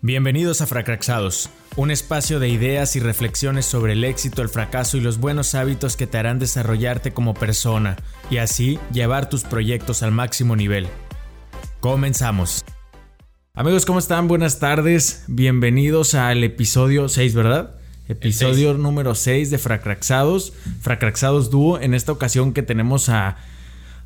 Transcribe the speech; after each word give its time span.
Bienvenidos 0.00 0.60
a 0.60 0.66
Fracraxados, 0.68 1.50
un 1.74 1.90
espacio 1.90 2.38
de 2.38 2.48
ideas 2.48 2.94
y 2.94 3.00
reflexiones 3.00 3.66
sobre 3.66 3.94
el 3.94 4.04
éxito, 4.04 4.42
el 4.42 4.48
fracaso 4.48 4.96
y 4.96 5.00
los 5.00 5.18
buenos 5.18 5.56
hábitos 5.56 5.96
que 5.96 6.06
te 6.06 6.16
harán 6.16 6.38
desarrollarte 6.38 7.10
como 7.10 7.34
persona 7.34 7.96
y 8.30 8.36
así 8.36 8.78
llevar 8.92 9.28
tus 9.28 9.42
proyectos 9.42 10.04
al 10.04 10.12
máximo 10.12 10.54
nivel. 10.54 10.86
Comenzamos. 11.80 12.64
Amigos, 13.54 13.86
¿cómo 13.86 13.98
están? 13.98 14.28
Buenas 14.28 14.60
tardes. 14.60 15.24
Bienvenidos 15.26 16.14
al 16.14 16.44
episodio 16.44 17.08
6, 17.08 17.34
¿verdad? 17.34 17.74
Episodio 18.06 18.74
número 18.74 19.16
6 19.16 19.50
de 19.50 19.58
Fracraxados. 19.58 20.52
Fracraxados 20.80 21.50
Dúo. 21.50 21.80
En 21.80 21.92
esta 21.92 22.12
ocasión 22.12 22.52
que 22.52 22.62
tenemos 22.62 23.08
a, 23.08 23.38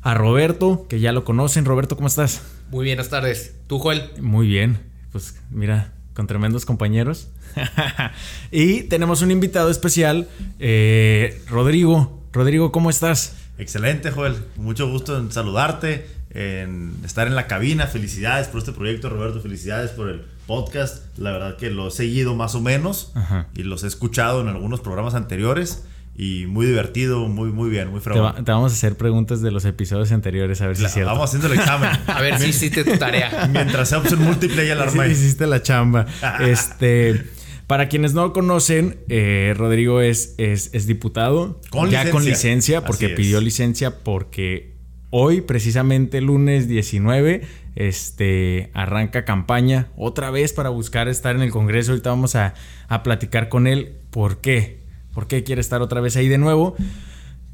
a 0.01 0.13
Roberto, 0.15 0.87
que 0.89 0.99
ya 0.99 1.11
lo 1.11 1.23
conocen. 1.23 1.65
Roberto, 1.65 1.95
¿cómo 1.95 2.07
estás? 2.07 2.41
Muy 2.71 2.83
bien, 2.83 2.97
buenas 2.97 3.11
tardes. 3.11 3.53
¿Tú, 3.67 3.77
Joel? 3.77 4.09
Muy 4.19 4.47
bien 4.47 4.92
pues 5.13 5.35
mira, 5.49 5.93
con 6.13 6.27
tremendos 6.27 6.65
compañeros. 6.65 7.29
y 8.51 8.83
tenemos 8.83 9.21
un 9.21 9.31
invitado 9.31 9.69
especial, 9.69 10.27
eh, 10.59 11.41
Rodrigo. 11.47 12.21
Rodrigo, 12.33 12.71
¿cómo 12.71 12.89
estás? 12.89 13.35
Excelente, 13.57 14.11
Joel. 14.11 14.35
Mucho 14.57 14.89
gusto 14.89 15.17
en 15.17 15.31
saludarte, 15.31 16.07
en 16.31 16.95
estar 17.05 17.27
en 17.27 17.35
la 17.35 17.47
cabina. 17.47 17.85
Felicidades 17.87 18.47
por 18.47 18.59
este 18.59 18.71
proyecto, 18.73 19.09
Roberto. 19.09 19.39
Felicidades 19.39 19.91
por 19.91 20.09
el 20.09 20.25
podcast. 20.47 21.17
La 21.19 21.31
verdad 21.31 21.57
que 21.57 21.69
lo 21.69 21.87
he 21.87 21.91
seguido 21.91 22.35
más 22.35 22.55
o 22.55 22.61
menos 22.61 23.13
y 23.55 23.63
los 23.63 23.83
he 23.83 23.87
escuchado 23.87 24.41
en 24.41 24.47
algunos 24.47 24.81
programas 24.81 25.13
anteriores 25.13 25.85
y 26.15 26.45
muy 26.45 26.67
divertido, 26.67 27.27
muy, 27.27 27.49
muy 27.51 27.69
bien, 27.69 27.89
muy 27.89 27.99
fregón. 27.99 28.45
Te, 28.45 28.51
vamos 28.51 28.71
a 28.71 28.75
hacer 28.75 28.95
preguntas 28.95 29.41
de 29.41 29.49
los 29.49 29.65
episodios 29.65 30.11
anteriores, 30.11 30.61
a 30.61 30.67
ver 30.67 30.77
si 30.77 30.85
es 30.85 30.93
cierto. 30.93 31.11
Vamos 31.11 31.29
haciendo 31.29 31.47
el 31.47 31.59
examen. 31.59 31.89
a 32.07 32.21
ver 32.21 32.39
si 32.39 32.49
hiciste 32.49 32.83
tu 32.83 32.97
tarea. 32.97 33.49
Mientras 33.51 33.89
sea 33.89 33.97
opción 33.97 34.23
múltiple, 34.23 34.67
ya 34.67 34.75
la 34.75 34.83
armé. 34.83 35.07
hiciste 35.09 35.47
la 35.47 35.61
chamba. 35.61 36.05
este. 36.39 37.23
Para 37.65 37.87
quienes 37.87 38.13
no 38.13 38.33
conocen, 38.33 38.99
eh, 39.09 39.55
Rodrigo 39.57 40.01
es, 40.01 40.35
es, 40.37 40.85
diputado. 40.85 41.61
Con 41.71 41.89
ya 41.89 42.11
con 42.11 42.23
licencia, 42.23 42.83
porque 42.83 43.09
pidió 43.09 43.41
licencia, 43.41 44.03
porque 44.03 44.73
hoy, 45.09 45.41
precisamente 45.41 46.21
lunes 46.21 46.67
19, 46.67 47.41
este, 47.75 48.69
arranca 48.73 49.25
campaña 49.25 49.87
otra 49.95 50.29
vez 50.29 50.53
para 50.53 50.69
buscar 50.69 51.07
estar 51.07 51.35
en 51.35 51.41
el 51.41 51.51
Congreso. 51.51 51.93
Ahorita 51.93 52.09
vamos 52.09 52.35
a, 52.35 52.53
a 52.89 53.01
platicar 53.01 53.49
con 53.49 53.65
él. 53.65 53.93
¿Por 54.11 54.41
qué? 54.41 54.82
Por 55.13 55.27
qué 55.27 55.43
quiere 55.43 55.61
estar 55.61 55.81
otra 55.81 56.01
vez 56.01 56.15
ahí 56.15 56.27
de 56.27 56.37
nuevo. 56.37 56.75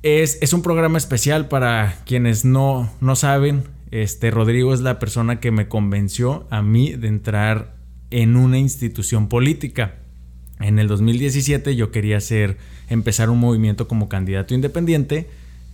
Es, 0.02 0.38
es 0.42 0.54
un 0.54 0.62
programa 0.62 0.98
especial 0.98 1.48
para 1.48 1.96
quienes 2.06 2.46
no, 2.46 2.90
no 3.02 3.16
saben. 3.16 3.64
Este, 3.92 4.32
Rodrigo 4.32 4.74
es 4.74 4.82
la 4.82 5.00
persona 5.00 5.40
que 5.40 5.52
me 5.52 5.68
convenció 5.68 6.48
a 6.50 6.62
mí 6.62 6.94
de 6.94 7.08
entrar 7.08 7.76
en 8.12 8.36
una 8.36 8.58
institución 8.58 9.28
política. 9.28 9.96
En 10.60 10.80
el 10.80 10.88
2017 10.88 11.76
yo 11.76 11.92
quería 11.92 12.18
hacer, 12.18 12.58
empezar 12.90 13.30
un 13.30 13.40
movimiento 13.40 13.88
como 13.88 14.10
candidato 14.10 14.54
independiente 14.54 15.28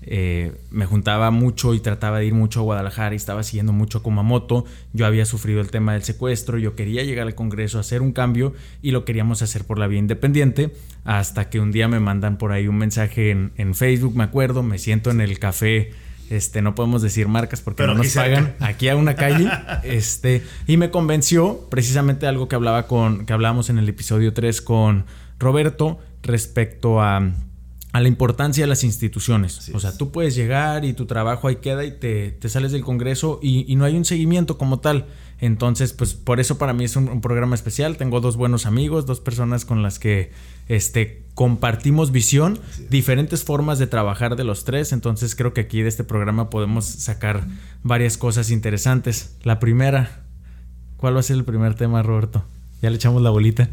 eh, 0.07 0.53
me 0.69 0.85
juntaba 0.85 1.31
mucho 1.31 1.73
y 1.73 1.79
trataba 1.79 2.19
de 2.19 2.27
ir 2.27 2.33
mucho 2.33 2.59
a 2.59 2.63
Guadalajara 2.63 3.15
y 3.15 3.17
estaba 3.17 3.43
siguiendo 3.43 3.73
mucho 3.73 3.99
a 3.99 4.03
Kumamoto. 4.03 4.65
Yo 4.93 5.05
había 5.05 5.25
sufrido 5.25 5.61
el 5.61 5.71
tema 5.71 5.93
del 5.93 6.03
secuestro, 6.03 6.57
yo 6.57 6.75
quería 6.75 7.03
llegar 7.03 7.27
al 7.27 7.35
Congreso 7.35 7.77
a 7.77 7.81
hacer 7.81 8.01
un 8.01 8.11
cambio 8.11 8.53
y 8.81 8.91
lo 8.91 9.05
queríamos 9.05 9.41
hacer 9.41 9.65
por 9.65 9.79
la 9.79 9.87
vía 9.87 9.99
independiente. 9.99 10.71
Hasta 11.03 11.49
que 11.49 11.59
un 11.59 11.71
día 11.71 11.87
me 11.87 11.99
mandan 11.99 12.37
por 12.37 12.51
ahí 12.51 12.67
un 12.67 12.77
mensaje 12.77 13.31
en, 13.31 13.75
Facebook, 13.75 14.15
me 14.15 14.23
acuerdo, 14.23 14.63
me 14.63 14.77
siento 14.77 15.11
en 15.11 15.21
el 15.21 15.39
café. 15.39 15.91
Este, 16.29 16.63
no 16.63 16.73
podemos 16.73 17.03
decir 17.03 17.27
marcas 17.27 17.61
porque 17.61 17.85
no 17.85 17.93
nos 17.93 18.13
pagan 18.13 18.55
aquí 18.59 18.89
a 18.89 18.95
una 18.95 19.15
calle. 19.15 19.49
Este, 19.83 20.43
y 20.67 20.77
me 20.77 20.91
convenció 20.91 21.67
precisamente 21.69 22.27
algo 22.27 22.47
que 22.47 22.55
hablaba 22.55 22.87
con, 22.87 23.25
que 23.25 23.33
hablábamos 23.33 23.69
en 23.69 23.77
el 23.77 23.89
episodio 23.89 24.33
3 24.33 24.61
con 24.61 25.05
Roberto 25.37 25.99
respecto 26.23 27.01
a 27.01 27.31
a 27.95 28.01
la 28.01 28.09
importancia 28.09 28.61
de 28.61 28.67
las 28.67 28.83
instituciones. 28.83 29.71
o 29.73 29.79
sea, 29.79 29.97
tú 29.97 30.11
puedes 30.11 30.35
llegar 30.35 30.83
y 30.83 30.91
tu 30.91 31.05
trabajo 31.05 31.47
ahí 31.47 31.55
queda 31.55 31.85
y 31.85 31.91
te, 31.91 32.37
sales 32.49 32.73
del 32.73 32.83
Congreso 32.83 33.39
y, 33.41 33.73
no 33.77 33.85
hay 33.85 33.95
un 33.95 34.03
seguimiento 34.03 34.57
como 34.57 34.81
tal. 34.81 35.05
Entonces, 35.39 35.93
pues 35.93 36.13
por 36.13 36.41
eso 36.41 36.57
para 36.57 36.73
mí 36.73 36.83
es 36.83 36.97
un, 36.97 37.21
programa 37.21 37.55
especial. 37.55 37.95
Tengo 37.95 38.19
dos 38.19 38.35
buenos 38.35 38.65
amigos, 38.65 39.05
dos 39.05 39.21
personas 39.21 39.63
con 39.63 39.81
las 39.81 39.97
que 39.97 40.31
este, 40.67 41.23
compartimos 41.35 42.11
visión, 42.11 42.59
diferentes 42.89 43.45
formas 43.45 43.79
de 43.79 43.87
trabajar 43.87 44.35
de 44.35 44.43
los 44.43 44.65
tres. 44.65 44.91
Entonces 44.91 45.33
creo 45.33 45.53
que 45.53 45.61
aquí 45.61 45.81
de 45.81 45.87
este 45.87 46.03
programa 46.03 46.49
podemos 46.49 46.83
sacar 46.83 47.47
varias 47.81 48.17
cosas 48.17 48.51
interesantes. 48.51 49.37
La 49.43 49.61
primera, 49.61 50.25
¿cuál 50.97 51.15
va 51.15 51.21
a 51.21 51.23
ser 51.23 51.37
el 51.37 51.45
primer 51.45 51.75
tema, 51.75 52.03
Roberto? 52.03 52.43
Ya 52.81 52.89
le 52.89 52.97
echamos 52.97 53.21
la 53.21 53.29
bolita. 53.29 53.69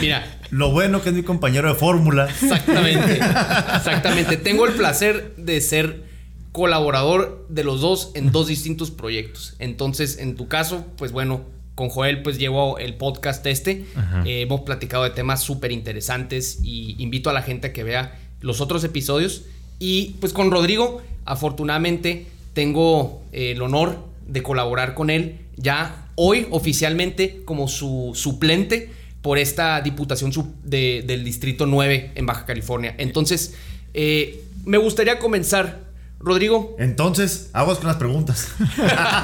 Mira. 0.00 0.24
Lo 0.50 0.70
bueno 0.70 1.02
que 1.02 1.10
es 1.10 1.14
mi 1.14 1.22
compañero 1.22 1.68
de 1.68 1.74
fórmula. 1.74 2.28
Exactamente. 2.28 3.14
Exactamente. 3.76 4.36
Tengo 4.36 4.66
el 4.66 4.74
placer 4.74 5.34
de 5.36 5.60
ser 5.60 6.04
colaborador 6.52 7.46
de 7.48 7.64
los 7.64 7.80
dos 7.80 8.12
en 8.14 8.30
dos 8.30 8.46
distintos 8.46 8.90
proyectos. 8.90 9.56
Entonces, 9.58 10.18
en 10.18 10.36
tu 10.36 10.46
caso, 10.46 10.86
pues 10.96 11.10
bueno, 11.10 11.42
con 11.74 11.88
Joel 11.88 12.22
pues 12.22 12.38
llevo 12.38 12.78
el 12.78 12.94
podcast 12.94 13.44
este. 13.46 13.84
Eh, 14.24 14.42
hemos 14.42 14.60
platicado 14.60 15.02
de 15.02 15.10
temas 15.10 15.42
súper 15.42 15.72
interesantes 15.72 16.60
y 16.62 16.94
invito 17.02 17.30
a 17.30 17.32
la 17.32 17.42
gente 17.42 17.68
a 17.68 17.72
que 17.72 17.82
vea 17.82 18.18
los 18.40 18.60
otros 18.60 18.84
episodios. 18.84 19.42
Y 19.80 20.14
pues 20.20 20.32
con 20.32 20.50
Rodrigo, 20.50 21.02
afortunadamente, 21.24 22.26
tengo 22.52 23.22
eh, 23.32 23.52
el 23.52 23.62
honor 23.62 23.98
de 24.26 24.42
colaborar 24.42 24.94
con 24.94 25.10
él 25.10 25.40
ya 25.56 26.03
hoy 26.16 26.46
oficialmente 26.50 27.42
como 27.44 27.68
su 27.68 28.12
suplente 28.14 28.90
por 29.22 29.38
esta 29.38 29.80
diputación 29.80 30.32
del 30.64 31.24
Distrito 31.24 31.66
9 31.66 32.12
en 32.14 32.26
Baja 32.26 32.44
California. 32.44 32.94
Entonces, 32.98 33.54
eh, 33.94 34.44
me 34.64 34.76
gustaría 34.76 35.18
comenzar, 35.18 35.84
Rodrigo. 36.20 36.76
Entonces, 36.78 37.50
aguas 37.52 37.78
con 37.78 37.86
las 37.86 37.96
preguntas. 37.96 38.52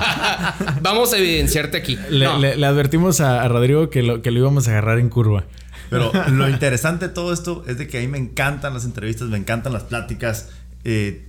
Vamos 0.82 1.12
a 1.12 1.18
evidenciarte 1.18 1.76
aquí. 1.76 1.98
Le, 2.08 2.26
advertimos 2.26 3.20
a, 3.20 3.46
Rodrigo 3.48 3.90
que 3.90 4.02
lo, 4.02 4.22
que 4.22 4.30
lo 4.30 4.40
íbamos 4.40 4.68
a 4.68 4.70
agarrar 4.70 4.98
en 4.98 5.10
curva. 5.10 5.44
Pero 5.90 6.12
lo 6.30 6.48
interesante 6.48 7.08
de 7.08 7.14
todo 7.14 7.32
esto 7.32 7.64
es 7.66 7.76
de 7.76 7.88
que 7.88 7.98
a 7.98 8.00
mí 8.00 8.06
me 8.06 8.18
encantan 8.18 8.72
las 8.72 8.84
entrevistas, 8.84 9.28
me 9.28 9.36
encantan 9.36 9.72
las 9.72 9.82
pláticas. 9.82 10.48
Eh, 10.84 11.26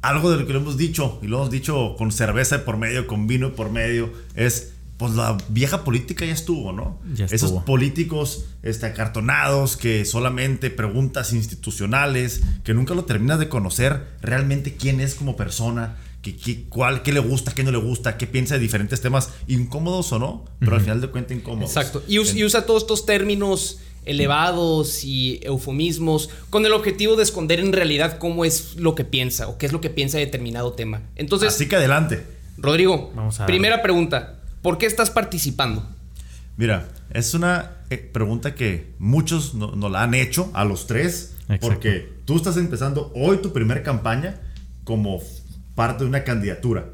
algo 0.00 0.30
de 0.30 0.38
lo 0.38 0.46
que 0.46 0.52
lo 0.52 0.60
hemos 0.60 0.76
dicho, 0.76 1.18
y 1.22 1.26
lo 1.26 1.38
hemos 1.38 1.50
dicho 1.50 1.94
con 1.96 2.10
cerveza 2.10 2.64
por 2.64 2.78
medio, 2.78 3.06
con 3.06 3.26
vino 3.26 3.52
por 3.52 3.70
medio, 3.70 4.10
es 4.34 4.72
pues 4.98 5.14
la 5.14 5.38
vieja 5.48 5.84
política 5.84 6.26
ya 6.26 6.32
estuvo, 6.32 6.72
¿no? 6.72 6.98
Esos 7.30 7.52
políticos 7.62 8.46
este, 8.64 8.86
acartonados 8.86 9.76
que 9.76 10.04
solamente 10.04 10.70
preguntas 10.70 11.32
institucionales, 11.32 12.42
que 12.64 12.74
nunca 12.74 12.94
lo 12.94 13.04
terminas 13.04 13.38
de 13.38 13.48
conocer 13.48 14.02
realmente 14.20 14.74
quién 14.74 15.00
es 15.00 15.14
como 15.14 15.36
persona, 15.36 15.96
que, 16.20 16.64
cuál, 16.68 17.02
qué 17.02 17.12
le 17.12 17.20
gusta, 17.20 17.54
qué 17.54 17.62
no 17.62 17.70
le 17.70 17.78
gusta, 17.78 18.18
qué 18.18 18.26
piensa 18.26 18.54
de 18.54 18.60
diferentes 18.60 19.00
temas, 19.00 19.30
incómodos 19.46 20.12
o 20.12 20.18
no, 20.18 20.44
pero 20.58 20.74
al 20.74 20.82
final 20.82 21.00
de 21.00 21.08
cuentas 21.08 21.36
incómodos. 21.36 21.70
Exacto. 21.70 22.02
Y, 22.08 22.18
usa 22.18 22.66
todos 22.66 22.82
estos 22.82 23.06
términos 23.06 23.78
elevados 24.04 25.04
y 25.04 25.38
eufemismos 25.42 26.28
con 26.50 26.66
el 26.66 26.72
objetivo 26.72 27.14
de 27.14 27.22
esconder 27.22 27.60
en 27.60 27.72
realidad 27.72 28.18
cómo 28.18 28.44
es 28.44 28.74
lo 28.76 28.96
que 28.96 29.04
piensa 29.04 29.46
o 29.48 29.58
qué 29.58 29.66
es 29.66 29.72
lo 29.72 29.80
que 29.80 29.90
piensa 29.90 30.18
de 30.18 30.24
determinado 30.24 30.72
tema. 30.72 31.02
Entonces, 31.14 31.54
así 31.54 31.68
que 31.68 31.76
adelante. 31.76 32.24
Rodrigo, 32.56 33.12
primera 33.46 33.80
pregunta. 33.80 34.37
¿Por 34.62 34.78
qué 34.78 34.86
estás 34.86 35.10
participando? 35.10 35.88
Mira, 36.56 36.88
es 37.10 37.34
una 37.34 37.72
eh, 37.90 37.98
pregunta 37.98 38.54
que 38.54 38.92
muchos 38.98 39.54
nos 39.54 39.76
no 39.76 39.88
la 39.88 40.02
han 40.02 40.14
hecho 40.14 40.50
a 40.54 40.64
los 40.64 40.86
tres, 40.86 41.34
porque 41.60 42.12
tú 42.24 42.36
estás 42.36 42.56
empezando 42.56 43.12
hoy 43.14 43.38
tu 43.38 43.52
primera 43.52 43.82
campaña 43.82 44.40
como 44.84 45.20
parte 45.74 46.04
de 46.04 46.10
una 46.10 46.24
candidatura. 46.24 46.86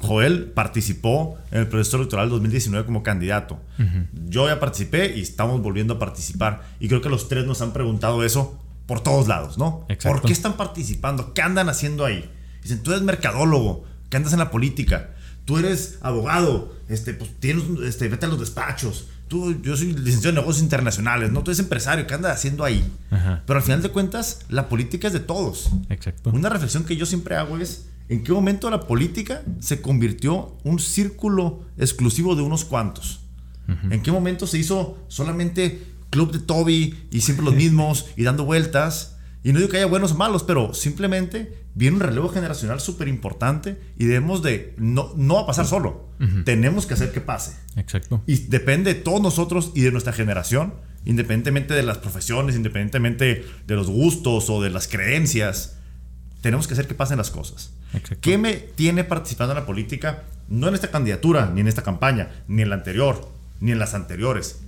Joel 0.00 0.52
participó 0.52 1.38
en 1.50 1.60
el 1.60 1.66
proceso 1.68 1.96
electoral 1.96 2.28
2019 2.28 2.86
como 2.86 3.02
candidato. 3.02 3.58
Yo 4.28 4.46
ya 4.46 4.60
participé 4.60 5.16
y 5.16 5.22
estamos 5.22 5.60
volviendo 5.60 5.94
a 5.94 5.98
participar. 5.98 6.62
Y 6.78 6.88
creo 6.88 7.00
que 7.00 7.08
los 7.08 7.28
tres 7.28 7.46
nos 7.46 7.62
han 7.62 7.72
preguntado 7.72 8.22
eso 8.24 8.58
por 8.86 9.00
todos 9.00 9.26
lados, 9.26 9.58
¿no? 9.58 9.86
¿Por 10.02 10.22
qué 10.22 10.32
están 10.32 10.56
participando? 10.56 11.34
¿Qué 11.34 11.42
andan 11.42 11.68
haciendo 11.68 12.04
ahí? 12.04 12.30
Dicen, 12.62 12.82
tú 12.82 12.92
eres 12.92 13.02
mercadólogo, 13.02 13.84
¿qué 14.08 14.16
andas 14.16 14.32
en 14.32 14.38
la 14.38 14.50
política? 14.50 15.10
Tú 15.48 15.56
eres 15.56 15.96
abogado, 16.02 16.74
este, 16.90 17.14
pues 17.14 17.30
tienes, 17.40 17.64
este, 17.82 18.06
vete 18.08 18.26
a 18.26 18.28
los 18.28 18.38
despachos. 18.38 19.06
Tú, 19.28 19.62
yo 19.62 19.78
soy 19.78 19.94
licenciado 19.94 20.28
en 20.28 20.34
negocios 20.34 20.62
internacionales, 20.62 21.32
¿no? 21.32 21.42
Tú 21.42 21.50
eres 21.50 21.58
empresario, 21.58 22.06
¿qué 22.06 22.12
andas 22.12 22.36
haciendo 22.36 22.64
ahí? 22.64 22.86
Pero 23.46 23.58
al 23.58 23.62
final 23.62 23.80
de 23.80 23.88
cuentas, 23.88 24.40
la 24.50 24.68
política 24.68 25.06
es 25.06 25.14
de 25.14 25.20
todos. 25.20 25.70
Exacto. 25.88 26.30
Una 26.34 26.50
reflexión 26.50 26.84
que 26.84 26.96
yo 26.96 27.06
siempre 27.06 27.34
hago 27.34 27.56
es, 27.56 27.86
¿en 28.10 28.24
qué 28.24 28.32
momento 28.32 28.68
la 28.68 28.86
política 28.86 29.42
se 29.58 29.80
convirtió 29.80 30.54
un 30.64 30.78
círculo 30.78 31.64
exclusivo 31.78 32.36
de 32.36 32.42
unos 32.42 32.66
cuantos? 32.66 33.20
¿En 33.90 34.02
qué 34.02 34.12
momento 34.12 34.46
se 34.46 34.58
hizo 34.58 34.98
solamente 35.08 35.82
club 36.10 36.30
de 36.30 36.40
Toby 36.40 37.06
y 37.10 37.22
siempre 37.22 37.46
los 37.46 37.54
mismos 37.54 38.04
y 38.16 38.24
dando 38.24 38.44
vueltas? 38.44 39.16
Y 39.48 39.52
no 39.54 39.60
digo 39.60 39.70
que 39.70 39.78
haya 39.78 39.86
buenos 39.86 40.12
o 40.12 40.14
malos, 40.14 40.42
pero 40.42 40.74
simplemente 40.74 41.64
viene 41.74 41.96
un 41.96 42.02
relevo 42.02 42.28
generacional 42.28 42.80
súper 42.80 43.08
importante 43.08 43.80
y 43.96 44.04
debemos 44.04 44.42
de, 44.42 44.74
no, 44.76 45.14
no 45.16 45.36
va 45.36 45.40
a 45.40 45.46
pasar 45.46 45.64
solo, 45.64 46.10
tenemos 46.44 46.84
que 46.84 46.92
hacer 46.92 47.12
que 47.12 47.22
pase. 47.22 47.56
Exacto. 47.76 48.22
Y 48.26 48.36
depende 48.48 48.92
de 48.92 49.00
todos 49.00 49.22
nosotros 49.22 49.72
y 49.74 49.80
de 49.80 49.90
nuestra 49.90 50.12
generación, 50.12 50.74
independientemente 51.06 51.72
de 51.72 51.82
las 51.82 51.96
profesiones, 51.96 52.56
independientemente 52.56 53.46
de 53.66 53.74
los 53.74 53.88
gustos 53.88 54.50
o 54.50 54.60
de 54.60 54.68
las 54.68 54.86
creencias, 54.86 55.78
tenemos 56.42 56.68
que 56.68 56.74
hacer 56.74 56.86
que 56.86 56.94
pasen 56.94 57.16
las 57.16 57.30
cosas. 57.30 57.72
Exacto. 57.94 58.18
¿Qué 58.20 58.36
me 58.36 58.52
tiene 58.52 59.02
participando 59.02 59.54
en 59.54 59.60
la 59.60 59.64
política? 59.64 60.24
No 60.50 60.68
en 60.68 60.74
esta 60.74 60.90
candidatura, 60.90 61.50
ni 61.54 61.62
en 61.62 61.68
esta 61.68 61.82
campaña, 61.82 62.44
ni 62.48 62.60
en 62.60 62.68
la 62.68 62.74
anterior, 62.74 63.26
ni 63.60 63.72
en 63.72 63.78
las 63.78 63.94
anteriores. 63.94 64.60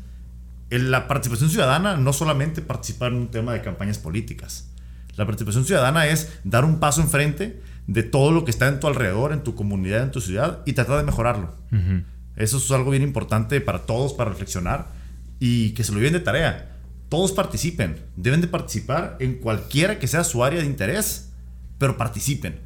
En 0.70 0.90
la 0.90 1.06
participación 1.06 1.50
ciudadana 1.50 1.98
no 1.98 2.14
solamente 2.14 2.62
participar 2.62 3.12
en 3.12 3.18
un 3.18 3.28
tema 3.28 3.52
de 3.52 3.60
campañas 3.60 3.98
políticas. 3.98 4.69
La 5.16 5.26
participación 5.26 5.64
ciudadana 5.64 6.06
es 6.06 6.32
dar 6.44 6.64
un 6.64 6.78
paso 6.80 7.00
enfrente 7.00 7.60
de 7.86 8.02
todo 8.02 8.30
lo 8.30 8.44
que 8.44 8.50
está 8.50 8.68
en 8.68 8.80
tu 8.80 8.86
alrededor, 8.86 9.32
en 9.32 9.42
tu 9.42 9.54
comunidad, 9.54 10.02
en 10.02 10.10
tu 10.10 10.20
ciudad 10.20 10.60
y 10.66 10.72
tratar 10.74 10.98
de 10.98 11.04
mejorarlo. 11.04 11.54
Eso 12.36 12.58
es 12.58 12.70
algo 12.70 12.90
bien 12.90 13.02
importante 13.02 13.60
para 13.60 13.80
todos, 13.80 14.14
para 14.14 14.30
reflexionar 14.30 14.86
y 15.40 15.70
que 15.70 15.84
se 15.84 15.92
lo 15.92 15.98
lleven 15.98 16.12
de 16.14 16.20
tarea. 16.20 16.76
Todos 17.08 17.32
participen, 17.32 17.96
deben 18.16 18.40
de 18.40 18.46
participar 18.46 19.16
en 19.18 19.34
cualquiera 19.34 19.98
que 19.98 20.06
sea 20.06 20.22
su 20.22 20.44
área 20.44 20.60
de 20.60 20.66
interés, 20.66 21.32
pero 21.78 21.96
participen. 21.96 22.60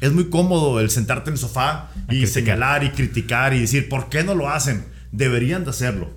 Es 0.00 0.12
muy 0.12 0.30
cómodo 0.30 0.80
el 0.80 0.88
sentarte 0.88 1.28
en 1.28 1.34
el 1.34 1.38
sofá 1.38 1.90
y 2.08 2.26
señalar 2.26 2.82
y 2.84 2.90
criticar 2.90 3.52
y 3.52 3.60
decir, 3.60 3.90
¿por 3.90 4.08
qué 4.08 4.24
no 4.24 4.34
lo 4.34 4.48
hacen? 4.48 4.86
Deberían 5.12 5.64
de 5.64 5.70
hacerlo. 5.70 6.10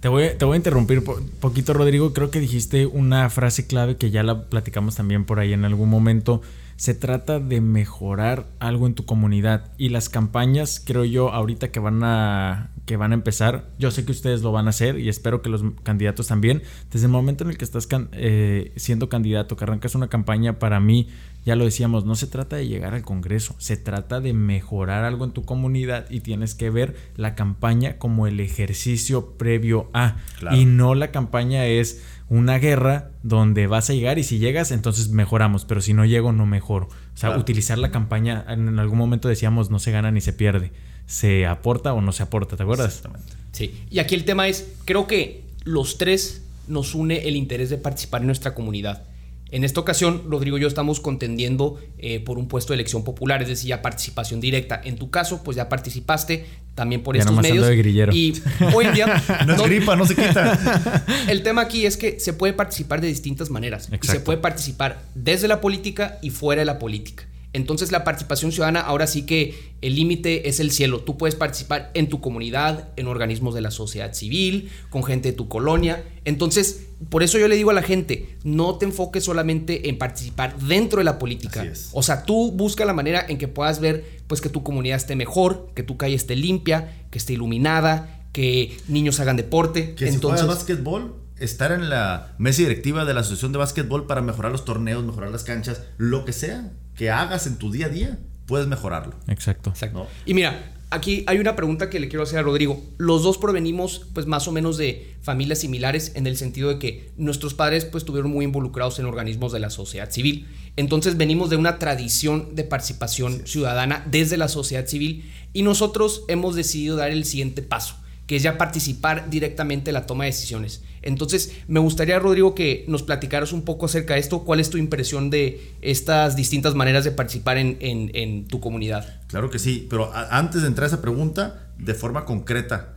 Te 0.00 0.08
voy, 0.08 0.28
te 0.38 0.44
voy 0.44 0.54
a 0.54 0.56
interrumpir 0.56 0.98
un 0.98 1.30
poquito, 1.40 1.72
Rodrigo. 1.72 2.12
Creo 2.12 2.30
que 2.30 2.38
dijiste 2.38 2.86
una 2.86 3.30
frase 3.30 3.66
clave 3.66 3.96
que 3.96 4.10
ya 4.10 4.22
la 4.22 4.44
platicamos 4.44 4.96
también 4.96 5.24
por 5.24 5.40
ahí 5.40 5.52
en 5.52 5.64
algún 5.64 5.88
momento. 5.88 6.42
Se 6.76 6.92
trata 6.92 7.40
de 7.40 7.62
mejorar 7.62 8.46
algo 8.60 8.86
en 8.86 8.94
tu 8.94 9.06
comunidad. 9.06 9.72
Y 9.78 9.88
las 9.88 10.10
campañas, 10.10 10.82
creo 10.84 11.06
yo, 11.06 11.32
ahorita 11.32 11.68
que 11.72 11.80
van 11.80 12.04
a, 12.04 12.70
que 12.84 12.98
van 12.98 13.12
a 13.12 13.14
empezar, 13.14 13.70
yo 13.78 13.90
sé 13.90 14.04
que 14.04 14.12
ustedes 14.12 14.42
lo 14.42 14.52
van 14.52 14.66
a 14.66 14.70
hacer 14.70 14.98
y 14.98 15.08
espero 15.08 15.40
que 15.40 15.48
los 15.48 15.64
candidatos 15.82 16.26
también. 16.26 16.62
Desde 16.92 17.06
el 17.06 17.12
momento 17.12 17.44
en 17.44 17.50
el 17.50 17.56
que 17.56 17.64
estás 17.64 17.88
eh, 18.12 18.72
siendo 18.76 19.08
candidato, 19.08 19.56
que 19.56 19.64
arrancas 19.64 19.94
una 19.94 20.08
campaña, 20.08 20.58
para 20.58 20.78
mí 20.78 21.08
ya 21.46 21.54
lo 21.54 21.64
decíamos, 21.64 22.04
no 22.04 22.16
se 22.16 22.26
trata 22.26 22.56
de 22.56 22.66
llegar 22.66 22.92
al 22.92 23.02
Congreso, 23.02 23.54
se 23.58 23.76
trata 23.76 24.20
de 24.20 24.32
mejorar 24.32 25.04
algo 25.04 25.24
en 25.24 25.30
tu 25.30 25.44
comunidad 25.44 26.10
y 26.10 26.18
tienes 26.18 26.56
que 26.56 26.70
ver 26.70 26.96
la 27.14 27.36
campaña 27.36 27.98
como 27.98 28.26
el 28.26 28.40
ejercicio 28.40 29.36
previo 29.38 29.88
a. 29.94 30.16
Y 30.50 30.64
no 30.64 30.96
la 30.96 31.12
campaña 31.12 31.64
es 31.64 32.02
una 32.28 32.58
guerra 32.58 33.12
donde 33.22 33.68
vas 33.68 33.88
a 33.90 33.94
llegar 33.94 34.18
y 34.18 34.24
si 34.24 34.38
llegas, 34.38 34.72
entonces 34.72 35.10
mejoramos, 35.10 35.64
pero 35.64 35.80
si 35.80 35.94
no 35.94 36.04
llego, 36.04 36.32
no 36.32 36.46
mejoro. 36.46 36.88
O 37.14 37.16
sea, 37.16 37.38
utilizar 37.38 37.78
la 37.78 37.92
campaña, 37.92 38.44
en 38.48 38.80
algún 38.80 38.98
momento 38.98 39.28
decíamos, 39.28 39.70
no 39.70 39.78
se 39.78 39.92
gana 39.92 40.10
ni 40.10 40.20
se 40.20 40.32
pierde, 40.32 40.72
se 41.06 41.46
aporta 41.46 41.92
o 41.92 42.00
no 42.00 42.10
se 42.10 42.24
aporta, 42.24 42.56
¿te 42.56 42.64
acuerdas? 42.64 42.88
Exactamente. 42.88 43.32
Sí, 43.52 43.84
y 43.88 44.00
aquí 44.00 44.16
el 44.16 44.24
tema 44.24 44.48
es, 44.48 44.68
creo 44.84 45.06
que 45.06 45.44
los 45.62 45.96
tres 45.96 46.42
nos 46.66 46.96
une 46.96 47.28
el 47.28 47.36
interés 47.36 47.70
de 47.70 47.78
participar 47.78 48.22
en 48.22 48.26
nuestra 48.26 48.52
comunidad. 48.52 49.04
En 49.50 49.62
esta 49.62 49.80
ocasión, 49.80 50.24
Rodrigo 50.28 50.58
y 50.58 50.62
yo 50.62 50.68
estamos 50.68 50.98
contendiendo 50.98 51.78
eh, 51.98 52.18
por 52.20 52.36
un 52.36 52.48
puesto 52.48 52.72
de 52.72 52.76
elección 52.76 53.04
popular, 53.04 53.42
es 53.42 53.48
decir, 53.48 53.68
ya 53.68 53.80
participación 53.80 54.40
directa. 54.40 54.80
En 54.84 54.96
tu 54.96 55.10
caso, 55.10 55.44
pues 55.44 55.56
ya 55.56 55.68
participaste 55.68 56.46
también 56.74 57.02
por 57.02 57.16
estos 57.16 57.36
medios. 57.36 57.66
De 57.66 57.76
grillero. 57.76 58.12
Y 58.12 58.42
hoy 58.74 58.86
en 58.86 58.94
día. 58.94 59.22
no, 59.46 59.54
es 59.54 59.62
gripa, 59.62 59.94
no 59.94 60.04
se 60.04 60.16
quita. 60.16 61.04
El 61.28 61.42
tema 61.42 61.62
aquí 61.62 61.86
es 61.86 61.96
que 61.96 62.18
se 62.18 62.32
puede 62.32 62.54
participar 62.54 63.00
de 63.00 63.06
distintas 63.06 63.50
maneras. 63.50 63.88
Y 64.02 64.06
se 64.06 64.20
puede 64.20 64.38
participar 64.38 65.02
desde 65.14 65.46
la 65.46 65.60
política 65.60 66.18
y 66.22 66.30
fuera 66.30 66.60
de 66.60 66.66
la 66.66 66.78
política. 66.78 67.26
Entonces 67.52 67.90
la 67.90 68.04
participación 68.04 68.52
ciudadana 68.52 68.80
ahora 68.80 69.06
sí 69.06 69.22
que 69.22 69.74
el 69.80 69.94
límite 69.94 70.48
es 70.48 70.60
el 70.60 70.70
cielo. 70.72 71.00
Tú 71.00 71.16
puedes 71.16 71.36
participar 71.36 71.90
en 71.94 72.08
tu 72.08 72.20
comunidad, 72.20 72.90
en 72.96 73.06
organismos 73.06 73.54
de 73.54 73.62
la 73.62 73.70
sociedad 73.70 74.12
civil, 74.12 74.70
con 74.90 75.04
gente 75.04 75.30
de 75.30 75.36
tu 75.36 75.48
colonia. 75.48 76.04
Entonces, 76.26 76.85
por 77.08 77.22
eso 77.22 77.38
yo 77.38 77.46
le 77.46 77.56
digo 77.56 77.70
a 77.70 77.74
la 77.74 77.82
gente, 77.82 78.38
no 78.42 78.76
te 78.76 78.86
enfoques 78.86 79.24
solamente 79.24 79.88
en 79.88 79.98
participar 79.98 80.58
dentro 80.58 80.98
de 80.98 81.04
la 81.04 81.18
política. 81.18 81.64
O 81.92 82.02
sea, 82.02 82.24
tú 82.24 82.52
busca 82.52 82.84
la 82.84 82.94
manera 82.94 83.24
en 83.28 83.38
que 83.38 83.48
puedas 83.48 83.80
ver 83.80 84.22
pues 84.26 84.40
que 84.40 84.48
tu 84.48 84.62
comunidad 84.62 84.96
esté 84.96 85.14
mejor, 85.14 85.70
que 85.74 85.82
tu 85.82 85.96
calle 85.96 86.14
esté 86.14 86.36
limpia, 86.36 87.06
que 87.10 87.18
esté 87.18 87.34
iluminada, 87.34 88.28
que 88.32 88.76
niños 88.88 89.20
hagan 89.20 89.36
deporte. 89.36 89.94
Que 89.94 90.08
Entonces, 90.08 90.40
si 90.40 90.46
básquetbol, 90.46 91.14
estar 91.38 91.70
en 91.72 91.90
la 91.90 92.34
mesa 92.38 92.62
directiva 92.62 93.04
de 93.04 93.14
la 93.14 93.20
asociación 93.20 93.52
de 93.52 93.58
básquetbol 93.58 94.06
para 94.06 94.22
mejorar 94.22 94.52
los 94.52 94.64
torneos, 94.64 95.04
mejorar 95.04 95.30
las 95.30 95.44
canchas, 95.44 95.82
lo 95.98 96.24
que 96.24 96.32
sea 96.32 96.72
que 96.96 97.10
hagas 97.10 97.46
en 97.46 97.56
tu 97.56 97.70
día 97.70 97.86
a 97.86 97.88
día, 97.90 98.18
puedes 98.46 98.66
mejorarlo. 98.66 99.14
Exacto. 99.28 99.70
Exacto. 99.70 100.06
Y 100.24 100.34
mira, 100.34 100.75
aquí 100.90 101.24
hay 101.26 101.38
una 101.38 101.56
pregunta 101.56 101.90
que 101.90 102.00
le 102.00 102.08
quiero 102.08 102.22
hacer 102.22 102.38
a 102.38 102.42
Rodrigo. 102.42 102.82
Los 102.98 103.22
dos 103.22 103.38
provenimos 103.38 104.06
pues 104.14 104.26
más 104.26 104.46
o 104.48 104.52
menos 104.52 104.76
de 104.76 105.14
familias 105.20 105.60
similares 105.60 106.12
en 106.14 106.26
el 106.26 106.36
sentido 106.36 106.68
de 106.68 106.78
que 106.78 107.10
nuestros 107.16 107.54
padres 107.54 107.84
pues 107.84 108.02
estuvieron 108.02 108.30
muy 108.30 108.44
involucrados 108.44 108.98
en 108.98 109.06
organismos 109.06 109.52
de 109.52 109.60
la 109.60 109.70
sociedad 109.70 110.10
civil. 110.10 110.46
Entonces 110.76 111.16
venimos 111.16 111.50
de 111.50 111.56
una 111.56 111.78
tradición 111.78 112.54
de 112.54 112.64
participación 112.64 113.46
ciudadana 113.46 114.06
desde 114.10 114.36
la 114.36 114.48
sociedad 114.48 114.86
civil 114.86 115.30
y 115.52 115.62
nosotros 115.62 116.24
hemos 116.28 116.54
decidido 116.54 116.96
dar 116.96 117.10
el 117.10 117.24
siguiente 117.24 117.62
paso 117.62 117.96
que 118.26 118.36
es 118.36 118.42
ya 118.42 118.58
participar 118.58 119.30
directamente 119.30 119.90
en 119.90 119.94
la 119.94 120.06
toma 120.06 120.24
de 120.24 120.30
decisiones. 120.30 120.82
Entonces, 121.06 121.52
me 121.68 121.78
gustaría, 121.78 122.18
Rodrigo, 122.18 122.54
que 122.54 122.84
nos 122.88 123.04
platicaras 123.04 123.52
un 123.52 123.62
poco 123.62 123.86
acerca 123.86 124.14
de 124.14 124.20
esto. 124.20 124.40
¿Cuál 124.40 124.58
es 124.58 124.70
tu 124.70 124.76
impresión 124.76 125.30
de 125.30 125.74
estas 125.80 126.34
distintas 126.34 126.74
maneras 126.74 127.04
de 127.04 127.12
participar 127.12 127.58
en, 127.58 128.48
tu 128.48 128.60
comunidad? 128.60 129.22
Claro 129.28 129.48
que 129.48 129.58
sí, 129.58 129.86
pero 129.88 130.10
antes 130.12 130.62
de 130.62 130.68
entrar 130.68 130.84
a 130.84 130.88
esa 130.88 131.00
pregunta, 131.00 131.70
de 131.78 131.94
forma 131.94 132.24
concreta, 132.24 132.92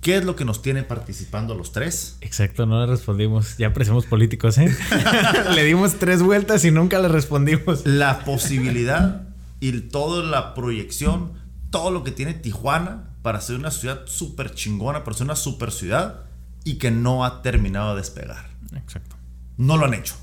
¿Qué 0.00 0.16
es 0.16 0.24
lo 0.24 0.34
que 0.34 0.44
nos 0.44 0.62
tiene 0.62 0.82
participando 0.82 1.54
los 1.54 1.70
tres? 1.70 2.16
Exacto, 2.22 2.66
no 2.66 2.80
le 2.80 2.90
respondimos. 2.90 3.56
Ya 3.56 3.72
parecemos 3.72 4.04
políticos, 4.04 4.58
¿eh? 4.58 4.68
le 5.54 5.62
dimos 5.62 5.94
tres 6.00 6.24
vueltas 6.24 6.64
y 6.64 6.72
nunca 6.72 6.98
le 6.98 7.06
respondimos. 7.06 7.86
La 7.86 8.24
posibilidad 8.24 9.28
y 9.60 9.70
toda 9.82 10.24
la 10.24 10.54
proyección, 10.54 11.34
todo 11.70 11.92
lo 11.92 12.02
que 12.02 12.10
tiene 12.10 12.34
Tijuana 12.34 13.10
para 13.22 13.40
ser 13.40 13.54
una 13.54 13.70
ciudad 13.70 14.00
súper 14.06 14.52
chingona, 14.52 15.04
para 15.04 15.16
ser 15.16 15.26
una 15.26 15.36
super 15.36 15.70
ciudad 15.70 16.24
y 16.64 16.74
que 16.74 16.90
no 16.90 17.24
ha 17.24 17.42
terminado 17.42 17.90
de 17.90 18.00
despegar. 18.00 18.46
Exacto. 18.74 19.16
No 19.56 19.76
lo 19.76 19.86
han 19.86 19.94
hecho. 19.94 20.14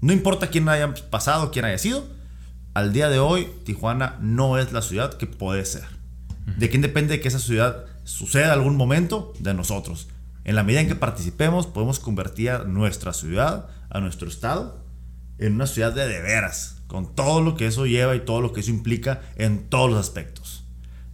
No 0.00 0.12
importa 0.12 0.48
quién 0.48 0.68
haya 0.68 0.92
pasado, 1.10 1.50
quién 1.50 1.64
haya 1.64 1.78
sido, 1.78 2.06
al 2.74 2.92
día 2.92 3.08
de 3.08 3.18
hoy 3.20 3.48
Tijuana 3.64 4.18
no 4.20 4.58
es 4.58 4.72
la 4.72 4.82
ciudad 4.82 5.14
que 5.14 5.26
puede 5.26 5.64
ser. 5.64 5.84
¿De 6.58 6.68
quién 6.68 6.82
depende 6.82 7.20
que 7.20 7.28
esa 7.28 7.38
ciudad 7.38 7.86
suceda 8.04 8.52
algún 8.52 8.76
momento? 8.76 9.32
De 9.38 9.54
nosotros. 9.54 10.08
En 10.44 10.56
la 10.56 10.62
medida 10.62 10.80
en 10.80 10.88
que 10.88 10.94
participemos, 10.94 11.66
podemos 11.66 12.00
convertir 12.00 12.50
a 12.50 12.64
nuestra 12.64 13.12
ciudad, 13.12 13.68
a 13.88 14.00
nuestro 14.00 14.28
estado, 14.28 14.84
en 15.38 15.54
una 15.54 15.66
ciudad 15.66 15.92
de 15.92 16.06
de 16.06 16.20
veras, 16.20 16.82
con 16.86 17.14
todo 17.14 17.40
lo 17.40 17.56
que 17.56 17.66
eso 17.66 17.86
lleva 17.86 18.14
y 18.14 18.20
todo 18.20 18.40
lo 18.40 18.52
que 18.52 18.60
eso 18.60 18.70
implica 18.70 19.22
en 19.36 19.68
todos 19.70 19.90
los 19.90 19.98
aspectos. 19.98 20.64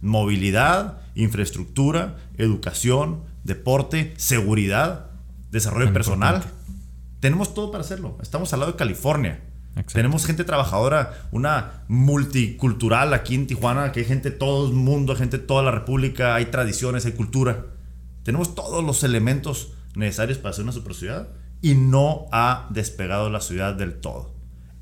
Movilidad, 0.01 0.97
infraestructura, 1.15 2.17
educación, 2.37 3.23
deporte, 3.43 4.13
seguridad, 4.17 5.11
desarrollo 5.51 5.91
personal. 5.93 6.43
Tenemos 7.19 7.53
todo 7.53 7.71
para 7.71 7.83
hacerlo. 7.83 8.17
Estamos 8.21 8.53
al 8.53 8.61
lado 8.61 8.71
de 8.73 8.77
California. 8.77 9.41
Tenemos 9.93 10.25
gente 10.25 10.43
trabajadora, 10.43 11.27
una 11.31 11.83
multicultural 11.87 13.13
aquí 13.13 13.35
en 13.35 13.47
Tijuana, 13.47 13.91
que 13.91 14.01
hay 14.01 14.05
gente 14.05 14.31
de 14.31 14.37
todo 14.37 14.67
el 14.67 14.73
mundo, 14.73 15.15
gente 15.15 15.37
de 15.37 15.43
toda 15.43 15.63
la 15.63 15.71
República, 15.71 16.35
hay 16.35 16.45
tradiciones, 16.45 17.05
hay 17.05 17.13
cultura. 17.13 17.67
Tenemos 18.23 18.53
todos 18.53 18.83
los 18.83 19.03
elementos 19.03 19.73
necesarios 19.95 20.37
para 20.37 20.51
hacer 20.51 20.63
una 20.63 20.73
super 20.73 20.93
ciudad 20.93 21.29
y 21.61 21.75
no 21.75 22.25
ha 22.31 22.67
despegado 22.69 23.29
la 23.29 23.39
ciudad 23.39 23.73
del 23.73 23.99
todo. 23.99 24.33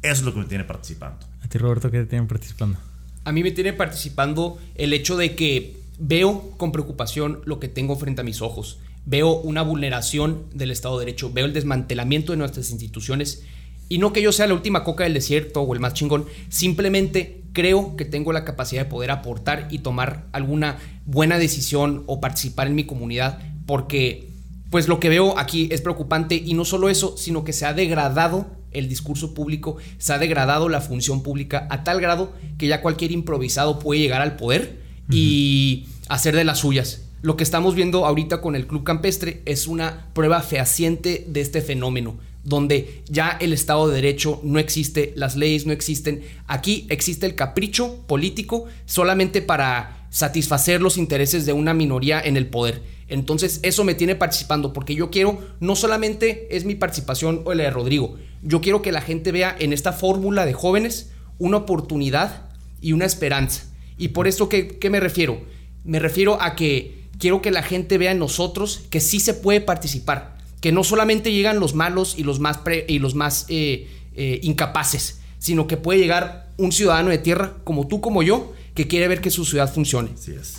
Eso 0.02 0.14
es 0.14 0.24
lo 0.24 0.34
que 0.34 0.40
me 0.40 0.46
tiene 0.46 0.64
participando. 0.64 1.26
¿A 1.44 1.48
ti, 1.48 1.58
Roberto, 1.58 1.92
qué 1.92 2.00
te 2.00 2.06
tiene 2.06 2.26
participando? 2.26 2.80
A 3.26 3.32
mí 3.32 3.44
me 3.44 3.52
tiene 3.52 3.74
participando 3.74 4.58
el 4.76 4.94
hecho 4.94 5.18
de 5.18 5.36
que 5.36 5.78
veo 6.00 6.54
con 6.58 6.72
preocupación 6.72 7.42
lo 7.46 7.60
que 7.60 7.68
tengo 7.68 7.96
frente 7.96 8.22
a 8.22 8.24
mis 8.24 8.42
ojos. 8.42 8.80
Veo 9.06 9.40
una 9.40 9.62
vulneración 9.62 10.46
del 10.54 10.72
Estado 10.72 10.98
de 10.98 11.06
Derecho, 11.06 11.32
veo 11.32 11.46
el 11.46 11.54
desmantelamiento 11.54 12.32
de 12.32 12.38
nuestras 12.38 12.72
instituciones. 12.72 13.44
Y 13.90 13.98
no 13.98 14.14
que 14.14 14.22
yo 14.22 14.32
sea 14.32 14.48
la 14.48 14.54
última 14.54 14.84
coca 14.84 15.04
del 15.04 15.14
desierto 15.14 15.62
o 15.62 15.74
el 15.74 15.80
más 15.80 15.94
chingón, 15.94 16.26
simplemente 16.50 17.42
creo 17.54 17.96
que 17.96 18.06
tengo 18.06 18.32
la 18.32 18.46
capacidad 18.46 18.84
de 18.84 18.90
poder 18.90 19.12
aportar 19.12 19.68
y 19.72 19.80
tomar 19.80 20.28
alguna 20.32 20.78
buena 21.06 21.38
decisión 21.38 22.04
o 22.06 22.22
participar 22.22 22.68
en 22.68 22.76
mi 22.76 22.86
comunidad, 22.86 23.40
porque 23.66 24.30
pues 24.70 24.88
lo 24.88 25.00
que 25.00 25.10
veo 25.10 25.38
aquí 25.40 25.68
es 25.72 25.82
preocupante 25.82 26.36
y 26.36 26.54
no 26.54 26.64
solo 26.64 26.90
eso, 26.90 27.18
sino 27.18 27.44
que 27.44 27.54
se 27.54 27.66
ha 27.66 27.74
degradado 27.74 28.46
el 28.72 28.88
discurso 28.88 29.34
público, 29.34 29.78
se 29.98 30.14
ha 30.14 30.20
degradado 30.20 30.70
la 30.70 30.82
función 30.82 31.24
pública 31.24 31.68
a 31.72 31.84
tal 31.84 32.00
grado 32.00 32.34
que 32.60 32.68
ya 32.68 32.84
cualquier 32.84 33.12
improvisado 33.12 33.80
puede 33.80 34.02
llegar 34.02 34.22
al 34.22 34.36
poder 34.36 34.89
y 35.10 35.88
hacer 36.08 36.36
de 36.36 36.44
las 36.44 36.60
suyas. 36.60 37.02
Lo 37.22 37.36
que 37.36 37.44
estamos 37.44 37.76
viendo 37.76 38.06
ahorita 38.06 38.40
con 38.40 38.56
el 38.56 38.68
Club 38.68 38.84
Campestre 38.84 39.42
es 39.46 39.68
una 39.68 40.08
prueba 40.14 40.42
fehaciente 40.42 41.26
de 41.28 41.42
este 41.42 41.62
fenómeno. 41.62 42.18
donde 42.42 43.04
ya 43.10 43.38
el 43.42 43.52
Estado 43.52 43.90
de 43.90 43.96
Derecho 43.96 44.40
no 44.44 44.60
existe, 44.60 45.12
las 45.18 45.36
leyes 45.36 45.66
no 45.66 45.74
existen. 45.74 46.24
Aquí 46.48 46.88
existe 46.90 47.26
el 47.26 47.36
capricho 47.36 47.98
político 48.08 48.66
solamente 48.86 49.42
para 49.42 50.08
satisfacer 50.10 50.82
los 50.82 50.98
intereses 50.98 51.46
de 51.46 51.54
una 51.54 51.74
minoría 51.74 52.20
en 52.20 52.38
el 52.38 52.48
poder. 52.48 52.82
Entonces 53.10 53.60
eso 53.62 53.84
me 53.84 53.94
tiene 53.94 54.16
participando 54.16 54.72
porque 54.72 54.96
yo 54.96 55.12
quiero, 55.12 55.40
no 55.60 55.76
solamente 55.76 56.48
es 56.56 56.64
mi 56.64 56.76
participación 56.76 57.42
o 57.46 57.54
la 57.54 57.64
de 57.64 57.72
Rodrigo, 57.72 58.18
yo 58.42 58.62
quiero 58.62 58.82
que 58.82 58.92
la 58.92 59.02
gente 59.02 59.32
vea 59.32 59.56
en 59.60 59.74
esta 59.74 59.92
fórmula 59.92 60.46
de 60.46 60.54
jóvenes 60.54 61.12
una 61.40 61.58
oportunidad 61.58 62.50
y 62.82 62.94
una 62.94 63.06
esperanza. 63.06 63.69
¿Y 64.00 64.08
por 64.10 64.28
esto 64.28 64.50
qué, 64.50 64.80
qué 64.80 64.90
me 64.90 65.00
refiero? 65.00 65.42
Me 65.84 66.00
refiero 66.00 66.42
a 66.42 66.56
que 66.56 67.00
quiero 67.20 67.42
que 67.42 67.52
la 67.52 67.62
gente 67.62 68.00
vea 68.00 68.12
en 68.12 68.20
nosotros 68.20 68.86
que 68.90 69.02
sí 69.02 69.20
se 69.20 69.36
puede 69.36 69.62
participar, 69.62 70.38
que 70.62 70.72
no 70.72 70.84
solamente 70.84 71.32
llegan 71.32 71.60
los 71.60 71.76
malos 71.76 72.16
y 72.18 72.24
los 72.24 72.40
más, 72.40 72.62
y 72.88 72.98
los 73.00 73.14
más 73.14 73.46
eh, 73.50 73.88
eh, 74.16 74.40
incapaces, 74.42 75.20
sino 75.38 75.68
que 75.68 75.78
puede 75.78 76.00
llegar 76.00 76.50
un 76.58 76.72
ciudadano 76.72 77.10
de 77.10 77.18
tierra 77.18 77.58
como 77.66 77.88
tú, 77.88 78.02
como 78.02 78.24
yo, 78.24 78.54
que 78.74 78.88
quiere 78.88 79.08
ver 79.10 79.22
que 79.22 79.30
su 79.30 79.46
ciudad 79.46 79.72
funcione. 79.72 80.12
Así 80.14 80.32
es. 80.32 80.58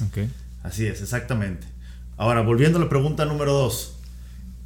Así 0.62 0.86
es, 0.86 1.00
exactamente. 1.00 1.66
Ahora, 2.18 2.42
volviendo 2.42 2.78
a 2.78 2.82
la 2.82 2.88
pregunta 2.90 3.24
número 3.24 3.54
dos. 3.54 3.96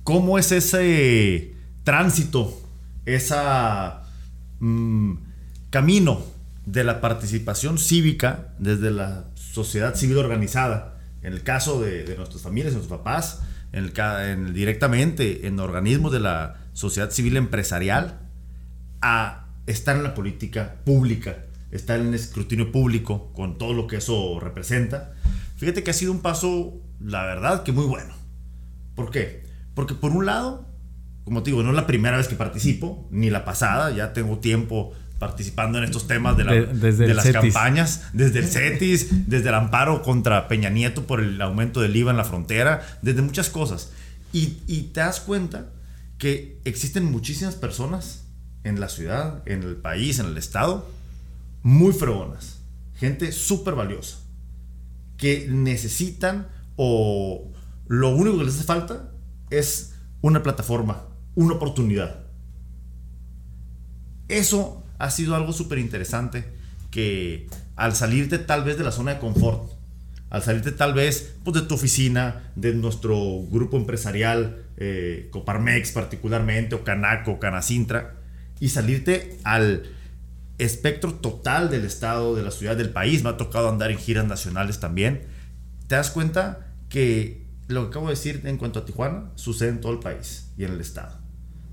¿Cómo 0.03 0.39
es 0.39 0.51
ese 0.53 1.55
tránsito, 1.85 2.61
ese 3.07 3.37
mm, 4.59 5.15
camino 5.71 6.34
de 6.67 6.85
la 6.85 7.01
participación 7.01 7.79
cívica 7.79 8.55
desde 8.59 8.91
la 8.91 9.27
sociedad 9.35 9.95
civil 9.95 10.19
organizada? 10.19 10.99
En 11.23 11.33
el 11.33 11.43
caso 11.43 11.81
de, 11.81 12.05
nuestras 12.17 12.43
familias, 12.43 12.73
de 12.73 12.79
nuestros 12.79 12.99
papás, 12.99 13.41
en 13.73 13.85
el, 13.85 14.55
directamente 14.55 15.47
en 15.47 15.59
organismos 15.59 16.13
de 16.13 16.21
la 16.21 16.57
sociedad 16.73 17.11
civil 17.11 17.37
empresarial, 17.37 18.21
a 19.01 19.47
estar 19.67 19.97
en 19.97 20.03
la 20.03 20.15
política 20.15 20.77
pública 20.85 21.37
estar 21.75 21.99
en 21.99 22.09
el 22.09 22.15
escrutinio 22.15 22.71
público 22.71 23.33
con 23.35 23.59
todo 23.59 23.75
lo 23.75 23.87
que 23.87 23.97
eso 23.97 24.39
representa. 24.41 25.13
Fíjate 25.57 25.83
que 25.83 25.91
ha 25.91 25.95
sido 25.95 26.13
un 26.13 26.21
paso, 26.21 26.81
la 27.01 27.25
verdad, 27.25 27.65
que 27.65 27.73
muy 27.73 27.85
bueno. 27.85 28.15
¿Por 28.95 29.11
qué? 29.11 29.43
Porque 29.75 29.95
por 29.95 30.13
un 30.13 30.25
lado, 30.25 30.69
como 31.25 31.43
te 31.43 31.51
digo, 31.51 31.63
no 31.65 31.71
es 31.71 31.77
la 31.77 31.87
primera 31.87 32.17
vez 32.17 32.29
que 32.29 32.37
participo, 32.37 33.09
ni 33.11 33.29
la 33.29 33.45
pasada, 33.45 33.91
ya 33.91 34.13
tengo 34.13 34.39
tiempo 34.39 34.93
participando 35.19 35.79
en 35.79 35.85
estos 35.85 36.07
temas 36.07 36.37
de, 36.37 36.45
las 37.15 37.31
campañas, 37.31 38.09
desde 38.13 38.41
el 38.41 38.47
CETIS, 38.49 39.29
desde 39.29 39.49
el 39.49 39.55
amparo 39.55 40.03
contra 40.03 40.49
Peña 40.49 40.71
Nieto 40.71 41.07
por 41.07 41.21
el 41.21 41.41
aumento 41.41 41.81
del 41.81 41.95
IVA 41.97 42.11
en 42.11 42.17
la 42.17 42.25
frontera, 42.25 42.87
desde 43.03 43.23
muchas 43.23 43.51
cosas. 43.51 43.91
Y, 44.33 44.59
y 44.67 44.91
te 44.93 45.01
das 45.01 45.21
cuenta 45.21 45.71
que 46.19 46.61
existen 46.65 47.05
muchísimas 47.05 47.55
personas 47.55 48.25
en 48.65 48.81
la 48.81 48.89
ciudad, 48.89 49.43
en 49.47 49.63
el 49.63 49.77
país, 49.77 50.19
en 50.19 50.27
el 50.27 50.39
estado, 50.39 50.89
muy 51.63 51.93
fregonas, 51.93 52.61
gente 52.97 53.33
súper 53.33 53.75
valiosa, 53.75 54.19
que 55.17 55.49
necesitan 55.51 56.49
o 56.77 57.53
lo 57.87 58.11
único 58.11 58.39
que 58.39 58.45
les 58.45 58.55
hace 58.55 58.65
falta 58.65 59.11
es 59.51 59.95
una 60.21 60.43
plataforma, 60.43 61.05
una 61.35 61.55
oportunidad. 61.55 62.21
Eso 64.29 64.84
ha 64.99 65.11
sido 65.11 65.35
algo 65.35 65.53
súper 65.53 65.79
interesante 65.79 66.45
que 66.91 67.47
al 67.77 67.95
salirte 67.95 68.39
tal 68.39 68.65
vez 68.65 68.79
de 68.79 68.85
la 68.85 68.93
zona 68.93 69.15
de 69.15 69.21
confort, 69.21 69.73
al 70.31 70.43
salirte 70.43 70.73
tal 70.73 70.95
vez 70.95 71.37
pues, 71.45 71.55
de 71.55 71.63
tu 71.63 71.75
oficina, 71.75 72.51
de 72.57 72.75
nuestro 72.75 73.43
grupo 73.51 73.77
empresarial, 73.77 74.65
eh, 74.77 75.29
Coparmex 75.31 75.93
particularmente, 75.93 76.75
o 76.75 76.85
Canaco, 76.85 77.39
Canacintra, 77.39 78.17
y 78.61 78.69
salirte 78.69 79.39
al 79.45 79.85
espectro 80.59 81.15
total 81.15 81.71
del 81.71 81.85
estado, 81.85 82.37
de 82.37 82.43
la 82.43 82.51
ciudad, 82.51 82.77
del 82.77 82.91
país. 82.91 83.23
Me 83.23 83.31
ha 83.31 83.37
tocado 83.37 83.69
andar 83.69 83.91
en 83.91 83.99
giras 83.99 84.27
nacionales 84.27 84.81
también. 84.81 85.23
Te 85.89 85.97
das 85.97 86.11
cuenta 86.11 86.69
que 86.89 87.45
lo 87.69 87.83
que 87.83 87.89
acabo 87.89 88.07
de 88.07 88.15
decir 88.15 88.43
en 88.45 88.57
cuanto 88.57 88.81
a 88.81 88.85
Tijuana 88.85 89.31
sucede 89.35 89.71
en 89.71 89.81
todo 89.81 89.93
el 89.93 89.99
país 89.99 90.51
y 90.57 90.65
en 90.65 90.73
el 90.73 90.81
estado. 90.81 91.24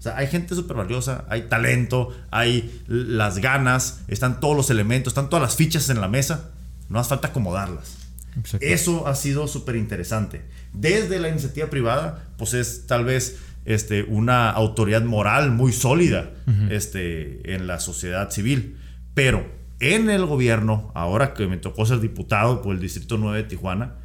O 0.01 0.03
sea, 0.03 0.17
hay 0.17 0.25
gente 0.25 0.55
súper 0.55 0.77
valiosa, 0.77 1.25
hay 1.29 1.43
talento, 1.43 2.09
hay 2.31 2.81
las 2.87 3.37
ganas, 3.37 4.01
están 4.07 4.39
todos 4.39 4.57
los 4.57 4.71
elementos, 4.71 5.11
están 5.11 5.29
todas 5.29 5.43
las 5.43 5.55
fichas 5.55 5.91
en 5.91 6.01
la 6.01 6.07
mesa. 6.07 6.49
No 6.89 6.97
hace 6.97 7.09
falta 7.09 7.27
acomodarlas. 7.27 7.97
Eso 8.61 9.05
ha 9.05 9.13
sido 9.13 9.47
súper 9.47 9.75
interesante. 9.75 10.41
Desde 10.73 11.19
la 11.19 11.29
iniciativa 11.29 11.69
privada, 11.69 12.23
pues 12.39 12.55
es 12.55 12.87
tal 12.87 13.05
vez 13.05 13.41
este, 13.65 14.01
una 14.01 14.49
autoridad 14.49 15.03
moral 15.03 15.51
muy 15.51 15.71
sólida 15.71 16.31
este, 16.71 17.53
en 17.53 17.67
la 17.67 17.79
sociedad 17.79 18.31
civil. 18.31 18.79
Pero 19.13 19.45
en 19.79 20.09
el 20.09 20.25
gobierno, 20.25 20.91
ahora 20.95 21.35
que 21.35 21.45
me 21.45 21.57
tocó 21.57 21.85
ser 21.85 21.99
diputado 21.99 22.63
por 22.63 22.73
el 22.73 22.81
Distrito 22.81 23.19
9 23.19 23.43
de 23.43 23.49
Tijuana, 23.49 23.97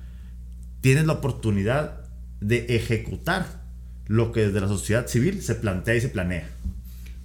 tienes 0.83 1.07
la 1.07 1.15
oportunidad 1.15 2.03
de 2.43 2.67
ejecutar 2.76 3.65
lo 4.07 4.33
que 4.33 4.47
desde 4.47 4.61
la 4.61 4.69
sociedad 4.69 5.07
civil 5.07 5.43
se 5.43 5.55
plantea 5.55 5.95
y 5.95 6.01
se 6.01 6.09
planea. 6.09 6.49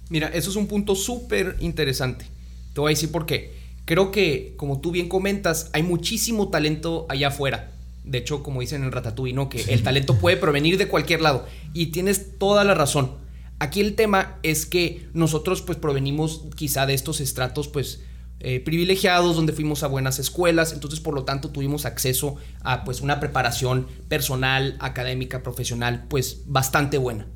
Mira, 0.08 0.28
eso 0.28 0.50
es 0.50 0.56
un 0.56 0.66
punto 0.66 0.94
súper 0.94 1.56
interesante. 1.60 2.26
Te 2.74 2.80
voy 2.80 2.90
a 2.90 2.94
decir 2.94 3.10
por 3.10 3.26
qué. 3.26 3.52
Creo 3.84 4.10
que, 4.10 4.54
como 4.56 4.80
tú 4.80 4.90
bien 4.90 5.08
comentas, 5.08 5.70
hay 5.72 5.82
muchísimo 5.82 6.50
talento 6.50 7.06
allá 7.08 7.28
afuera. 7.28 7.72
De 8.04 8.18
hecho, 8.18 8.42
como 8.42 8.60
dicen 8.60 8.82
en 8.82 8.92
Ratatouille, 8.92 9.34
¿no? 9.34 9.48
Que 9.48 9.62
el 9.72 9.82
talento 9.82 10.18
puede 10.18 10.36
provenir 10.36 10.76
de 10.78 10.88
cualquier 10.88 11.20
lado. 11.20 11.46
Y 11.72 11.86
tienes 11.86 12.38
toda 12.38 12.64
la 12.64 12.74
razón. 12.74 13.12
Aquí 13.58 13.80
el 13.80 13.94
tema 13.94 14.38
es 14.42 14.66
que 14.66 15.08
nosotros 15.14 15.62
pues 15.62 15.78
provenimos 15.78 16.46
quizá 16.56 16.84
de 16.84 16.94
estos 16.94 17.20
estratos 17.20 17.68
pues 17.68 18.02
eh, 18.44 18.58
privilegiados, 18.58 19.36
donde 19.36 19.52
fuimos 19.52 19.84
a 19.84 19.86
buenas 19.86 20.18
escuelas, 20.18 20.72
entonces 20.72 20.98
por 20.98 21.14
lo 21.14 21.24
tanto 21.24 21.50
tuvimos 21.50 21.86
acceso 21.86 22.34
a 22.62 22.82
pues 22.82 23.00
una 23.00 23.20
preparación 23.20 23.86
personal, 24.08 24.76
académica, 24.80 25.44
profesional 25.44 26.06
pues 26.08 26.42
bastante 26.46 26.98
buena. 26.98 27.28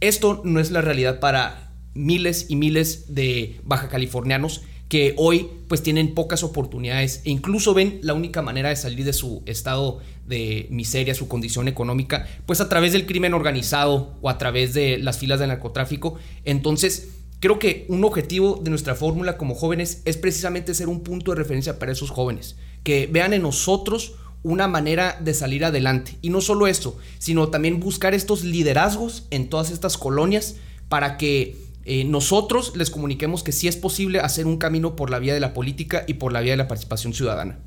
Esto 0.00 0.42
no 0.44 0.60
es 0.60 0.70
la 0.70 0.82
realidad 0.82 1.18
para 1.18 1.72
miles 1.94 2.46
y 2.50 2.56
miles 2.56 3.14
de 3.14 3.58
baja 3.64 3.88
californianos 3.88 4.60
que 4.88 5.14
hoy 5.16 5.48
pues 5.66 5.82
tienen 5.82 6.14
pocas 6.14 6.42
oportunidades 6.42 7.22
e 7.24 7.30
incluso 7.30 7.72
ven 7.72 8.00
la 8.02 8.12
única 8.12 8.42
manera 8.42 8.68
de 8.68 8.76
salir 8.76 9.04
de 9.06 9.14
su 9.14 9.42
estado 9.46 10.00
de 10.26 10.66
miseria, 10.70 11.14
su 11.14 11.26
condición 11.26 11.68
económica, 11.68 12.26
pues 12.44 12.60
a 12.60 12.68
través 12.68 12.92
del 12.92 13.06
crimen 13.06 13.32
organizado 13.34 14.18
o 14.20 14.28
a 14.28 14.36
través 14.36 14.74
de 14.74 14.98
las 14.98 15.18
filas 15.18 15.40
del 15.40 15.48
narcotráfico. 15.48 16.18
Entonces, 16.44 17.23
creo 17.44 17.58
que 17.58 17.84
un 17.90 18.02
objetivo 18.04 18.58
de 18.62 18.70
nuestra 18.70 18.94
fórmula 18.94 19.36
como 19.36 19.54
jóvenes 19.54 20.00
es 20.06 20.16
precisamente 20.16 20.72
ser 20.72 20.88
un 20.88 21.02
punto 21.02 21.30
de 21.30 21.36
referencia 21.36 21.78
para 21.78 21.92
esos 21.92 22.08
jóvenes, 22.08 22.56
que 22.84 23.06
vean 23.06 23.34
en 23.34 23.42
nosotros 23.42 24.14
una 24.42 24.66
manera 24.66 25.18
de 25.20 25.34
salir 25.34 25.62
adelante. 25.62 26.16
Y 26.22 26.30
no 26.30 26.40
solo 26.40 26.66
esto, 26.68 26.96
sino 27.18 27.48
también 27.48 27.80
buscar 27.80 28.14
estos 28.14 28.44
liderazgos 28.44 29.26
en 29.30 29.50
todas 29.50 29.70
estas 29.70 29.98
colonias 29.98 30.56
para 30.88 31.18
que 31.18 31.58
eh, 31.84 32.04
nosotros 32.04 32.72
les 32.76 32.88
comuniquemos 32.88 33.42
que 33.42 33.52
sí 33.52 33.68
es 33.68 33.76
posible 33.76 34.20
hacer 34.20 34.46
un 34.46 34.56
camino 34.56 34.96
por 34.96 35.10
la 35.10 35.18
vía 35.18 35.34
de 35.34 35.40
la 35.40 35.52
política 35.52 36.04
y 36.06 36.14
por 36.14 36.32
la 36.32 36.40
vía 36.40 36.54
de 36.54 36.56
la 36.56 36.68
participación 36.68 37.12
ciudadana. 37.12 37.58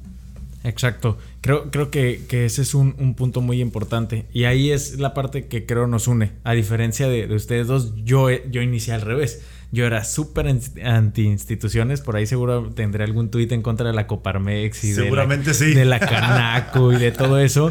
Exacto. 0.64 1.20
Creo, 1.42 1.70
creo 1.70 1.92
que, 1.92 2.26
ese 2.32 2.64
es 2.64 2.74
un, 2.74 3.14
punto 3.14 3.42
muy 3.42 3.62
importante. 3.62 4.26
Y 4.34 4.46
ahí 4.46 4.72
es 4.72 4.98
la 4.98 5.14
parte 5.14 5.46
que 5.48 5.68
creo 5.68 5.86
nos 5.86 6.08
une. 6.08 6.32
A 6.44 6.54
diferencia 6.54 7.08
de, 7.08 7.32
ustedes 7.34 7.68
dos, 7.68 7.94
yo, 8.04 8.30
yo 8.32 8.64
inicié 8.64 8.94
al 8.94 9.02
revés. 9.02 9.44
Yo 9.72 9.86
era 9.86 10.04
súper 10.04 10.48
anti-instituciones. 10.48 12.02
Por 12.02 12.16
ahí 12.16 12.26
seguro 12.26 12.72
tendré 12.72 13.04
algún 13.04 13.30
tuit 13.30 13.52
en 13.52 13.62
contra 13.62 13.88
de 13.88 13.94
la 13.94 14.08
Coparmex 14.08 14.84
y 14.84 14.94
Seguramente 14.94 15.54
de, 15.54 15.74
la, 15.74 15.80
de 15.80 15.86
la 15.86 16.00
Canaco 16.00 16.94
y 16.94 16.98
de 16.98 17.12
todo 17.12 17.40
eso. 17.40 17.70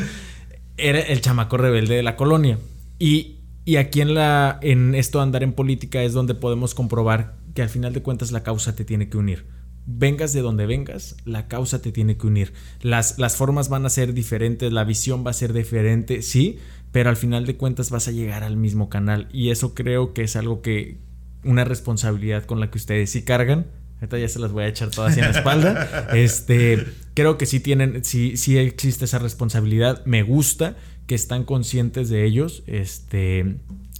Era 0.76 1.00
el 1.00 1.20
chamaco 1.20 1.56
rebelde 1.56 1.96
de 1.96 2.02
la 2.02 2.16
colonia. 2.16 2.58
Y, 2.98 3.38
y 3.64 3.76
aquí 3.76 4.02
en, 4.02 4.14
la, 4.14 4.58
en 4.62 4.94
esto 4.94 5.18
de 5.18 5.22
andar 5.24 5.42
en 5.42 5.52
política 5.52 6.02
es 6.02 6.12
donde 6.12 6.34
podemos 6.34 6.74
comprobar 6.74 7.36
que 7.54 7.62
al 7.62 7.70
final 7.70 7.94
de 7.94 8.02
cuentas 8.02 8.30
la 8.30 8.42
causa 8.42 8.76
te 8.76 8.84
tiene 8.84 9.08
que 9.08 9.16
unir. 9.16 9.46
Vengas 9.86 10.32
de 10.32 10.42
donde 10.42 10.66
vengas, 10.66 11.16
la 11.24 11.48
causa 11.48 11.80
te 11.80 11.92
tiene 11.92 12.18
que 12.18 12.26
unir. 12.26 12.52
Las, 12.82 13.18
las 13.18 13.36
formas 13.36 13.68
van 13.68 13.86
a 13.86 13.88
ser 13.90 14.12
diferentes, 14.12 14.72
la 14.72 14.84
visión 14.84 15.24
va 15.24 15.30
a 15.30 15.34
ser 15.34 15.52
diferente, 15.52 16.22
sí, 16.22 16.58
pero 16.92 17.08
al 17.08 17.16
final 17.16 17.46
de 17.46 17.56
cuentas 17.56 17.90
vas 17.90 18.08
a 18.08 18.10
llegar 18.10 18.42
al 18.42 18.56
mismo 18.56 18.88
canal. 18.90 19.28
Y 19.32 19.50
eso 19.50 19.74
creo 19.74 20.12
que 20.12 20.22
es 20.22 20.36
algo 20.36 20.60
que, 20.60 20.98
una 21.46 21.64
responsabilidad 21.64 22.44
con 22.44 22.60
la 22.60 22.70
que 22.70 22.78
ustedes 22.78 23.10
sí 23.10 23.22
cargan. 23.22 23.66
Ahorita 23.96 24.18
ya 24.18 24.28
se 24.28 24.38
las 24.38 24.52
voy 24.52 24.64
a 24.64 24.68
echar 24.68 24.90
todas 24.90 25.16
en 25.16 25.24
la 25.24 25.30
espalda. 25.30 26.08
Este, 26.14 26.86
creo 27.14 27.38
que 27.38 27.46
sí 27.46 27.60
tienen, 27.60 28.04
sí, 28.04 28.36
sí 28.36 28.58
existe 28.58 29.06
esa 29.06 29.18
responsabilidad. 29.18 30.04
Me 30.04 30.22
gusta 30.22 30.76
que 31.06 31.14
están 31.14 31.44
conscientes 31.44 32.10
de 32.10 32.24
ellos. 32.24 32.62
Este, 32.66 33.56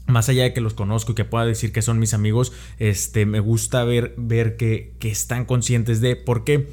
más 0.06 0.28
allá 0.28 0.44
de 0.44 0.52
que 0.52 0.60
los 0.60 0.74
conozco 0.74 1.12
y 1.12 1.14
que 1.14 1.24
pueda 1.24 1.46
decir 1.46 1.72
que 1.72 1.82
son 1.82 1.98
mis 1.98 2.14
amigos, 2.14 2.52
este, 2.78 3.26
me 3.26 3.40
gusta 3.40 3.84
ver, 3.84 4.14
ver 4.16 4.56
que, 4.56 4.94
que 4.98 5.10
están 5.10 5.46
conscientes 5.46 6.00
de. 6.00 6.16
Porque 6.16 6.68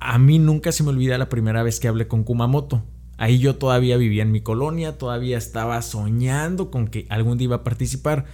a 0.00 0.18
mí 0.18 0.38
nunca 0.38 0.72
se 0.72 0.82
me 0.82 0.90
olvida 0.90 1.18
la 1.18 1.28
primera 1.28 1.62
vez 1.62 1.80
que 1.80 1.88
hablé 1.88 2.08
con 2.08 2.24
Kumamoto. 2.24 2.82
Ahí 3.16 3.40
yo 3.40 3.56
todavía 3.56 3.96
vivía 3.96 4.22
en 4.22 4.30
mi 4.30 4.40
colonia, 4.40 4.96
todavía 4.96 5.38
estaba 5.38 5.82
soñando 5.82 6.70
con 6.70 6.86
que 6.86 7.06
algún 7.10 7.36
día 7.36 7.46
iba 7.46 7.56
a 7.56 7.64
participar. 7.64 8.26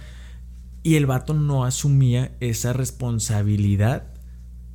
Y 0.85 0.97
el 0.97 1.07
vato 1.07 1.33
no 1.33 1.65
asumía 1.65 2.33
esa 2.41 2.71
responsabilidad 2.71 4.03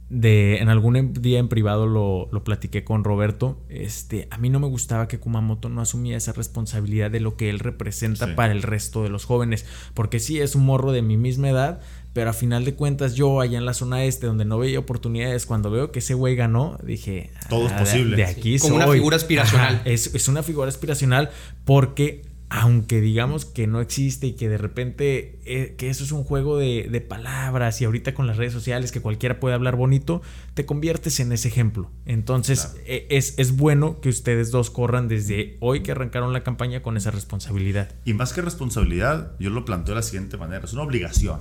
de 0.08 0.56
en 0.56 0.68
algún 0.68 1.12
día 1.12 1.38
en 1.38 1.46
privado 1.46 1.86
lo, 1.86 2.28
lo, 2.32 2.42
platiqué 2.42 2.82
con 2.82 3.04
Roberto. 3.04 3.62
Este, 3.68 4.26
a 4.32 4.38
mí 4.38 4.50
no 4.50 4.58
me 4.58 4.66
gustaba 4.66 5.06
que 5.06 5.20
Kumamoto 5.20 5.68
no 5.68 5.80
asumía 5.80 6.16
esa 6.16 6.32
responsabilidad 6.32 7.12
de 7.12 7.20
lo 7.20 7.36
que 7.36 7.48
él 7.48 7.60
representa 7.60 8.34
para 8.34 8.52
el 8.52 8.62
resto 8.62 9.04
de 9.04 9.08
los 9.08 9.24
jóvenes. 9.24 9.66
Porque 9.94 10.18
sí 10.18 10.40
es 10.40 10.56
un 10.56 10.66
morro 10.66 10.90
de 10.90 11.02
mi 11.02 11.16
misma 11.16 11.50
edad, 11.50 11.80
pero 12.12 12.30
a 12.30 12.32
final 12.32 12.64
de 12.64 12.74
cuentas, 12.74 13.14
yo 13.14 13.40
allá 13.40 13.56
en 13.56 13.64
la 13.64 13.72
zona 13.72 14.02
este, 14.02 14.26
donde 14.26 14.44
no 14.44 14.58
veía 14.58 14.80
oportunidades, 14.80 15.46
cuando 15.46 15.70
veo 15.70 15.92
que 15.92 16.00
ese 16.00 16.14
güey 16.14 16.34
ganó, 16.34 16.76
dije. 16.82 17.30
Todo 17.48 17.68
es 17.68 17.72
ah, 17.72 17.78
posible. 17.78 18.16
De, 18.16 18.24
aquí 18.24 18.58
Como 18.58 18.74
una 18.74 18.88
figura 18.88 19.14
aspiracional. 19.14 19.80
es, 19.84 20.12
es 20.12 20.26
una 20.26 20.42
figura 20.42 20.68
aspiracional 20.68 21.30
porque 21.64 22.29
aunque 22.52 23.00
digamos 23.00 23.44
que 23.44 23.68
no 23.68 23.80
existe 23.80 24.26
y 24.26 24.32
que 24.32 24.48
de 24.48 24.58
repente 24.58 25.38
eh, 25.44 25.76
que 25.78 25.88
eso 25.88 26.02
es 26.02 26.10
un 26.10 26.24
juego 26.24 26.58
de, 26.58 27.06
palabras 27.08 27.80
y 27.80 27.84
ahorita 27.84 28.12
con 28.12 28.26
las 28.26 28.36
redes 28.36 28.52
sociales 28.52 28.90
que 28.90 29.00
cualquiera 29.00 29.38
puede 29.38 29.54
hablar 29.54 29.76
bonito, 29.76 30.20
te 30.54 30.66
conviertes 30.66 31.20
en 31.20 31.30
ese 31.32 31.46
ejemplo. 31.46 31.90
Entonces 32.06 32.76
e, 32.86 33.06
es, 33.08 33.34
es, 33.38 33.56
bueno 33.56 34.00
que 34.00 34.08
ustedes 34.08 34.50
dos 34.50 34.70
corran 34.70 35.06
desde 35.06 35.56
hoy 35.60 35.82
que 35.82 35.92
arrancaron 35.92 36.32
la 36.32 36.42
campaña 36.42 36.82
con 36.82 36.96
esa 36.96 37.12
responsabilidad. 37.12 37.94
Y 38.04 38.14
más 38.14 38.32
que 38.32 38.42
responsabilidad, 38.42 39.32
yo 39.38 39.50
lo 39.50 39.64
planteo 39.64 39.94
de 39.94 40.00
la 40.00 40.02
siguiente 40.02 40.36
manera, 40.36 40.64
es 40.64 40.72
una 40.72 40.82
obligación. 40.82 41.38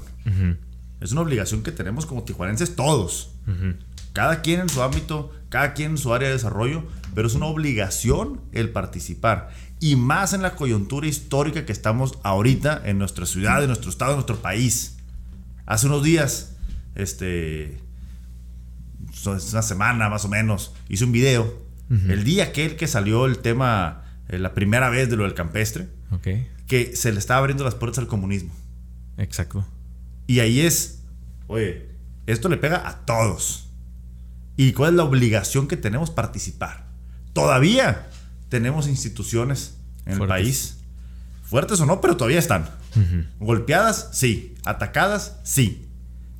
Es 1.01 1.11
una 1.11 1.21
obligación 1.21 1.63
que 1.63 1.71
tenemos 1.71 2.05
como 2.05 2.23
tijuanenses 2.23 2.75
todos. 2.75 3.33
Cada 4.13 4.41
quien 4.41 4.59
en 4.59 4.69
su 4.69 4.83
ámbito, 4.83 5.31
cada 5.49 5.73
quien 5.73 5.91
en 5.91 5.97
su 5.97 6.13
área 6.13 6.27
de 6.27 6.35
desarrollo, 6.35 6.83
pero 7.15 7.27
es 7.27 7.35
una 7.35 7.47
obligación 7.47 8.41
el 8.51 8.69
participar 8.69 9.49
y 9.79 9.95
más 9.95 10.33
en 10.33 10.41
la 10.41 10.55
coyuntura 10.55 11.07
histórica 11.07 11.65
que 11.65 11.71
estamos 11.71 12.19
ahorita 12.23 12.81
en 12.85 12.97
nuestra 12.97 13.25
ciudad, 13.25 13.61
en 13.61 13.67
nuestro 13.67 13.89
estado, 13.89 14.11
en 14.11 14.17
nuestro 14.17 14.41
país. 14.41 14.97
Hace 15.65 15.87
unos 15.87 16.03
días, 16.03 16.55
este, 16.95 17.81
una 19.25 19.61
semana 19.61 20.09
más 20.09 20.25
o 20.25 20.27
menos, 20.27 20.73
hice 20.89 21.05
un 21.05 21.11
video. 21.11 21.69
El 22.07 22.23
día 22.23 22.43
aquel 22.43 22.75
que 22.75 22.85
salió 22.85 23.25
el 23.25 23.39
tema, 23.39 24.03
eh, 24.27 24.37
la 24.37 24.53
primera 24.53 24.91
vez 24.91 25.09
de 25.09 25.15
lo 25.15 25.23
del 25.23 25.33
campestre, 25.33 25.87
que 26.67 26.95
se 26.95 27.11
le 27.11 27.17
estaba 27.17 27.39
abriendo 27.39 27.63
las 27.63 27.73
puertas 27.73 27.97
al 27.97 28.07
comunismo. 28.07 28.53
Exacto. 29.17 29.65
Y 30.27 30.39
ahí 30.39 30.61
es, 30.61 31.01
oye, 31.47 31.87
esto 32.27 32.47
le 32.47 32.57
pega 32.57 32.87
a 32.87 33.05
todos. 33.05 33.69
¿Y 34.55 34.73
cuál 34.73 34.91
es 34.91 34.97
la 34.97 35.03
obligación 35.03 35.67
que 35.67 35.77
tenemos 35.77 36.11
participar? 36.11 36.85
Todavía 37.33 38.07
tenemos 38.49 38.87
instituciones 38.87 39.77
en 40.05 40.21
el 40.21 40.27
país, 40.27 40.79
fuertes 41.43 41.79
o 41.81 41.85
no, 41.85 42.01
pero 42.01 42.17
todavía 42.17 42.39
están. 42.39 42.69
Golpeadas, 43.39 44.09
sí. 44.11 44.55
Atacadas, 44.65 45.37
sí. 45.43 45.87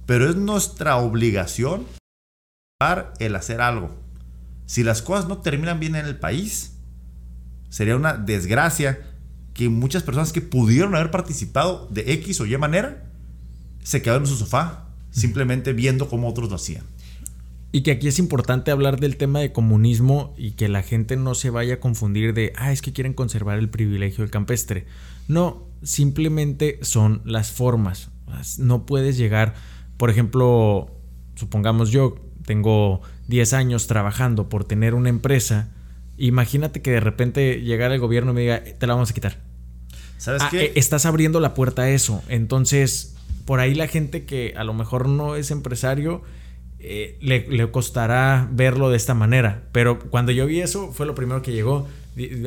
Pero 0.05 0.29
es 0.29 0.35
nuestra 0.35 0.97
obligación 0.97 1.85
el 3.19 3.35
hacer 3.35 3.61
algo. 3.61 3.95
Si 4.65 4.83
las 4.83 5.01
cosas 5.01 5.27
no 5.27 5.39
terminan 5.39 5.79
bien 5.79 5.95
en 5.95 6.05
el 6.05 6.17
país, 6.17 6.73
sería 7.69 7.95
una 7.95 8.13
desgracia 8.13 8.99
que 9.53 9.67
muchas 9.67 10.03
personas 10.03 10.31
que 10.31 10.41
pudieron 10.41 10.95
haber 10.95 11.11
participado 11.11 11.87
de 11.91 12.13
X 12.13 12.39
o 12.39 12.45
Y 12.45 12.57
manera 12.57 13.03
se 13.83 14.01
quedaron 14.01 14.23
en 14.23 14.29
su 14.29 14.37
sofá, 14.37 14.87
simplemente 15.11 15.73
viendo 15.73 16.07
cómo 16.07 16.29
otros 16.29 16.49
lo 16.49 16.55
hacían. 16.55 16.83
Y 17.71 17.81
que 17.81 17.91
aquí 17.91 18.07
es 18.07 18.17
importante 18.17 18.71
hablar 18.71 18.99
del 18.99 19.17
tema 19.17 19.39
de 19.39 19.51
comunismo 19.51 20.33
y 20.38 20.51
que 20.51 20.69
la 20.69 20.81
gente 20.81 21.17
no 21.17 21.35
se 21.35 21.51
vaya 21.51 21.75
a 21.75 21.79
confundir 21.79 22.33
de, 22.33 22.51
ah, 22.55 22.71
es 22.71 22.81
que 22.81 22.93
quieren 22.93 23.13
conservar 23.13 23.59
el 23.59 23.69
privilegio 23.69 24.23
del 24.23 24.31
campestre. 24.31 24.85
No, 25.27 25.67
simplemente 25.83 26.79
son 26.81 27.21
las 27.25 27.51
formas. 27.51 28.09
No 28.57 28.85
puedes 28.85 29.17
llegar, 29.17 29.53
por 29.97 30.09
ejemplo, 30.09 30.89
supongamos 31.35 31.91
yo 31.91 32.15
tengo 32.45 33.01
10 33.27 33.53
años 33.53 33.85
trabajando 33.85 34.49
por 34.49 34.63
tener 34.63 34.95
una 34.95 35.09
empresa, 35.09 35.69
imagínate 36.17 36.81
que 36.81 36.91
de 36.91 36.99
repente 36.99 37.61
llegara 37.61 37.93
el 37.93 37.99
gobierno 37.99 38.31
y 38.31 38.35
me 38.35 38.41
diga, 38.41 38.63
te 38.63 38.88
la 38.88 38.95
vamos 38.95 39.11
a 39.11 39.13
quitar. 39.13 39.38
¿Sabes 40.17 40.41
ah, 40.43 40.47
qué? 40.49 40.65
Eh, 40.65 40.71
estás 40.75 41.05
abriendo 41.05 41.39
la 41.39 41.53
puerta 41.53 41.83
a 41.83 41.89
eso. 41.89 42.23
Entonces, 42.27 43.15
por 43.45 43.60
ahí 43.60 43.75
la 43.75 43.88
gente 43.88 44.25
que 44.25 44.53
a 44.58 44.63
lo 44.63 44.73
mejor 44.73 45.08
no 45.08 45.36
es 45.36 45.51
empresario 45.51 46.23
eh, 46.81 47.17
le, 47.21 47.71
costará 47.71 48.47
verlo 48.51 48.89
de 48.89 48.97
esta 48.97 49.13
manera. 49.13 49.63
Pero 49.71 49.99
cuando 49.99 50.31
yo 50.31 50.45
vi 50.45 50.61
eso, 50.61 50.91
fue 50.93 51.05
lo 51.05 51.13
primero 51.13 51.41
que 51.41 51.51
llegó 51.51 51.87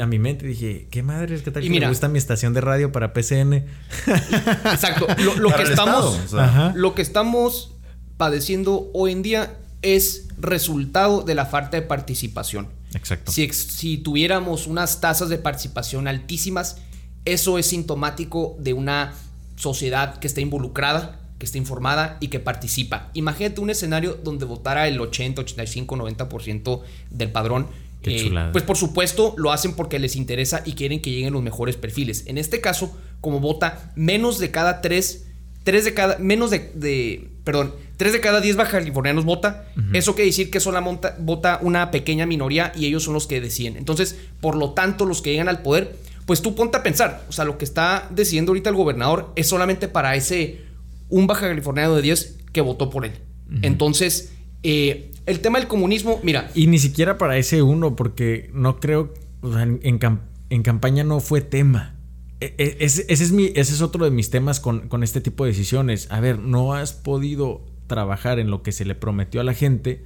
a 0.00 0.06
mi 0.06 0.18
mente. 0.18 0.46
Dije, 0.46 0.88
¿qué 0.90 1.02
madre 1.02 1.34
es 1.34 1.42
que 1.42 1.50
tal? 1.50 1.64
Y 1.64 1.70
me 1.70 1.86
gusta 1.86 2.08
mi 2.08 2.18
estación 2.18 2.54
de 2.54 2.62
radio 2.62 2.92
para 2.92 3.12
PCN. 3.12 3.52
Exacto. 4.06 5.06
Lo, 5.38 5.54
que 5.54 5.62
estamos, 5.62 6.34
lo 6.74 6.94
que 6.94 7.02
estamos 7.02 7.74
padeciendo 8.16 8.90
hoy 8.94 9.12
en 9.12 9.22
día 9.22 9.56
es 9.82 10.28
resultado 10.38 11.22
de 11.22 11.34
la 11.34 11.46
falta 11.46 11.76
de 11.76 11.82
participación. 11.82 12.68
Exacto. 12.94 13.32
Si, 13.32 13.48
si 13.52 13.98
tuviéramos 13.98 14.66
unas 14.66 15.00
tasas 15.00 15.28
de 15.28 15.38
participación 15.38 16.08
altísimas, 16.08 16.78
eso 17.24 17.58
es 17.58 17.66
sintomático 17.66 18.56
de 18.58 18.72
una 18.72 19.14
sociedad 19.56 20.18
que 20.18 20.26
está 20.26 20.40
involucrada 20.40 21.21
que 21.42 21.46
está 21.46 21.58
informada 21.58 22.18
y 22.20 22.28
que 22.28 22.38
participa. 22.38 23.10
Imagínate 23.14 23.60
un 23.60 23.68
escenario 23.68 24.14
donde 24.22 24.44
votara 24.44 24.86
el 24.86 25.00
80, 25.00 25.40
85, 25.40 25.96
90% 25.96 26.82
del 27.10 27.32
padrón. 27.32 27.66
Eh, 28.04 28.32
pues 28.52 28.62
por 28.62 28.76
supuesto 28.76 29.34
lo 29.36 29.50
hacen 29.50 29.74
porque 29.74 29.98
les 29.98 30.14
interesa 30.14 30.62
y 30.64 30.74
quieren 30.74 31.02
que 31.02 31.10
lleguen 31.10 31.32
los 31.32 31.42
mejores 31.42 31.74
perfiles. 31.74 32.22
En 32.28 32.38
este 32.38 32.60
caso, 32.60 32.96
como 33.20 33.40
vota 33.40 33.92
menos 33.96 34.38
de 34.38 34.52
cada 34.52 34.82
tres, 34.82 35.26
tres 35.64 35.84
de 35.84 35.94
cada, 35.94 36.16
menos 36.18 36.52
de, 36.52 37.28
perdón, 37.42 37.74
tres 37.96 38.12
de 38.12 38.20
cada 38.20 38.40
diez 38.40 38.54
baja 38.54 38.78
californianos 38.78 39.24
vota, 39.24 39.64
eso 39.92 40.14
quiere 40.14 40.26
decir 40.26 40.48
que 40.48 40.60
solamente 40.60 41.08
vota 41.18 41.58
una 41.60 41.90
pequeña 41.90 42.24
minoría 42.24 42.72
y 42.76 42.86
ellos 42.86 43.02
son 43.02 43.14
los 43.14 43.26
que 43.26 43.40
deciden. 43.40 43.76
Entonces, 43.76 44.16
por 44.40 44.54
lo 44.54 44.74
tanto, 44.74 45.06
los 45.06 45.22
que 45.22 45.32
llegan 45.32 45.48
al 45.48 45.62
poder, 45.62 45.96
pues 46.24 46.40
tú 46.40 46.54
ponte 46.54 46.76
a 46.76 46.84
pensar, 46.84 47.24
o 47.28 47.32
sea, 47.32 47.44
lo 47.44 47.58
que 47.58 47.64
está 47.64 48.06
decidiendo 48.10 48.50
ahorita 48.52 48.70
el 48.70 48.76
gobernador 48.76 49.32
es 49.34 49.48
solamente 49.48 49.88
para 49.88 50.14
ese 50.14 50.70
un 51.12 51.26
baja 51.26 51.46
californiano 51.46 51.94
de 51.94 52.02
10 52.02 52.38
que 52.52 52.62
votó 52.62 52.88
por 52.90 53.04
él. 53.04 53.12
Entonces, 53.60 54.32
eh, 54.62 55.12
el 55.26 55.40
tema 55.40 55.58
del 55.58 55.68
comunismo, 55.68 56.18
mira. 56.22 56.50
Y 56.54 56.68
ni 56.68 56.78
siquiera 56.78 57.18
para 57.18 57.36
ese 57.36 57.60
uno, 57.60 57.96
porque 57.96 58.50
no 58.54 58.80
creo, 58.80 59.12
o 59.42 59.52
sea, 59.52 59.62
en, 59.62 60.62
campaña 60.62 61.04
no 61.04 61.20
fue 61.20 61.42
tema. 61.42 61.96
E, 62.40 62.54
e, 62.56 62.76
ese, 62.80 63.04
es 63.08 63.30
mi, 63.30 63.52
ese 63.54 63.74
es 63.74 63.82
otro 63.82 64.06
de 64.06 64.10
mis 64.10 64.30
temas 64.30 64.58
con, 64.58 64.88
con 64.88 65.02
este 65.02 65.20
tipo 65.20 65.44
de 65.44 65.50
decisiones. 65.50 66.10
A 66.10 66.20
ver, 66.20 66.38
no 66.38 66.72
has 66.72 66.94
podido 66.94 67.62
trabajar 67.88 68.38
en 68.38 68.50
lo 68.50 68.62
que 68.62 68.72
se 68.72 68.86
le 68.86 68.94
prometió 68.94 69.42
a 69.42 69.44
la 69.44 69.52
gente 69.52 70.04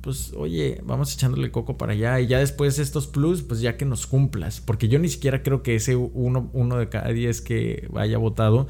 pues 0.00 0.32
oye, 0.36 0.80
vamos 0.84 1.12
echándole 1.12 1.50
coco 1.50 1.76
para 1.76 1.92
allá 1.92 2.20
y 2.20 2.28
ya 2.28 2.38
después 2.38 2.78
estos 2.78 3.08
plus, 3.08 3.42
pues 3.42 3.60
ya 3.60 3.76
que 3.76 3.84
nos 3.84 4.06
cumplas, 4.06 4.60
porque 4.60 4.88
yo 4.88 4.98
ni 4.98 5.08
siquiera 5.08 5.42
creo 5.42 5.62
que 5.62 5.74
ese 5.74 5.96
uno, 5.96 6.50
uno 6.52 6.78
de 6.78 6.88
cada 6.88 7.10
diez 7.10 7.40
que 7.40 7.88
vaya 7.90 8.16
votado 8.16 8.68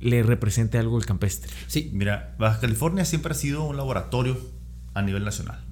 le 0.00 0.22
represente 0.22 0.78
algo 0.78 0.98
el 0.98 1.06
campestre. 1.06 1.50
Sí, 1.66 1.90
mira, 1.92 2.34
Baja 2.38 2.60
California 2.60 3.04
siempre 3.04 3.32
ha 3.32 3.34
sido 3.36 3.64
un 3.64 3.76
laboratorio 3.76 4.38
a 4.94 5.02
nivel 5.02 5.24
nacional. 5.24 5.64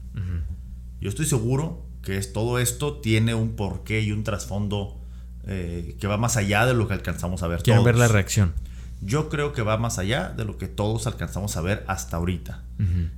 Yo 1.00 1.10
estoy 1.10 1.26
seguro 1.26 1.86
que 2.02 2.16
es, 2.16 2.32
todo 2.32 2.58
esto 2.58 3.00
tiene 3.00 3.34
un 3.34 3.56
porqué 3.56 4.00
y 4.00 4.12
un 4.12 4.24
trasfondo 4.24 5.00
eh, 5.46 5.96
que 6.00 6.06
va 6.06 6.16
más 6.16 6.36
allá 6.36 6.64
de 6.64 6.72
lo 6.72 6.88
que 6.88 6.94
alcanzamos 6.94 7.42
a 7.42 7.48
ver 7.48 7.62
Quiero 7.62 7.82
ver 7.82 7.96
la 7.96 8.08
reacción. 8.08 8.54
Yo 9.02 9.28
creo 9.28 9.52
que 9.52 9.60
va 9.60 9.76
más 9.76 9.98
allá 9.98 10.30
de 10.30 10.44
lo 10.44 10.56
que 10.56 10.66
todos 10.66 11.06
alcanzamos 11.06 11.56
a 11.56 11.60
ver 11.60 11.84
hasta 11.88 12.16
ahorita. 12.16 12.64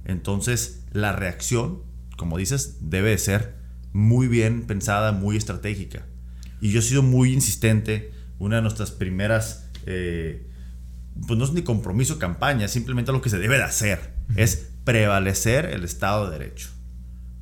Entonces, 0.05 0.85
la 0.92 1.12
reacción, 1.12 1.83
como 2.16 2.38
dices, 2.38 2.79
debe 2.81 3.11
de 3.11 3.19
ser 3.19 3.55
muy 3.92 4.27
bien 4.27 4.66
pensada, 4.66 5.12
muy 5.12 5.37
estratégica. 5.37 6.05
Y 6.61 6.73
yo 6.73 6.81
he 6.81 6.83
sido 6.83 7.03
muy 7.03 7.33
insistente. 7.33 8.12
Una 8.38 8.57
de 8.57 8.62
nuestras 8.62 8.90
primeras 8.90 9.71
eh, 9.87 10.51
pues 11.26 11.38
no 11.38 11.44
es 11.44 11.52
ni 11.52 11.62
compromiso 11.62 12.18
campaña, 12.18 12.68
simplemente 12.68 13.12
lo 13.12 13.22
que 13.22 13.31
se 13.31 13.38
debe 13.38 13.57
de 13.57 13.64
hacer. 13.64 14.14
Es 14.37 14.70
prevalecer 14.85 15.66
el 15.66 15.85
Estado 15.85 16.31
de 16.31 16.38
Derecho. 16.38 16.68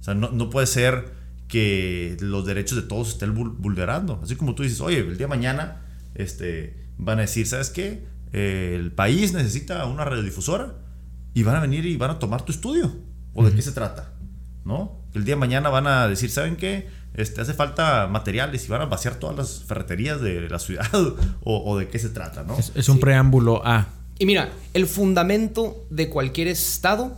O 0.01 0.05
sea, 0.05 0.15
no, 0.15 0.51
puede 0.51 0.67
ser 0.67 1.13
que 1.49 2.17
los 2.21 2.47
derechos 2.47 2.77
de 2.77 2.83
todos 2.83 3.09
estén 3.09 3.35
vulnerando. 3.35 4.21
Así 4.23 4.37
como 4.37 4.55
tú 4.55 4.63
dices, 4.63 4.81
oye, 4.81 4.99
el 4.99 5.17
día 5.17 5.27
de 5.27 5.29
mañana 5.29 5.83
este, 6.15 6.89
van 6.99 7.19
a 7.19 7.23
decir, 7.23 7.47
¿sabes 7.47 7.71
qué? 7.71 8.05
Eh, 8.33 8.75
el 8.79 8.93
país 8.93 9.33
necesita 9.33 9.85
una 9.87 10.05
radiodifusora 10.05 10.75
y 11.33 11.43
van 11.43 11.57
a 11.57 11.61
venir 11.61 11.87
y 11.87 11.97
van 11.97 12.11
a 12.11 12.19
tomar 12.19 12.43
tu 12.43 12.53
estudio. 12.53 12.95
¿O 13.33 13.45
de 13.45 13.55
qué 13.55 13.63
se 13.63 13.73
trata? 13.73 14.13
¿No? 14.65 15.05
El 15.15 15.25
día 15.25 15.35
de 15.35 15.41
mañana 15.41 15.69
van 15.69 15.87
a 15.87 16.07
decir, 16.09 16.31
¿saben 16.31 16.57
qué? 16.57 16.89
Este, 17.15 17.41
hace 17.41 17.55
falta 17.55 18.09
materiales 18.09 18.65
y 18.65 18.69
van 18.69 18.83
a 18.83 18.87
vaciar 18.87 19.21
todas 19.21 19.37
las 19.37 19.63
ferreterías 19.65 20.21
de 20.21 20.49
la 20.49 20.59
ciudad 20.59 20.91
o, 21.45 21.79
de 21.79 21.89
qué 21.89 21.99
se 21.99 22.09
trata, 22.09 22.43
¿no? 22.43 22.57
Es, 22.75 22.89
un 22.89 22.99
preámbulo 22.99 23.65
a... 23.65 23.89
Y 24.19 24.27
mira, 24.27 24.51
el 24.75 24.87
fundamento 24.87 25.87
de 25.91 26.09
cualquier 26.09 26.49
estado 26.49 27.17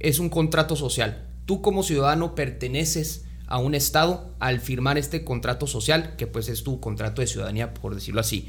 es 0.00 0.18
un 0.18 0.28
contrato 0.28 0.74
social. 0.76 1.24
Tú 1.46 1.62
como 1.62 1.82
ciudadano 1.82 2.34
perteneces 2.34 3.26
a 3.46 3.58
un 3.58 3.74
estado 3.74 4.34
al 4.40 4.60
firmar 4.60 4.98
este 4.98 5.24
contrato 5.24 5.66
social, 5.66 6.16
que 6.16 6.26
pues 6.26 6.48
es 6.48 6.64
tu 6.64 6.80
contrato 6.80 7.20
de 7.20 7.28
ciudadanía, 7.28 7.74
por 7.74 7.94
decirlo 7.94 8.20
así. 8.20 8.48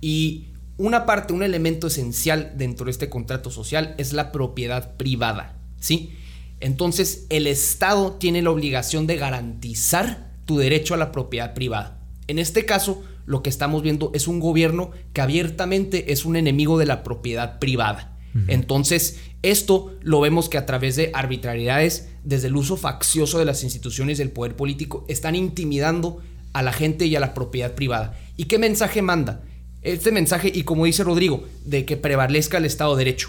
Y 0.00 0.48
una 0.78 1.06
parte, 1.06 1.32
un 1.32 1.42
elemento 1.42 1.86
esencial 1.86 2.52
dentro 2.56 2.86
de 2.86 2.90
este 2.90 3.08
contrato 3.08 3.50
social 3.50 3.94
es 3.98 4.12
la 4.12 4.32
propiedad 4.32 4.96
privada, 4.96 5.56
¿sí? 5.78 6.16
Entonces, 6.62 7.26
el 7.28 7.48
Estado 7.48 8.12
tiene 8.12 8.40
la 8.40 8.50
obligación 8.50 9.08
de 9.08 9.16
garantizar 9.16 10.30
tu 10.46 10.58
derecho 10.58 10.94
a 10.94 10.96
la 10.96 11.10
propiedad 11.10 11.54
privada. 11.54 11.98
En 12.28 12.38
este 12.38 12.64
caso, 12.64 13.02
lo 13.26 13.42
que 13.42 13.50
estamos 13.50 13.82
viendo 13.82 14.12
es 14.14 14.28
un 14.28 14.38
gobierno 14.38 14.92
que 15.12 15.20
abiertamente 15.20 16.12
es 16.12 16.24
un 16.24 16.36
enemigo 16.36 16.78
de 16.78 16.86
la 16.86 17.02
propiedad 17.02 17.58
privada. 17.58 18.16
Entonces, 18.46 19.18
esto 19.42 19.94
lo 20.00 20.20
vemos 20.20 20.48
que 20.48 20.56
a 20.56 20.64
través 20.64 20.96
de 20.96 21.10
arbitrariedades, 21.12 22.08
desde 22.24 22.46
el 22.46 22.56
uso 22.56 22.78
faccioso 22.78 23.38
de 23.38 23.44
las 23.44 23.62
instituciones 23.62 24.16
del 24.16 24.30
poder 24.30 24.56
político, 24.56 25.04
están 25.08 25.34
intimidando 25.34 26.22
a 26.54 26.62
la 26.62 26.72
gente 26.72 27.06
y 27.06 27.16
a 27.16 27.20
la 27.20 27.34
propiedad 27.34 27.74
privada. 27.74 28.18
¿Y 28.36 28.44
qué 28.44 28.58
mensaje 28.58 29.02
manda? 29.02 29.42
Este 29.82 30.12
mensaje, 30.12 30.50
y 30.54 30.62
como 30.62 30.86
dice 30.86 31.04
Rodrigo, 31.04 31.44
de 31.66 31.84
que 31.84 31.98
prevalezca 31.98 32.56
el 32.56 32.64
Estado 32.64 32.96
de 32.96 33.04
Derecho. 33.04 33.28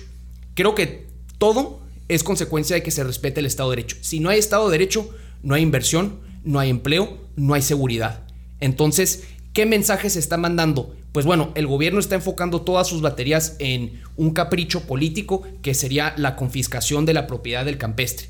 Creo 0.53 0.75
que 0.75 1.07
todo 1.37 1.82
es 2.15 2.23
consecuencia 2.23 2.75
de 2.75 2.83
que 2.83 2.91
se 2.91 3.03
respete 3.03 3.39
el 3.39 3.45
Estado 3.45 3.69
de 3.69 3.77
Derecho. 3.77 3.97
Si 4.01 4.19
no 4.19 4.29
hay 4.29 4.39
Estado 4.39 4.69
de 4.69 4.77
Derecho, 4.77 5.09
no 5.41 5.55
hay 5.55 5.61
inversión, 5.61 6.19
no 6.43 6.59
hay 6.59 6.69
empleo, 6.69 7.19
no 7.35 7.53
hay 7.53 7.61
seguridad. 7.61 8.23
Entonces, 8.59 9.23
¿qué 9.53 9.65
mensaje 9.65 10.09
se 10.09 10.19
está 10.19 10.37
mandando? 10.37 10.95
Pues 11.11 11.25
bueno, 11.25 11.51
el 11.55 11.67
gobierno 11.67 11.99
está 11.99 12.15
enfocando 12.15 12.61
todas 12.61 12.87
sus 12.87 13.01
baterías 13.01 13.55
en 13.59 14.01
un 14.15 14.31
capricho 14.31 14.87
político 14.87 15.43
que 15.61 15.73
sería 15.73 16.13
la 16.17 16.35
confiscación 16.35 17.05
de 17.05 17.13
la 17.13 17.27
propiedad 17.27 17.65
del 17.65 17.77
campestre. 17.77 18.29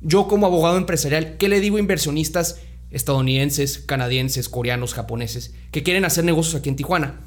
Yo 0.00 0.28
como 0.28 0.46
abogado 0.46 0.78
empresarial, 0.78 1.36
¿qué 1.36 1.48
le 1.48 1.60
digo 1.60 1.76
a 1.76 1.80
inversionistas 1.80 2.60
estadounidenses, 2.90 3.78
canadienses, 3.78 4.48
coreanos, 4.48 4.94
japoneses 4.94 5.54
que 5.70 5.82
quieren 5.82 6.04
hacer 6.04 6.24
negocios 6.24 6.54
aquí 6.54 6.68
en 6.68 6.76
Tijuana? 6.76 7.20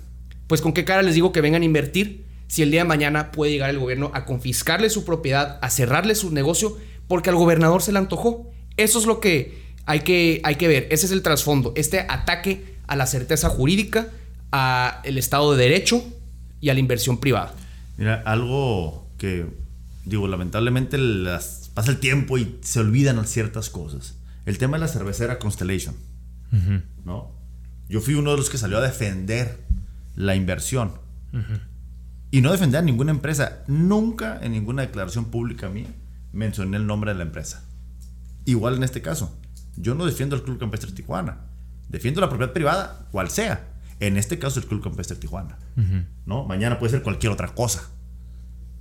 Pues 0.47 0.61
con 0.61 0.73
qué 0.73 0.85
cara 0.85 1.01
les 1.01 1.15
digo 1.15 1.31
que 1.31 1.41
vengan 1.41 1.61
a 1.61 1.65
invertir 1.65 2.25
si 2.47 2.61
el 2.61 2.71
día 2.71 2.81
de 2.81 2.87
mañana 2.87 3.31
puede 3.31 3.51
llegar 3.51 3.69
el 3.69 3.79
gobierno 3.79 4.11
a 4.13 4.25
confiscarle 4.25 4.89
su 4.89 5.05
propiedad, 5.05 5.59
a 5.61 5.69
cerrarle 5.69 6.15
su 6.15 6.31
negocio 6.31 6.77
porque 7.07 7.29
al 7.29 7.35
gobernador 7.35 7.81
se 7.81 7.91
le 7.91 7.99
antojó. 7.99 8.51
Eso 8.77 8.99
es 8.99 9.05
lo 9.05 9.19
que 9.19 9.63
hay 9.85 10.01
que, 10.01 10.41
hay 10.43 10.55
que 10.55 10.67
ver, 10.67 10.87
ese 10.91 11.05
es 11.05 11.11
el 11.11 11.21
trasfondo, 11.21 11.73
este 11.75 12.01
ataque 12.01 12.75
a 12.87 12.95
la 12.95 13.05
certeza 13.05 13.49
jurídica, 13.49 14.09
al 14.51 15.17
Estado 15.17 15.53
de 15.55 15.63
Derecho 15.63 16.03
y 16.61 16.69
a 16.69 16.73
la 16.73 16.79
inversión 16.79 17.19
privada. 17.19 17.53
Mira, 17.97 18.21
algo 18.25 19.07
que, 19.17 19.45
digo, 20.05 20.27
lamentablemente 20.27 20.97
las, 20.97 21.69
pasa 21.73 21.91
el 21.91 21.99
tiempo 21.99 22.37
y 22.37 22.57
se 22.61 22.79
olvidan 22.79 23.25
ciertas 23.27 23.69
cosas. 23.69 24.15
El 24.45 24.57
tema 24.57 24.77
de 24.77 24.81
la 24.81 24.87
cervecera 24.87 25.39
Constellation, 25.39 25.95
¿no? 27.03 27.31
Yo 27.89 28.01
fui 28.01 28.15
uno 28.15 28.31
de 28.31 28.37
los 28.37 28.49
que 28.49 28.57
salió 28.57 28.77
a 28.77 28.81
defender 28.81 29.59
la 30.15 30.35
inversión. 30.35 30.93
Y 32.35 32.41
no 32.41 32.51
defender 32.51 32.79
a 32.79 32.83
ninguna 32.83 33.11
empresa. 33.11 33.63
Nunca 33.67 34.37
en 34.41 34.51
ninguna 34.51 34.81
declaración 34.81 35.31
pública 35.31 35.69
mía 35.69 35.87
mencioné 36.33 36.75
el 36.75 36.85
nombre 36.85 37.13
de 37.13 37.17
la 37.17 37.23
empresa. 37.23 37.63
Igual 38.43 38.75
en 38.75 38.83
este 38.83 39.01
caso. 39.01 39.39
Yo 39.77 39.95
no 39.95 40.05
defiendo 40.05 40.35
el 40.35 40.43
Club 40.43 40.59
Campestre 40.59 40.91
Tijuana. 40.91 41.37
Defiendo 41.87 42.19
la 42.19 42.27
propiedad 42.27 42.51
privada, 42.51 43.07
cual 43.13 43.29
sea. 43.29 43.65
En 44.01 44.17
este 44.17 44.37
caso, 44.37 44.59
el 44.59 44.65
Club 44.65 44.83
Campestre 44.83 45.15
Tijuana. 45.15 45.57
¿no? 46.25 46.43
Mañana 46.43 46.77
puede 46.77 46.91
ser 46.91 47.03
cualquier 47.03 47.31
otra 47.31 47.55
cosa. 47.55 47.89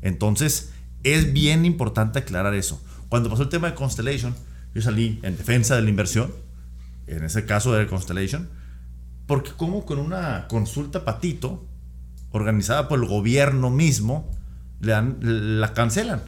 Entonces, 0.02 0.72
es 1.04 1.32
bien 1.32 1.64
importante 1.64 2.18
aclarar 2.18 2.54
eso. 2.54 2.82
Cuando 3.08 3.30
pasó 3.30 3.44
el 3.44 3.50
tema 3.50 3.70
de 3.70 3.76
Constellation, 3.76 4.34
yo 4.74 4.82
salí 4.82 5.20
en 5.22 5.36
defensa 5.36 5.76
de 5.76 5.82
la 5.82 5.90
inversión. 5.90 6.32
En 7.06 7.22
ese 7.22 7.44
caso 7.44 7.72
de 7.72 7.86
Constellation. 7.86 8.48
Porque 9.28 9.52
como 9.52 9.86
con 9.86 10.00
una 10.00 10.48
consulta 10.48 11.04
patito, 11.04 11.68
organizada 12.34 12.88
por 12.88 12.98
el 12.98 13.06
gobierno 13.06 13.70
mismo, 13.70 14.28
le 14.80 14.90
dan, 14.90 15.18
la 15.20 15.72
cancelan. 15.72 16.20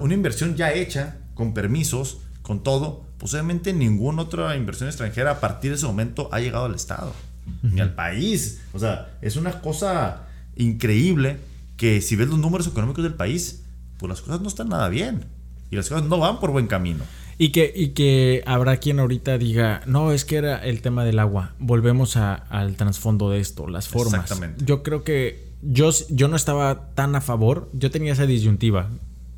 una 0.00 0.12
inversión 0.12 0.54
ya 0.54 0.70
hecha, 0.72 1.16
con 1.32 1.54
permisos, 1.54 2.18
con 2.42 2.62
todo, 2.62 3.06
posiblemente 3.16 3.72
ninguna 3.72 4.22
otra 4.22 4.54
inversión 4.54 4.86
extranjera 4.86 5.30
a 5.32 5.40
partir 5.40 5.70
de 5.70 5.78
ese 5.78 5.86
momento 5.86 6.28
ha 6.30 6.40
llegado 6.40 6.66
al 6.66 6.74
Estado, 6.74 7.14
ni 7.62 7.80
al 7.80 7.94
país. 7.94 8.60
O 8.74 8.78
sea, 8.78 9.16
es 9.22 9.36
una 9.36 9.62
cosa 9.62 10.26
increíble 10.56 11.38
que 11.78 12.02
si 12.02 12.14
ves 12.14 12.28
los 12.28 12.38
números 12.38 12.66
económicos 12.66 13.02
del 13.02 13.14
país, 13.14 13.62
pues 13.96 14.10
las 14.10 14.20
cosas 14.20 14.42
no 14.42 14.48
están 14.48 14.68
nada 14.68 14.90
bien. 14.90 15.24
Y 15.70 15.76
las 15.76 15.88
cosas 15.88 16.04
no 16.04 16.18
van 16.18 16.38
por 16.38 16.50
buen 16.50 16.66
camino. 16.66 17.04
Y 17.38 17.50
que, 17.50 17.72
y 17.74 17.90
que 17.90 18.42
habrá 18.46 18.78
quien 18.78 18.98
ahorita 18.98 19.38
diga, 19.38 19.82
no, 19.86 20.12
es 20.12 20.24
que 20.24 20.36
era 20.36 20.58
el 20.64 20.82
tema 20.82 21.04
del 21.04 21.20
agua. 21.20 21.54
Volvemos 21.60 22.16
al 22.16 22.74
trasfondo 22.74 23.30
de 23.30 23.38
esto, 23.38 23.68
las 23.68 23.88
formas. 23.88 24.22
Exactamente. 24.22 24.64
Yo 24.64 24.82
creo 24.82 25.04
que 25.04 25.46
yo, 25.62 25.90
yo 26.10 26.26
no 26.26 26.34
estaba 26.34 26.94
tan 26.94 27.14
a 27.14 27.20
favor, 27.20 27.70
yo 27.72 27.90
tenía 27.90 28.12
esa 28.12 28.26
disyuntiva 28.26 28.90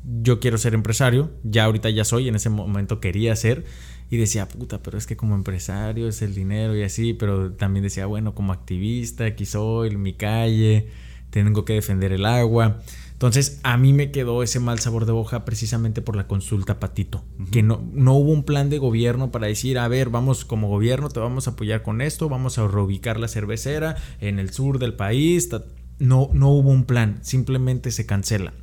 yo 0.03 0.39
quiero 0.39 0.57
ser 0.57 0.73
empresario, 0.73 1.31
ya 1.43 1.65
ahorita 1.65 1.89
ya 1.89 2.05
soy, 2.05 2.27
en 2.27 2.35
ese 2.35 2.49
momento 2.49 2.99
quería 2.99 3.35
ser 3.35 3.65
y 4.09 4.17
decía, 4.17 4.47
puta, 4.47 4.81
pero 4.81 4.97
es 4.97 5.05
que 5.05 5.15
como 5.15 5.35
empresario 5.35 6.07
es 6.07 6.21
el 6.21 6.33
dinero 6.33 6.75
y 6.75 6.83
así, 6.83 7.13
pero 7.13 7.53
también 7.53 7.83
decía, 7.83 8.05
bueno, 8.07 8.33
como 8.33 8.51
activista, 8.51 9.25
aquí 9.25 9.45
soy, 9.45 9.89
en 9.89 10.01
mi 10.01 10.13
calle, 10.13 10.87
tengo 11.29 11.65
que 11.65 11.73
defender 11.73 12.11
el 12.11 12.25
agua. 12.25 12.81
Entonces, 13.21 13.59
a 13.61 13.77
mí 13.77 13.93
me 13.93 14.09
quedó 14.09 14.41
ese 14.41 14.59
mal 14.59 14.79
sabor 14.79 15.05
de 15.05 15.11
boca 15.11 15.45
precisamente 15.45 16.01
por 16.01 16.15
la 16.15 16.25
consulta 16.25 16.79
Patito, 16.79 17.23
que 17.51 17.61
no, 17.61 17.79
no 17.93 18.15
hubo 18.15 18.31
un 18.31 18.43
plan 18.43 18.71
de 18.71 18.79
gobierno 18.79 19.29
para 19.29 19.45
decir, 19.45 19.77
a 19.77 19.87
ver, 19.87 20.09
vamos 20.09 20.43
como 20.43 20.69
gobierno, 20.69 21.07
te 21.07 21.19
vamos 21.19 21.47
a 21.47 21.51
apoyar 21.51 21.83
con 21.83 22.01
esto, 22.01 22.29
vamos 22.29 22.57
a 22.57 22.67
reubicar 22.67 23.19
la 23.19 23.27
cervecera 23.27 23.95
en 24.21 24.39
el 24.39 24.49
sur 24.49 24.79
del 24.79 24.95
país. 24.95 25.49
No, 25.99 26.31
no 26.33 26.49
hubo 26.49 26.71
un 26.71 26.85
plan, 26.85 27.19
simplemente 27.21 27.91
se 27.91 28.07
cancela 28.07 28.53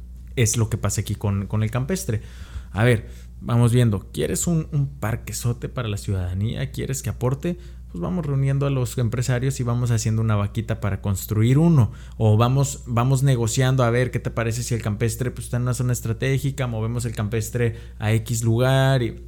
es 0.43 0.57
lo 0.57 0.71
que 0.71 0.77
pasa 0.77 1.01
aquí 1.01 1.15
con, 1.15 1.49
el 1.63 1.71
campestre. 1.71 2.23
A 2.71 2.85
ver, 2.85 3.09
vamos 3.41 3.73
viendo, 3.73 4.11
¿quieres 4.13 4.47
un, 4.47 4.69
un 4.73 4.89
parquesote 4.89 5.69
para 5.69 5.89
la 5.89 5.97
ciudadanía? 5.97 6.71
¿Quieres 6.71 7.03
que 7.03 7.11
aporte? 7.11 7.59
Pues 7.99 8.05
vamos 8.05 8.27
reuniendo 8.27 8.65
a 8.65 8.71
los 8.71 8.97
empresarios 8.97 9.59
y 9.59 9.65
vamos 9.65 9.91
haciendo 9.91 10.23
una 10.23 10.37
vaquita 10.37 10.79
para 10.79 11.01
construir 11.01 11.59
uno. 11.59 11.91
O 12.17 12.37
vamos, 12.37 12.85
vamos 12.87 13.25
negociando 13.25 13.83
a 13.83 13.91
ver 13.91 14.13
qué 14.13 14.21
te 14.21 14.31
parece 14.31 14.63
si 14.63 14.73
el 14.73 14.83
campestre 14.83 15.33
pues, 15.33 15.47
está 15.47 15.57
en 15.57 15.65
una 15.65 15.75
zona 15.75 15.95
estratégica, 15.95 16.69
movemos 16.69 17.07
el 17.07 17.17
campestre 17.17 17.75
a 17.99 18.13
X 18.13 18.45
lugar 18.45 19.03
y 19.03 19.21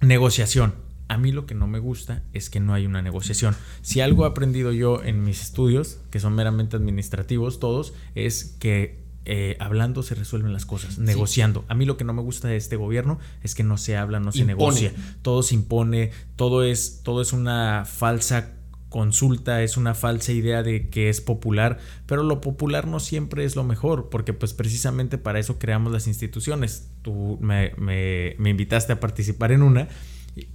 negociación. 0.00 0.72
A 1.08 1.18
mí 1.18 1.30
lo 1.30 1.44
que 1.44 1.54
no 1.54 1.66
me 1.66 1.78
gusta 1.78 2.22
es 2.32 2.48
que 2.48 2.58
no 2.58 2.72
hay 2.72 2.86
una 2.86 3.02
negociación. 3.02 3.54
Si 3.82 4.00
algo 4.00 4.24
he 4.24 4.28
aprendido 4.28 4.72
yo 4.72 5.02
en 5.02 5.22
mis 5.22 5.42
estudios, 5.42 6.00
que 6.10 6.18
son 6.18 6.34
meramente 6.34 6.74
administrativos 6.74 7.60
todos, 7.60 7.92
es 8.14 8.56
que 8.58 9.04
eh, 9.26 9.56
hablando 9.58 10.02
se 10.04 10.14
resuelven 10.14 10.52
las 10.52 10.66
cosas, 10.66 10.98
negociando. 10.98 11.64
A 11.68 11.74
mí 11.74 11.84
lo 11.84 11.96
que 11.96 12.04
no 12.04 12.12
me 12.12 12.22
gusta 12.22 12.46
de 12.46 12.56
este 12.56 12.76
gobierno 12.76 13.18
es 13.42 13.54
que 13.56 13.64
no 13.64 13.76
se 13.76 13.96
habla, 13.96 14.20
no 14.20 14.30
se 14.30 14.44
negocia. 14.44 14.92
Todo 15.22 15.42
se 15.42 15.56
impone, 15.56 16.12
todo 16.36 16.62
es, 16.62 17.00
todo 17.02 17.20
es 17.20 17.32
una 17.32 17.84
falsa 17.84 18.52
consulta, 18.88 19.62
es 19.62 19.76
una 19.76 19.94
falsa 19.94 20.32
idea 20.32 20.62
de 20.62 20.88
que 20.88 21.08
es 21.08 21.20
popular, 21.20 21.78
pero 22.06 22.22
lo 22.22 22.40
popular 22.40 22.86
no 22.86 23.00
siempre 23.00 23.44
es 23.44 23.56
lo 23.56 23.64
mejor, 23.64 24.08
porque 24.10 24.32
pues 24.32 24.54
precisamente 24.54 25.18
para 25.18 25.40
eso 25.40 25.58
creamos 25.58 25.92
las 25.92 26.06
instituciones. 26.06 26.88
Tú 27.02 27.36
me, 27.40 27.72
me, 27.76 28.36
me 28.38 28.50
invitaste 28.50 28.92
a 28.92 29.00
participar 29.00 29.50
en 29.50 29.62
una. 29.62 29.88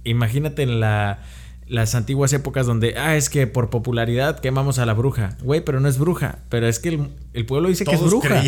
Imagínate 0.04 0.62
en 0.62 0.80
la 0.80 1.20
las 1.66 1.94
antiguas 1.94 2.32
épocas 2.32 2.66
donde, 2.66 2.94
ah, 2.98 3.16
es 3.16 3.30
que 3.30 3.46
por 3.46 3.70
popularidad 3.70 4.40
quemamos 4.40 4.78
a 4.78 4.86
la 4.86 4.94
bruja. 4.94 5.36
Güey, 5.42 5.64
pero 5.64 5.80
no 5.80 5.88
es 5.88 5.98
bruja. 5.98 6.40
Pero 6.48 6.68
es 6.68 6.78
que 6.78 6.88
el, 7.32 7.46
pueblo 7.46 7.68
dice 7.68 7.84
que 7.84 7.94
es 7.94 8.00
bruja. 8.00 8.42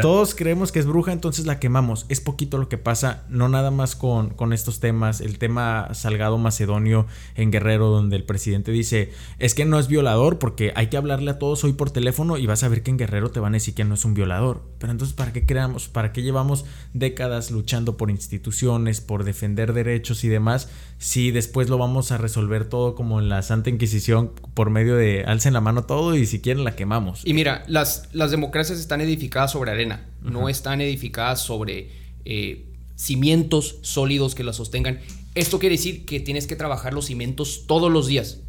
Todos 0.00 0.34
creemos 0.34 0.72
que 0.72 0.78
es 0.78 0.86
bruja, 0.86 1.12
entonces 1.12 1.46
la 1.46 1.58
quemamos. 1.58 2.06
Es 2.08 2.20
poquito 2.20 2.58
lo 2.58 2.68
que 2.68 2.78
pasa, 2.78 3.24
no 3.28 3.48
nada 3.48 3.70
más 3.70 3.96
con, 3.96 4.30
con 4.30 4.52
estos 4.52 4.80
temas. 4.80 5.20
El 5.20 5.38
tema 5.38 5.88
Salgado 5.92 6.38
Macedonio 6.38 7.06
en 7.34 7.50
Guerrero, 7.50 7.88
donde 7.88 8.16
el 8.16 8.24
presidente 8.24 8.72
dice, 8.72 9.12
es 9.38 9.54
que 9.54 9.64
no 9.64 9.78
es 9.78 9.88
violador 9.88 10.38
porque 10.38 10.72
hay 10.74 10.86
que 10.86 10.96
hablarle 10.96 11.32
a 11.32 11.38
todos 11.38 11.64
hoy 11.64 11.74
por 11.74 11.90
teléfono 11.90 12.38
y 12.38 12.46
vas 12.46 12.62
a 12.62 12.68
ver 12.68 12.82
que 12.82 12.90
en 12.90 12.98
Guerrero 12.98 13.30
te 13.30 13.40
van 13.40 13.52
a 13.52 13.56
decir 13.56 13.74
que 13.74 13.84
no 13.84 13.94
es 13.94 14.04
un 14.04 14.14
violador. 14.14 14.62
Pero 14.78 14.92
entonces, 14.92 15.14
¿para 15.14 15.32
qué 15.32 15.44
creamos? 15.44 15.88
¿Para 15.88 16.12
qué 16.12 16.22
llevamos 16.22 16.64
décadas 16.94 17.50
luchando 17.50 17.96
por 17.96 18.10
instituciones, 18.10 19.00
por 19.00 19.24
defender 19.24 19.72
derechos 19.72 20.24
y 20.24 20.28
demás? 20.28 20.68
Si 21.02 21.30
después 21.30 21.70
lo 21.70 21.78
vamos 21.78 22.12
a 22.12 22.18
resolver 22.18 22.68
todo 22.68 22.94
como 22.94 23.20
en 23.20 23.30
la 23.30 23.40
Santa 23.40 23.70
Inquisición 23.70 24.32
por 24.52 24.68
medio 24.68 24.96
de 24.96 25.24
alcen 25.24 25.54
la 25.54 25.62
mano 25.62 25.84
todo 25.84 26.14
y 26.14 26.26
si 26.26 26.40
quieren 26.40 26.62
la 26.62 26.76
quemamos. 26.76 27.22
Y 27.24 27.32
mira, 27.32 27.64
las, 27.68 28.10
las 28.12 28.30
democracias 28.30 28.78
están 28.78 29.00
edificadas 29.00 29.52
sobre 29.52 29.70
arena, 29.70 30.06
no 30.20 30.50
están 30.50 30.82
edificadas 30.82 31.40
sobre 31.40 31.88
eh, 32.26 32.66
cimientos 32.96 33.78
sólidos 33.80 34.34
que 34.34 34.44
las 34.44 34.56
sostengan. 34.56 35.00
Esto 35.34 35.58
quiere 35.58 35.76
decir 35.76 36.04
que 36.04 36.20
tienes 36.20 36.46
que 36.46 36.54
trabajar 36.54 36.92
los 36.92 37.06
cimientos 37.06 37.64
todos 37.66 37.90
los 37.90 38.06
días. 38.06 38.40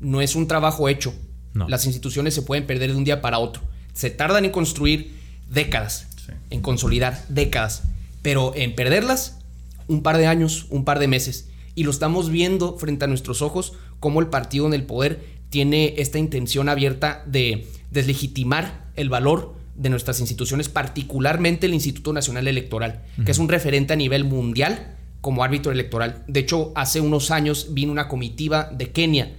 No 0.00 0.22
es 0.22 0.36
un 0.36 0.48
trabajo 0.48 0.88
hecho. 0.88 1.12
Las 1.52 1.84
instituciones 1.84 2.32
se 2.32 2.40
pueden 2.40 2.66
perder 2.66 2.92
de 2.92 2.96
un 2.96 3.04
día 3.04 3.20
para 3.20 3.38
otro. 3.38 3.60
Se 3.92 4.08
tardan 4.08 4.46
en 4.46 4.52
construir 4.52 5.12
décadas, 5.50 6.06
en 6.48 6.62
consolidar 6.62 7.22
décadas, 7.28 7.82
pero 8.22 8.54
en 8.56 8.74
perderlas 8.74 9.38
un 9.86 10.02
par 10.02 10.16
de 10.16 10.26
años, 10.26 10.66
un 10.70 10.86
par 10.86 10.98
de 10.98 11.06
meses 11.06 11.49
y 11.74 11.84
lo 11.84 11.90
estamos 11.90 12.30
viendo 12.30 12.76
frente 12.78 13.04
a 13.04 13.08
nuestros 13.08 13.42
ojos 13.42 13.74
cómo 13.98 14.20
el 14.20 14.28
partido 14.28 14.66
en 14.66 14.74
el 14.74 14.84
poder 14.84 15.24
tiene 15.50 15.94
esta 15.98 16.18
intención 16.18 16.68
abierta 16.68 17.24
de 17.26 17.66
deslegitimar 17.90 18.90
el 18.96 19.08
valor 19.08 19.54
de 19.74 19.90
nuestras 19.90 20.20
instituciones, 20.20 20.68
particularmente 20.68 21.66
el 21.66 21.74
Instituto 21.74 22.12
Nacional 22.12 22.46
Electoral, 22.48 23.02
que 23.24 23.32
es 23.32 23.38
un 23.38 23.48
referente 23.48 23.92
a 23.92 23.96
nivel 23.96 24.24
mundial 24.24 24.96
como 25.20 25.42
árbitro 25.42 25.72
electoral. 25.72 26.24
De 26.28 26.40
hecho, 26.40 26.72
hace 26.74 27.00
unos 27.00 27.30
años 27.30 27.68
vino 27.70 27.90
una 27.90 28.08
comitiva 28.08 28.70
de 28.72 28.90
Kenia, 28.92 29.36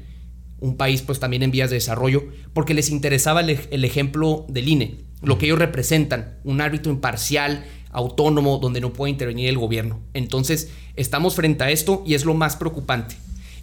un 0.59 0.77
país 0.77 1.01
pues 1.01 1.19
también 1.19 1.43
en 1.43 1.51
vías 1.51 1.69
de 1.69 1.75
desarrollo, 1.75 2.25
porque 2.53 2.73
les 2.73 2.89
interesaba 2.89 3.41
el, 3.41 3.59
el 3.71 3.85
ejemplo 3.85 4.45
del 4.49 4.67
INE, 4.67 5.05
lo 5.21 5.37
que 5.37 5.45
ellos 5.45 5.59
representan, 5.59 6.39
un 6.43 6.61
árbitro 6.61 6.91
imparcial, 6.91 7.65
autónomo, 7.91 8.57
donde 8.57 8.81
no 8.81 8.93
puede 8.93 9.11
intervenir 9.11 9.49
el 9.49 9.57
gobierno. 9.57 9.99
Entonces, 10.13 10.69
estamos 10.95 11.35
frente 11.35 11.63
a 11.63 11.71
esto 11.71 12.03
y 12.05 12.13
es 12.13 12.25
lo 12.25 12.33
más 12.33 12.55
preocupante. 12.55 13.15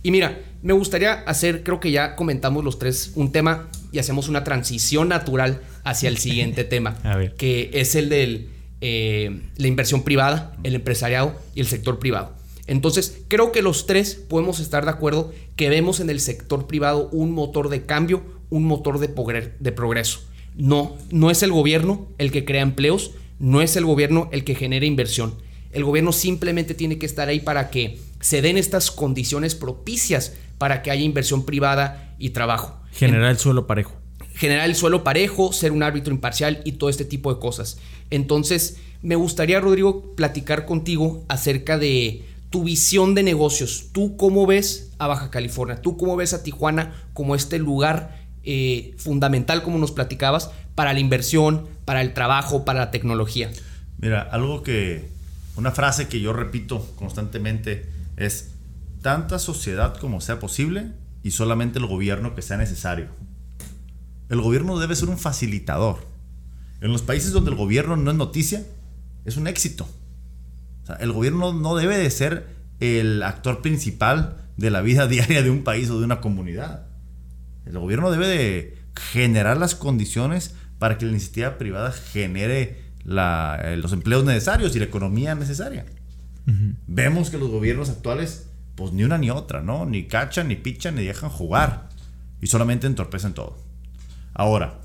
Y 0.02 0.10
mira, 0.10 0.40
me 0.62 0.72
gustaría 0.72 1.12
hacer, 1.12 1.64
creo 1.64 1.80
que 1.80 1.90
ya 1.90 2.16
comentamos 2.16 2.64
los 2.64 2.78
tres, 2.78 3.12
un 3.14 3.32
tema 3.32 3.68
y 3.92 3.98
hacemos 3.98 4.28
una 4.28 4.44
transición 4.44 5.08
natural 5.08 5.62
hacia 5.84 6.08
el 6.08 6.18
siguiente 6.18 6.64
tema, 6.64 6.96
que 7.36 7.70
es 7.72 7.94
el 7.94 8.08
de 8.08 8.48
eh, 8.80 9.42
la 9.56 9.66
inversión 9.66 10.02
privada, 10.02 10.56
el 10.62 10.76
empresariado 10.76 11.34
y 11.54 11.60
el 11.60 11.66
sector 11.66 11.98
privado. 11.98 12.32
Entonces, 12.66 13.22
creo 13.28 13.50
que 13.50 13.62
los 13.62 13.86
tres 13.86 14.14
podemos 14.14 14.60
estar 14.60 14.84
de 14.84 14.90
acuerdo 14.90 15.32
que 15.56 15.70
vemos 15.70 16.00
en 16.00 16.10
el 16.10 16.20
sector 16.20 16.66
privado 16.66 17.08
un 17.10 17.32
motor 17.32 17.70
de 17.70 17.86
cambio, 17.86 18.22
un 18.50 18.64
motor 18.64 18.98
de, 18.98 19.08
de 19.58 19.72
progreso. 19.72 20.20
No, 20.54 20.96
no 21.10 21.30
es 21.30 21.42
el 21.42 21.50
gobierno 21.50 22.08
el 22.18 22.30
que 22.30 22.44
crea 22.44 22.62
empleos, 22.62 23.12
no 23.38 23.61
es 23.61 23.77
el 23.77 23.85
gobierno 23.85 24.29
el 24.33 24.44
que 24.44 24.55
genera 24.55 24.87
inversión. 24.87 25.35
El 25.72 25.85
gobierno 25.85 26.12
simplemente 26.12 26.74
tiene 26.74 26.98
que 26.98 27.07
estar 27.07 27.29
ahí 27.29 27.40
para 27.40 27.70
que 27.70 27.98
se 28.20 28.42
den 28.42 28.57
estas 28.57 28.90
condiciones 28.90 29.55
propicias 29.55 30.35
para 30.57 30.83
que 30.83 30.90
haya 30.90 31.03
inversión 31.03 31.44
privada 31.44 32.14
y 32.18 32.31
trabajo. 32.31 32.81
Generar 32.92 33.31
el 33.31 33.38
suelo 33.38 33.66
parejo. 33.66 33.94
Generar 34.35 34.68
el 34.68 34.74
suelo 34.74 35.05
parejo, 35.05 35.53
ser 35.53 35.72
un 35.72 35.83
árbitro 35.83 36.12
imparcial 36.12 36.62
y 36.64 36.72
todo 36.72 36.90
este 36.90 37.05
tipo 37.05 37.33
de 37.33 37.40
cosas. 37.40 37.79
Entonces, 38.11 38.79
me 39.03 39.16
gustaría, 39.16 39.61
Rodrigo, 39.61 40.14
platicar 40.16 40.64
contigo 40.64 41.24
acerca 41.29 41.79
de 41.79 42.24
tu 42.51 42.64
visión 42.64 43.14
de 43.14 43.22
negocios. 43.22 43.88
¿Tú 43.92 44.16
cómo 44.16 44.46
ves 44.46 44.90
a 44.98 45.07
Baja 45.07 45.31
California? 45.31 45.83
¿Tú 45.83 45.96
cómo 45.96 46.16
ves 46.16 46.33
a 46.33 46.42
Tijuana 46.42 46.94
como 47.12 47.35
este 47.35 47.59
lugar 47.59 48.17
eh, 48.44 48.94
fundamental, 48.98 49.62
como 49.62 49.79
nos 49.79 49.92
platicabas, 49.92 50.51
para 50.74 50.92
la 50.92 51.01
inversión, 51.01 51.66
para 51.85 52.03
el 52.03 52.14
trabajo, 52.14 52.64
para 52.64 52.81
la 52.81 52.90
tecnología? 52.90 53.51
Mira, 53.98 54.22
algo 54.22 54.62
que, 54.62 55.09
una 55.57 55.72
frase 55.72 56.09
que 56.09 56.20
yo 56.20 56.33
repito 56.33 56.87
constantemente 56.96 57.88
es 58.16 58.51
tanta 59.03 59.38
sociedad 59.38 59.96
como 59.96 60.20
sea 60.20 60.38
posible 60.38 60.92
y 61.22 61.33
solamente 61.33 61.79
el 61.79 61.87
gobierno 61.87 62.35
que 62.35 62.42
sea 62.42 62.57
necesario. 62.57 63.09
El 64.29 64.40
gobierno 64.40 64.79
debe 64.79 64.94
ser 64.94 65.09
un 65.09 65.18
facilitador. 65.18 66.07
En 66.81 66.92
los 66.92 67.03
países 67.03 67.33
donde 67.33 67.51
el 67.51 67.57
gobierno 67.57 67.96
no 67.96 68.11
es 68.11 68.16
noticia, 68.16 68.64
es 69.24 69.37
un 69.37 69.46
éxito. 69.46 69.88
el 71.01 71.12
gobierno 71.12 71.53
no 71.53 71.77
debe 71.77 71.98
de 71.98 72.11
ser 72.11 72.46
el 72.81 73.22
actor 73.22 73.62
principal 73.62 74.37
de 74.57 74.70
la 74.70 74.81
vida 74.81 75.07
diaria 75.09 75.42
de 75.42 75.51
un 75.51 75.64
país 75.64 75.90
o 75.90 75.98
de 75.98 76.05
una 76.05 76.20
comunidad. 76.20 76.88
El 77.68 77.78
gobierno 77.78 78.11
debe 78.11 78.26
de 78.26 78.78
generar 78.94 79.59
las 79.59 79.74
condiciones 79.74 80.54
para 80.78 80.96
que 80.96 81.04
la 81.04 81.12
iniciativa 81.12 81.59
privada 81.59 81.92
genere 81.92 82.88
eh, 83.04 83.76
los 83.76 83.92
empleos 83.92 84.24
necesarios 84.24 84.74
y 84.74 84.78
la 84.78 84.87
economía 84.87 85.35
necesaria. 85.35 85.87
Vemos 86.87 87.28
que 87.28 87.37
los 87.37 87.50
gobiernos 87.50 87.90
actuales, 87.90 88.46
pues 88.74 88.92
ni 88.92 89.04
una 89.04 89.18
ni 89.18 89.28
otra, 89.28 89.61
¿no? 89.61 89.85
Ni 89.85 90.04
cachan, 90.04 90.48
ni 90.48 90.57
pichan, 90.57 90.94
ni 90.94 91.04
dejan 91.04 91.28
jugar. 91.28 91.90
Y 92.40 92.46
solamente 92.46 92.87
entorpecen 92.87 93.35
todo. 93.35 93.59
Ahora, 94.33 94.81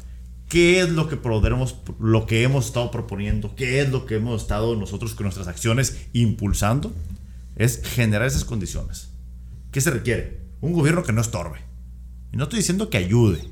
¿qué 0.50 0.82
es 0.82 0.90
lo 0.90 1.08
que 1.08 1.16
podremos, 1.16 1.78
lo 2.00 2.26
que 2.26 2.44
hemos 2.44 2.66
estado 2.66 2.92
proponiendo? 2.92 3.56
¿Qué 3.56 3.80
es 3.80 3.90
lo 3.90 4.06
que 4.06 4.16
hemos 4.16 4.42
estado 4.42 4.76
nosotros 4.76 5.14
con 5.16 5.24
nuestras 5.24 5.48
acciones 5.48 6.08
impulsando? 6.12 6.94
Es 7.56 7.82
generar 7.82 8.28
esas 8.28 8.44
condiciones. 8.44 9.10
¿Qué 9.72 9.80
se 9.80 9.92
requiere? 9.92 10.42
Un 10.60 10.74
gobierno 10.74 11.04
que 11.04 11.14
no 11.14 11.22
estorbe. 11.22 11.60
Y 12.34 12.38
no 12.38 12.44
estoy 12.44 12.60
diciendo 12.60 12.90
que 12.90 12.98
ayude. 12.98 13.48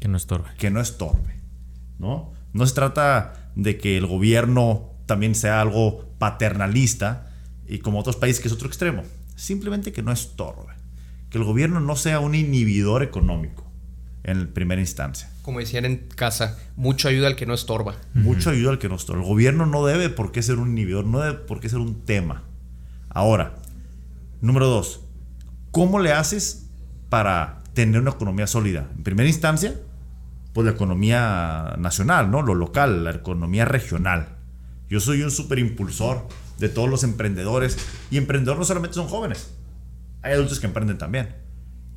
Que 0.00 0.06
no 0.06 0.18
estorbe. 0.18 0.50
Que 0.58 0.70
no 0.70 0.80
estorbe. 0.80 1.40
¿No? 1.98 2.32
No 2.52 2.66
se 2.66 2.74
trata 2.74 3.50
de 3.56 3.78
que 3.78 3.96
el 3.96 4.06
gobierno 4.06 4.92
también 5.06 5.34
sea 5.34 5.60
algo 5.60 6.14
paternalista 6.18 7.32
y 7.66 7.78
como 7.78 7.98
otros 7.98 8.16
países 8.16 8.40
que 8.40 8.48
es 8.48 8.54
otro 8.54 8.68
extremo. 8.68 9.02
Simplemente 9.34 9.92
que 9.92 10.02
no 10.02 10.12
estorbe. 10.12 10.74
Que 11.30 11.38
el 11.38 11.44
gobierno 11.44 11.80
no 11.80 11.96
sea 11.96 12.20
un 12.20 12.34
inhibidor 12.34 13.02
económico 13.02 13.64
en 14.24 14.52
primera 14.52 14.80
instancia. 14.80 15.30
Como 15.40 15.60
decían 15.60 15.86
en 15.86 16.08
casa, 16.14 16.58
mucho 16.76 17.08
ayuda 17.08 17.28
al 17.28 17.36
que 17.36 17.46
no 17.46 17.54
estorba. 17.54 17.96
Mucho 18.12 18.50
ayuda 18.50 18.72
al 18.72 18.78
que 18.78 18.90
no 18.90 18.96
estorba. 18.96 19.22
El 19.22 19.28
gobierno 19.28 19.64
no 19.64 19.86
debe 19.86 20.10
por 20.10 20.32
qué 20.32 20.42
ser 20.42 20.58
un 20.58 20.72
inhibidor, 20.72 21.06
no 21.06 21.20
debe 21.20 21.38
por 21.38 21.60
qué 21.60 21.70
ser 21.70 21.78
un 21.78 22.02
tema. 22.02 22.44
Ahora, 23.08 23.54
número 24.42 24.66
dos, 24.66 25.00
¿cómo 25.70 25.98
le 25.98 26.12
haces 26.12 26.66
para 27.08 27.57
tener 27.84 28.00
una 28.00 28.10
economía 28.10 28.48
sólida? 28.48 28.88
En 28.96 29.04
primera 29.04 29.28
instancia, 29.28 29.74
pues 30.52 30.64
la 30.64 30.72
economía 30.72 31.76
nacional, 31.78 32.28
¿no? 32.28 32.42
Lo 32.42 32.56
local, 32.56 33.04
la 33.04 33.12
economía 33.12 33.64
regional. 33.64 34.30
Yo 34.88 34.98
soy 34.98 35.22
un 35.22 35.30
súper 35.30 35.60
impulsor 35.60 36.26
de 36.58 36.68
todos 36.68 36.88
los 36.88 37.04
emprendedores. 37.04 37.78
Y 38.10 38.16
emprendedores 38.16 38.58
no 38.58 38.64
solamente 38.64 38.94
son 38.94 39.06
jóvenes. 39.06 39.54
Hay 40.22 40.32
adultos 40.32 40.58
que 40.58 40.66
emprenden 40.66 40.98
también. 40.98 41.36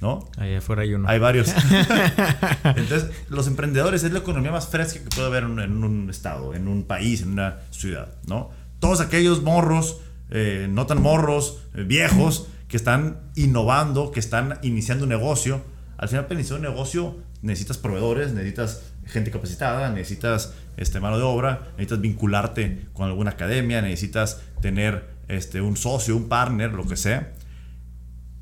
¿No? 0.02 0.30
Ahí 0.38 0.54
afuera 0.54 0.84
hay 0.84 0.94
uno. 0.94 1.10
Hay 1.10 1.18
varios. 1.18 1.52
Entonces, 2.64 3.10
los 3.30 3.48
emprendedores 3.48 4.04
es 4.04 4.12
la 4.12 4.20
economía 4.20 4.52
más 4.52 4.68
fresca 4.68 5.00
que 5.00 5.10
puede 5.10 5.28
haber 5.28 5.44
en 5.44 5.84
un 5.84 6.10
estado, 6.12 6.54
en 6.54 6.68
un 6.68 6.84
país, 6.84 7.24
en 7.24 7.32
una 7.32 7.58
ciudad, 7.72 8.14
¿no? 8.28 8.52
Todos 8.80 9.02
aquellos 9.02 9.42
morros, 9.42 10.00
eh, 10.30 10.68
no 10.70 10.86
tan 10.86 11.02
morros, 11.02 11.64
eh, 11.74 11.84
viejos, 11.84 12.48
que 12.72 12.78
están 12.78 13.20
innovando, 13.36 14.14
que 14.14 14.22
están 14.22 14.58
iniciando 14.62 15.04
un 15.04 15.10
negocio. 15.10 15.62
Al 15.98 16.08
final, 16.08 16.24
para 16.24 16.36
iniciar 16.36 16.56
un 16.58 16.64
negocio 16.64 17.18
necesitas 17.42 17.78
proveedores, 17.78 18.32
necesitas 18.32 18.84
gente 19.06 19.30
capacitada, 19.30 19.90
necesitas 19.90 20.54
este, 20.78 21.02
mano 21.02 21.18
de 21.18 21.24
obra, 21.24 21.68
necesitas 21.72 22.00
vincularte 22.00 22.88
con 22.94 23.08
alguna 23.08 23.32
academia, 23.32 23.82
necesitas 23.82 24.40
tener 24.62 25.10
este, 25.28 25.60
un 25.60 25.76
socio, 25.76 26.16
un 26.16 26.30
partner, 26.30 26.72
lo 26.72 26.88
que 26.88 26.96
sea. 26.96 27.34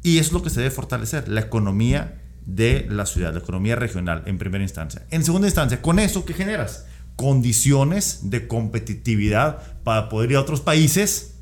Y 0.04 0.20
es 0.20 0.32
lo 0.32 0.44
que 0.44 0.52
se 0.52 0.60
debe 0.60 0.70
fortalecer, 0.70 1.28
la 1.28 1.42
economía 1.42 2.22
de 2.46 2.86
la 2.88 3.08
ciudad, 3.08 3.34
la 3.34 3.40
economía 3.40 3.78
regional 3.78 4.22
en 4.28 4.38
primera 4.38 4.64
instancia. 4.64 5.08
En 5.10 5.24
segunda 5.24 5.48
instancia, 5.48 5.82
con 5.82 5.98
eso, 5.98 6.24
¿qué 6.24 6.36
generas? 6.36 6.86
Condiciones 7.16 8.30
de 8.30 8.48
competitividad 8.48 9.82
para 9.84 10.08
poder 10.08 10.30
ir 10.30 10.38
a 10.38 10.42
otros 10.42 10.62
países 10.62 11.34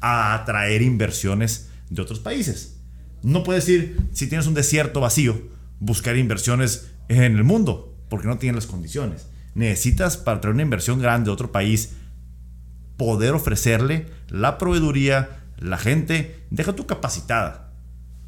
a 0.00 0.34
atraer 0.34 0.82
inversiones 0.82 1.68
de 1.94 2.02
otros 2.02 2.20
países. 2.20 2.80
No 3.22 3.42
puedes 3.42 3.68
ir, 3.68 4.08
si 4.12 4.28
tienes 4.28 4.46
un 4.46 4.54
desierto 4.54 5.00
vacío, 5.00 5.40
buscar 5.78 6.16
inversiones 6.16 6.90
en 7.08 7.36
el 7.36 7.44
mundo, 7.44 7.96
porque 8.08 8.26
no 8.26 8.38
tienes 8.38 8.64
las 8.64 8.70
condiciones 8.70 9.26
necesitas 9.54 10.16
para 10.16 10.40
traer 10.40 10.54
una 10.54 10.62
inversión 10.62 11.00
grande 11.00 11.26
de 11.26 11.32
otro 11.32 11.52
país, 11.52 11.94
poder 12.96 13.34
ofrecerle 13.34 14.06
la 14.28 14.58
proveeduría, 14.58 15.42
la 15.58 15.78
gente, 15.78 16.44
deja 16.50 16.74
tu 16.74 16.86
capacitada, 16.86 17.72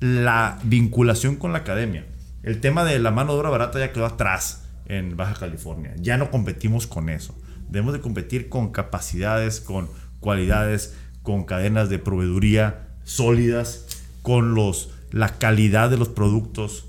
la 0.00 0.58
vinculación 0.64 1.36
con 1.36 1.52
la 1.52 1.58
academia. 1.58 2.06
El 2.42 2.60
tema 2.60 2.84
de 2.84 2.98
la 2.98 3.10
mano 3.10 3.32
de 3.32 3.38
obra 3.38 3.50
barata 3.50 3.78
ya 3.78 3.92
quedó 3.92 4.06
atrás 4.06 4.64
en 4.86 5.16
Baja 5.16 5.34
California. 5.34 5.94
Ya 5.98 6.18
no 6.18 6.30
competimos 6.30 6.86
con 6.86 7.08
eso. 7.08 7.34
Debemos 7.68 7.94
de 7.94 8.00
competir 8.00 8.50
con 8.50 8.70
capacidades, 8.70 9.60
con 9.60 9.88
cualidades, 10.20 10.94
con 11.22 11.44
cadenas 11.44 11.88
de 11.88 11.98
proveeduría 11.98 12.88
sólidas, 13.04 13.86
con 14.22 14.54
los, 14.54 14.90
la 15.10 15.38
calidad 15.38 15.90
de 15.90 15.98
los 15.98 16.08
productos. 16.08 16.86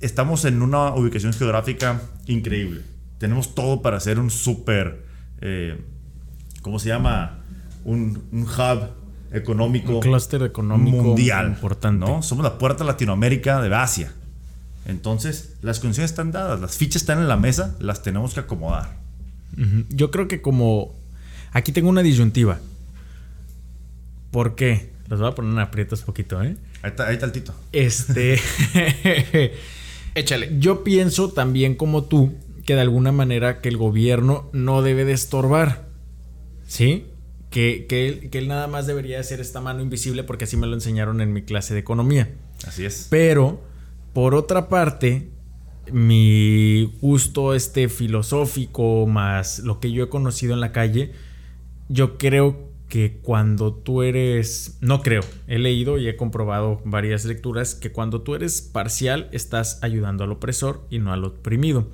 Estamos 0.00 0.44
en 0.44 0.62
una 0.62 0.94
ubicación 0.94 1.32
geográfica 1.32 2.02
increíble 2.26 2.92
tenemos 3.22 3.54
todo 3.54 3.82
para 3.82 4.00
ser 4.00 4.18
un 4.18 4.30
súper, 4.30 5.06
eh, 5.40 5.80
¿cómo 6.60 6.80
se 6.80 6.88
llama? 6.88 7.38
Un, 7.84 8.20
hub 8.32 8.88
económico. 9.30 9.92
Un 9.92 10.00
clúster 10.00 10.42
económico 10.42 10.96
mundial. 11.04 11.50
Importante. 11.50 12.04
¿no? 12.04 12.24
Somos 12.24 12.42
la 12.42 12.58
puerta 12.58 12.82
Latinoamérica 12.82 13.62
de 13.62 13.72
Asia. 13.72 14.12
Entonces, 14.86 15.54
las 15.62 15.78
condiciones 15.78 16.10
están 16.10 16.32
dadas, 16.32 16.60
las 16.60 16.76
fichas 16.76 17.02
están 17.02 17.20
en 17.20 17.28
la 17.28 17.36
mesa, 17.36 17.76
las 17.78 18.02
tenemos 18.02 18.34
que 18.34 18.40
acomodar. 18.40 18.96
Yo 19.88 20.10
creo 20.10 20.26
que 20.26 20.42
como... 20.42 20.92
Aquí 21.52 21.70
tengo 21.70 21.90
una 21.90 22.02
disyuntiva. 22.02 22.58
¿Por 24.32 24.56
qué? 24.56 24.90
Los 25.08 25.20
voy 25.20 25.28
a 25.28 25.34
poner 25.34 25.52
en 25.52 25.58
aprietos 25.58 26.02
poquito, 26.02 26.42
¿eh? 26.42 26.56
Ahí 26.82 26.90
está, 26.90 27.08
ahí 27.08 27.14
está 27.14 27.26
el 27.26 27.32
tito. 27.32 27.54
Este... 27.72 28.38
Échale. 30.14 30.50
Yo 30.58 30.84
pienso 30.84 31.32
también 31.32 31.74
como 31.74 32.04
tú 32.04 32.34
que 32.64 32.74
de 32.74 32.80
alguna 32.80 33.12
manera 33.12 33.60
que 33.60 33.68
el 33.68 33.76
gobierno 33.76 34.50
no 34.52 34.82
debe 34.82 35.04
de 35.04 35.12
estorbar. 35.12 35.88
¿Sí? 36.66 37.06
Que, 37.50 37.86
que, 37.86 38.30
él, 38.32 38.48
nada 38.48 38.66
más 38.66 38.86
debería 38.86 39.20
hacer 39.20 39.40
esta 39.40 39.60
mano 39.60 39.82
invisible 39.82 40.24
porque 40.24 40.44
así 40.44 40.56
me 40.56 40.66
lo 40.66 40.74
enseñaron 40.74 41.20
en 41.20 41.32
mi 41.32 41.42
clase 41.42 41.74
de 41.74 41.80
economía. 41.80 42.30
Así 42.66 42.84
es. 42.84 43.08
Pero, 43.10 43.62
por 44.14 44.34
otra 44.34 44.68
parte, 44.68 45.28
mi 45.92 46.96
gusto 47.00 47.54
este 47.54 47.88
filosófico 47.88 49.06
más 49.06 49.58
lo 49.58 49.80
que 49.80 49.92
yo 49.92 50.04
he 50.04 50.08
conocido 50.08 50.54
en 50.54 50.60
la 50.60 50.72
calle, 50.72 51.12
yo 51.88 52.16
creo 52.16 52.71
que 52.92 53.20
cuando 53.22 53.72
tú 53.72 54.02
eres, 54.02 54.76
no 54.82 55.00
creo, 55.00 55.22
he 55.46 55.58
leído 55.58 55.96
y 55.96 56.08
he 56.08 56.16
comprobado 56.16 56.82
varias 56.84 57.24
lecturas 57.24 57.74
que 57.74 57.90
cuando 57.90 58.20
tú 58.20 58.34
eres 58.34 58.60
parcial 58.60 59.30
estás 59.32 59.82
ayudando 59.82 60.24
al 60.24 60.32
opresor 60.32 60.86
y 60.90 60.98
no 60.98 61.10
al 61.10 61.24
oprimido. 61.24 61.88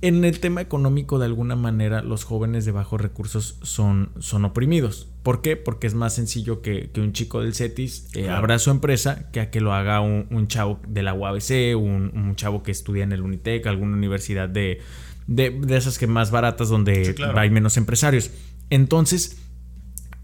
En 0.00 0.24
el 0.24 0.40
tema 0.40 0.62
económico, 0.62 1.18
de 1.18 1.26
alguna 1.26 1.54
manera, 1.54 2.00
los 2.00 2.24
jóvenes 2.24 2.64
de 2.64 2.72
bajos 2.72 2.98
recursos 2.98 3.58
son, 3.60 4.08
son 4.20 4.46
oprimidos. 4.46 5.06
¿Por 5.22 5.42
qué? 5.42 5.58
Porque 5.58 5.86
es 5.86 5.92
más 5.92 6.14
sencillo 6.14 6.62
que, 6.62 6.88
un 6.96 7.12
chico 7.12 7.42
del 7.42 7.54
CETIS 7.54 8.08
eh, 8.14 8.30
abra 8.30 8.58
su 8.58 8.70
empresa 8.70 9.30
que 9.32 9.40
a 9.40 9.50
que 9.50 9.60
lo 9.60 9.74
haga 9.74 10.00
un, 10.00 10.48
chavo 10.48 10.80
de 10.88 11.02
la 11.02 11.12
UABC, 11.12 11.76
un, 11.76 12.32
chavo 12.36 12.62
que 12.62 12.70
estudia 12.70 13.04
en 13.04 13.12
el 13.12 13.20
Unitec, 13.20 13.66
alguna 13.66 13.98
universidad 13.98 14.48
de, 14.48 14.80
de, 15.26 15.60
esas 15.76 15.98
que 15.98 16.06
más 16.06 16.30
baratas 16.30 16.70
donde 16.70 17.14
hay 17.34 17.50
menos 17.50 17.76
empresarios. 17.76 18.30
Entonces, 18.70 19.41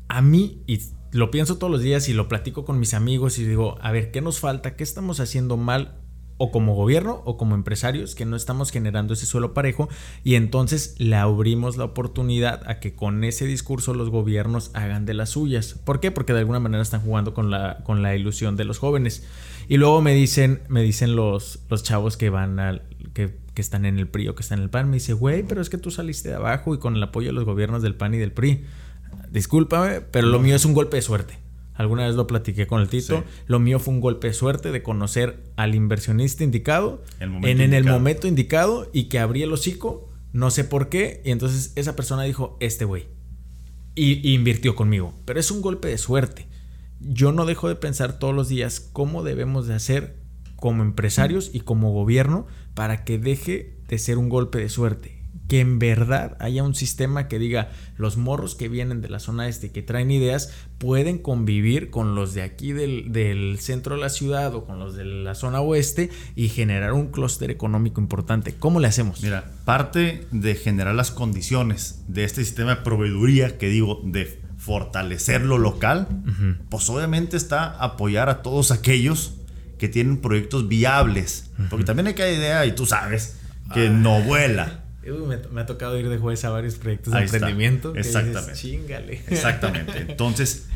a 0.08 0.22
mí, 0.22 0.62
y 0.66 0.80
lo 1.12 1.30
pienso 1.30 1.58
todos 1.58 1.70
los 1.70 1.82
días 1.82 2.08
y 2.08 2.14
lo 2.14 2.28
platico 2.28 2.64
con 2.64 2.78
mis 2.78 2.94
amigos 2.94 3.38
y 3.38 3.44
digo, 3.44 3.78
a 3.80 3.92
ver, 3.92 4.10
¿qué 4.10 4.20
nos 4.20 4.40
falta? 4.40 4.76
¿Qué 4.76 4.84
estamos 4.84 5.20
haciendo 5.20 5.56
mal? 5.56 5.94
O 6.40 6.52
como 6.52 6.76
gobierno 6.76 7.20
o 7.24 7.36
como 7.36 7.56
empresarios 7.56 8.14
que 8.14 8.24
no 8.24 8.36
estamos 8.36 8.70
generando 8.70 9.14
ese 9.14 9.26
suelo 9.26 9.54
parejo 9.54 9.88
y 10.22 10.36
entonces 10.36 10.94
le 10.98 11.16
abrimos 11.16 11.76
la 11.76 11.82
oportunidad 11.84 12.62
a 12.70 12.78
que 12.78 12.94
con 12.94 13.24
ese 13.24 13.44
discurso 13.44 13.92
los 13.92 14.08
gobiernos 14.08 14.70
hagan 14.74 15.04
de 15.04 15.14
las 15.14 15.30
suyas. 15.30 15.74
¿Por 15.84 15.98
qué? 15.98 16.12
Porque 16.12 16.32
de 16.32 16.38
alguna 16.38 16.60
manera 16.60 16.80
están 16.80 17.00
jugando 17.00 17.34
con 17.34 17.50
la, 17.50 17.78
con 17.82 18.02
la 18.02 18.14
ilusión 18.14 18.54
de 18.54 18.64
los 18.64 18.78
jóvenes. 18.78 19.26
Y 19.68 19.78
luego 19.78 20.00
me 20.00 20.14
dicen, 20.14 20.62
me 20.68 20.82
dicen 20.82 21.16
los, 21.16 21.58
los 21.70 21.82
chavos 21.82 22.16
que 22.16 22.30
van 22.30 22.60
al, 22.60 22.82
que, 23.14 23.36
que 23.52 23.60
están 23.60 23.84
en 23.84 23.98
el 23.98 24.06
PRI 24.06 24.28
o 24.28 24.36
que 24.36 24.42
están 24.42 24.60
en 24.60 24.64
el 24.64 24.70
PAN, 24.70 24.88
me 24.88 24.98
dice, 24.98 25.14
güey, 25.14 25.42
pero 25.42 25.60
es 25.60 25.70
que 25.70 25.78
tú 25.78 25.90
saliste 25.90 26.28
de 26.28 26.36
abajo 26.36 26.72
y 26.72 26.78
con 26.78 26.94
el 26.94 27.02
apoyo 27.02 27.30
de 27.30 27.32
los 27.32 27.46
gobiernos 27.46 27.82
del 27.82 27.96
PAN 27.96 28.14
y 28.14 28.18
del 28.18 28.30
PRI 28.30 28.64
discúlpame, 29.30 30.00
pero 30.00 30.28
lo 30.28 30.38
mío 30.38 30.56
es 30.56 30.64
un 30.64 30.74
golpe 30.74 30.96
de 30.96 31.02
suerte. 31.02 31.38
Alguna 31.74 32.06
vez 32.06 32.16
lo 32.16 32.26
platiqué 32.26 32.66
con 32.66 32.80
el 32.80 32.88
Tito. 32.88 33.22
Lo 33.46 33.60
mío 33.60 33.78
fue 33.78 33.94
un 33.94 34.00
golpe 34.00 34.26
de 34.26 34.34
suerte 34.34 34.72
de 34.72 34.82
conocer 34.82 35.44
al 35.54 35.76
inversionista 35.76 36.42
indicado 36.42 37.04
en, 37.20 37.72
el 37.72 37.84
momento 37.84 38.26
indicado 38.26 38.90
y 38.92 39.04
que 39.04 39.20
abrí 39.20 39.42
el 39.42 39.52
hocico, 39.52 40.10
no 40.32 40.50
sé 40.50 40.64
por 40.64 40.88
qué, 40.88 41.22
y 41.24 41.30
entonces 41.30 41.72
esa 41.76 41.94
persona 41.94 42.24
dijo, 42.24 42.56
este 42.58 42.84
güey. 42.84 43.06
Y, 43.94 44.28
y, 44.28 44.34
invirtió 44.34 44.74
conmigo. 44.74 45.14
Pero 45.24 45.38
es 45.38 45.50
un 45.50 45.60
golpe 45.60 45.88
de 45.88 45.98
suerte. 45.98 46.46
Yo 47.00 47.30
no 47.30 47.46
dejo 47.46 47.68
de 47.68 47.76
pensar 47.76 48.18
todos 48.18 48.34
los 48.34 48.48
días 48.48 48.80
cómo 48.80 49.22
debemos 49.22 49.68
de 49.68 49.74
hacer 49.74 50.16
como 50.56 50.82
empresarios 50.82 51.50
y 51.52 51.60
como 51.60 51.92
gobierno 51.92 52.46
para 52.74 53.04
que 53.04 53.18
deje 53.18 53.76
de 53.86 53.98
ser 53.98 54.18
un 54.18 54.28
golpe 54.28 54.58
de 54.58 54.68
suerte 54.68 55.17
que 55.48 55.61
en 55.61 55.78
verdad 55.78 56.37
haya 56.40 56.62
un 56.62 56.74
sistema 56.74 57.26
que 57.26 57.38
diga 57.38 57.70
los 57.96 58.18
morros 58.18 58.54
que 58.54 58.68
vienen 58.68 59.00
de 59.00 59.08
la 59.08 59.18
zona 59.18 59.48
este 59.48 59.72
que 59.72 59.82
traen 59.82 60.11
ideas 60.11 60.52
pueden 60.76 61.18
convivir 61.18 61.90
con 61.90 62.14
los 62.14 62.34
de 62.34 62.42
aquí 62.42 62.72
del, 62.72 63.58
centro 63.58 63.96
de 63.96 64.02
la 64.02 64.11
ciudad 64.11 64.54
o 64.54 64.66
con 64.66 64.78
los 64.78 64.94
de 64.94 65.06
la 65.06 65.34
zona 65.34 65.61
oeste 65.61 66.11
y 66.37 66.48
generar 66.50 66.92
un 66.92 67.08
clúster 67.08 67.50
económico 67.50 68.00
importante. 68.00 68.54
¿Cómo 68.54 68.78
le 68.78 68.88
hacemos? 68.88 69.22
Mira, 69.22 69.50
parte 69.64 70.26
de 70.30 70.54
generar 70.54 70.94
las 70.94 71.11
condiciones 71.11 72.04
de 72.08 72.24
este 72.24 72.44
sistema 72.44 72.76
de 72.76 72.82
proveeduría 72.82 73.56
que 73.56 73.68
digo 73.68 74.02
de 74.04 74.40
fortalecer 74.58 75.42
lo 75.42 75.56
local, 75.56 76.08
pues 76.68 76.88
obviamente 76.90 77.37
está 77.37 77.70
apoyar 77.82 78.28
a 78.28 78.42
todos 78.42 78.70
aquellos 78.70 79.34
que 79.78 79.88
tienen 79.88 80.18
proyectos 80.18 80.68
viables. 80.68 81.50
Porque 81.70 81.84
también 81.84 82.08
hay 82.08 82.14
que 82.14 82.34
idea, 82.34 82.66
y 82.66 82.72
tú 82.72 82.84
sabes, 82.84 83.38
que 83.72 83.88
no 83.88 84.20
vuela 84.22 84.88
me, 85.16 85.60
ha 85.60 85.66
tocado 85.66 85.98
ir 85.98 86.08
de 86.08 86.18
juez 86.18 86.44
a 86.44 86.50
varios 86.50 86.76
proyectos 86.76 87.12
de 87.12 87.20
emprendimiento. 87.20 87.94
Exactamente. 87.94 89.24
Exactamente. 89.28 90.06
Entonces, 90.08 90.66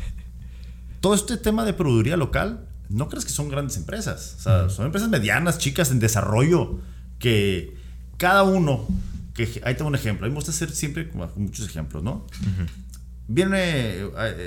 todo 1.01 1.13
este 1.13 1.37
tema 1.37 1.65
de 1.65 1.73
produciría 1.73 2.17
local, 2.17 2.67
no 2.89 3.09
crees 3.09 3.25
que 3.25 3.31
son 3.31 3.49
grandes 3.49 3.77
empresas. 3.77 4.35
O 4.39 4.41
sea, 4.41 4.69
son 4.69 4.85
empresas 4.85 5.09
medianas, 5.09 5.57
chicas, 5.57 5.91
en 5.91 5.99
desarrollo, 5.99 6.79
que 7.19 7.75
cada 8.17 8.43
uno, 8.43 8.87
que 9.33 9.61
ahí 9.63 9.75
tengo 9.75 9.89
un 9.89 9.95
ejemplo, 9.95 10.25
a 10.25 10.29
mí 10.29 10.31
me 10.31 10.37
gusta 10.37 10.51
hacer 10.51 10.71
siempre 10.71 11.09
muchos 11.35 11.67
ejemplos, 11.67 12.03
¿no? 12.03 12.25
Viene, 13.27 14.05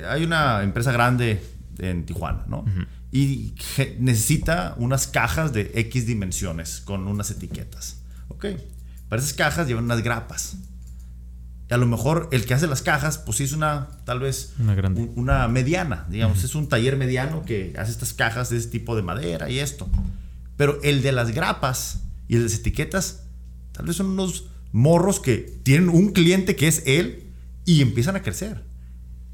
hay 0.09 0.25
una 0.25 0.62
empresa 0.62 0.92
grande 0.92 1.42
en 1.79 2.07
Tijuana, 2.07 2.44
¿no? 2.49 2.64
Y 3.12 3.55
necesita 3.99 4.75
unas 4.79 5.07
cajas 5.07 5.53
de 5.53 5.72
X 5.75 6.07
dimensiones 6.07 6.81
con 6.81 7.07
unas 7.09 7.31
etiquetas. 7.31 7.99
Ok. 8.29 8.46
Para 9.09 9.23
esas 9.23 9.35
cajas 9.35 9.69
llevan 9.69 9.85
unas 9.85 10.03
grapas. 10.03 10.57
Y 11.69 11.75
a 11.75 11.77
lo 11.79 11.87
mejor 11.87 12.29
el 12.33 12.45
que 12.47 12.55
hace 12.55 12.66
las 12.66 12.83
cajas, 12.83 13.19
pues 13.19 13.40
es 13.40 13.53
una, 13.53 13.88
tal 14.05 14.21
vez, 14.21 14.55
una, 14.59 14.75
grande. 14.75 15.11
una 15.16 15.49
mediana, 15.49 16.07
digamos, 16.09 16.45
es 16.45 16.55
un 16.55 16.69
taller 16.69 16.97
mediano 16.97 17.45
que 17.45 17.75
hace 17.77 17.90
estas 17.90 18.14
cajas 18.14 18.51
de 18.51 18.59
ese 18.59 18.69
tipo 18.69 18.95
de 18.95 19.03
madera 19.03 19.51
y 19.51 19.59
esto. 19.59 19.88
Pero 20.57 20.81
el 20.83 21.03
de 21.03 21.12
las 21.12 21.33
grapas 21.33 22.03
y 22.29 22.35
el 22.35 22.40
de 22.42 22.49
las 22.49 22.59
etiquetas, 22.59 23.25
tal 23.73 23.87
vez 23.87 23.97
son 23.97 24.07
unos 24.07 24.49
morros 24.71 25.19
que 25.19 25.38
tienen 25.64 25.88
un 25.88 26.12
cliente 26.12 26.55
que 26.55 26.69
es 26.69 26.83
él 26.87 27.33
y 27.64 27.83
empiezan 27.83 28.14
a 28.14 28.23
crecer. 28.23 28.64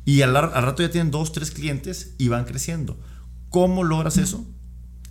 Y 0.04 0.22
al, 0.22 0.34
al 0.34 0.62
rato 0.62 0.82
ya 0.82 0.90
tienen 0.90 1.10
dos, 1.10 1.32
tres 1.32 1.50
clientes 1.50 2.14
y 2.18 2.28
van 2.28 2.44
creciendo. 2.44 2.98
¿Cómo 3.50 3.84
logras 3.84 4.16
eso? 4.16 4.46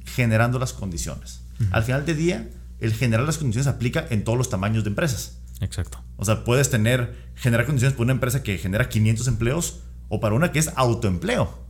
Generando 0.06 0.58
las 0.58 0.74
condiciones. 0.74 1.42
Al 1.72 1.84
final 1.84 2.06
del 2.06 2.18
día, 2.18 2.50
el 2.82 2.94
generar 2.94 3.26
las 3.26 3.38
condiciones 3.38 3.68
aplica 3.68 4.06
en 4.10 4.24
todos 4.24 4.38
los 4.38 4.50
tamaños 4.50 4.84
de 4.84 4.90
empresas. 4.90 5.38
Exacto. 5.62 6.04
O 6.18 6.26
sea, 6.26 6.44
puedes 6.44 6.70
tener, 6.72 7.16
generar 7.36 7.66
condiciones 7.68 7.94
para 7.94 8.04
una 8.04 8.14
empresa 8.14 8.44
que 8.44 8.58
genera 8.58 8.90
500 8.90 9.28
empleos 9.28 9.82
o 10.10 10.20
para 10.20 10.36
una 10.36 10.52
que 10.52 10.60
es 10.60 10.72
autoempleo. 10.76 11.62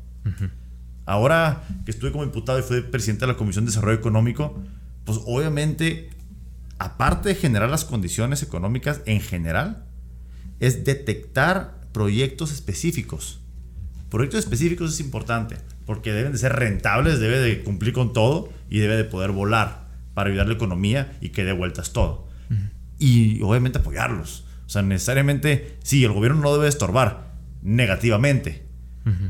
Ahora 1.05 1.63
que 1.85 1.91
estuve 1.91 2.11
como 2.11 2.23
diputado 2.23 2.57
y 2.59 2.61
fui 2.61 2.81
presidente 2.81 3.25
de 3.25 3.33
la 3.33 3.37
Comisión 3.37 3.65
de 3.65 3.71
Desarrollo 3.71 3.97
Económico, 3.97 4.57
pues 5.03 5.19
obviamente, 5.25 6.09
aparte 6.79 7.29
de 7.29 7.35
generar 7.35 7.69
las 7.69 7.83
condiciones 7.83 8.41
económicas 8.41 9.01
en 9.05 9.19
general, 9.19 9.85
es 10.61 10.85
detectar 10.85 11.81
proyectos 11.91 12.53
específicos. 12.53 13.41
Proyectos 14.09 14.39
específicos 14.39 14.93
es 14.93 14.99
importante 15.01 15.57
porque 15.85 16.13
deben 16.13 16.31
de 16.31 16.37
ser 16.37 16.53
rentables, 16.53 17.19
debe 17.19 17.39
de 17.39 17.63
cumplir 17.63 17.93
con 17.93 18.13
todo 18.13 18.49
y 18.69 18.79
debe 18.79 18.95
de 18.95 19.03
poder 19.03 19.31
volar 19.31 19.80
para 20.13 20.29
ayudar 20.29 20.45
a 20.45 20.49
la 20.49 20.55
economía 20.55 21.17
y 21.21 21.29
que 21.29 21.43
dé 21.43 21.53
vueltas 21.53 21.93
todo. 21.93 22.27
Y 22.99 23.41
obviamente 23.41 23.79
apoyarlos. 23.79 24.45
O 24.65 24.69
sea, 24.69 24.81
necesariamente, 24.81 25.77
sí, 25.83 26.03
el 26.03 26.13
gobierno 26.13 26.41
no 26.41 26.53
debe 26.53 26.67
estorbar 26.67 27.33
negativamente, 27.61 28.63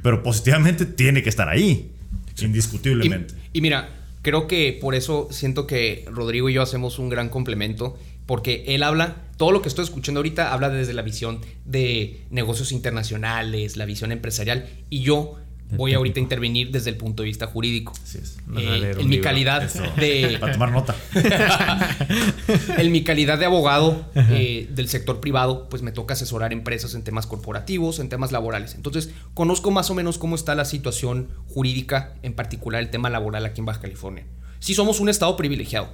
pero 0.03 0.23
positivamente 0.23 0.85
tiene 0.85 1.23
que 1.23 1.29
estar 1.29 1.49
ahí, 1.49 1.91
indiscutiblemente. 2.39 3.33
Y, 3.53 3.61
mira, 3.61 3.89
creo 4.21 4.47
que 4.47 4.77
por 4.79 4.95
eso 4.95 5.29
siento 5.31 5.67
que 5.67 6.05
Rodrigo 6.11 6.49
y 6.49 6.53
yo 6.53 6.61
hacemos 6.61 6.99
un 6.99 7.09
gran 7.09 7.29
complemento, 7.29 7.97
porque 8.25 8.65
él 8.67 8.83
habla, 8.83 9.23
todo 9.37 9.51
lo 9.51 9.61
que 9.61 9.69
estoy 9.69 9.83
escuchando 9.83 10.19
ahorita 10.19 10.53
habla 10.53 10.69
desde 10.69 10.93
la 10.93 11.01
visión 11.01 11.39
de 11.65 12.25
negocios 12.29 12.71
internacionales, 12.71 13.77
la 13.77 13.85
visión 13.85 14.11
empresarial, 14.11 14.69
y 14.89 15.01
yo 15.01 15.39
voy 15.71 15.93
ahorita 15.93 16.19
a 16.19 16.23
intervenir 16.23 16.71
desde 16.71 16.89
el 16.89 16.97
punto 16.97 17.23
de 17.23 17.27
vista 17.27 17.47
jurídico. 17.47 17.93
Así 18.03 18.17
es. 18.17 18.37
Eh, 18.57 18.95
en 18.99 19.09
mi 19.09 19.21
calidad 19.21 19.71
de... 19.95 20.37
Para 20.39 20.53
tomar 20.53 20.71
nota. 20.71 20.95
en 22.77 22.91
mi 22.91 23.03
calidad 23.03 23.37
de 23.37 23.45
abogado 23.45 24.05
eh, 24.15 24.67
del 24.71 24.87
sector 24.87 25.19
privado, 25.19 25.69
pues 25.69 25.81
me 25.81 25.91
toca 25.91 26.13
asesorar 26.13 26.53
empresas 26.53 26.93
en 26.95 27.03
temas 27.03 27.27
corporativos, 27.27 27.99
en 27.99 28.09
temas 28.09 28.31
laborales. 28.31 28.75
Entonces, 28.75 29.11
conozco 29.33 29.71
más 29.71 29.89
o 29.89 29.95
menos 29.95 30.17
cómo 30.17 30.35
está 30.35 30.55
la 30.55 30.65
situación 30.65 31.29
jurídica, 31.47 32.15
en 32.23 32.33
particular 32.33 32.81
el 32.81 32.89
tema 32.89 33.09
laboral 33.09 33.45
aquí 33.45 33.61
en 33.61 33.65
Baja 33.65 33.81
California. 33.81 34.25
Sí 34.59 34.73
somos 34.73 34.99
un 34.99 35.09
estado 35.09 35.35
privilegiado. 35.37 35.89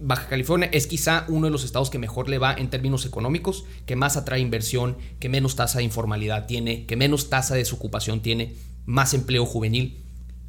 Baja 0.00 0.28
California 0.28 0.68
es 0.72 0.86
quizá 0.86 1.24
uno 1.28 1.46
de 1.46 1.50
los 1.50 1.64
estados 1.64 1.90
que 1.90 1.98
mejor 1.98 2.28
le 2.28 2.38
va 2.38 2.54
en 2.54 2.70
términos 2.70 3.04
económicos, 3.04 3.64
que 3.84 3.96
más 3.96 4.16
atrae 4.16 4.40
inversión, 4.40 4.96
que 5.18 5.28
menos 5.28 5.56
tasa 5.56 5.78
de 5.78 5.84
informalidad 5.84 6.46
tiene, 6.46 6.86
que 6.86 6.96
menos 6.96 7.30
tasa 7.30 7.54
de 7.54 7.60
desocupación 7.60 8.20
tiene 8.20 8.54
más 8.88 9.12
empleo 9.12 9.44
juvenil, 9.44 9.98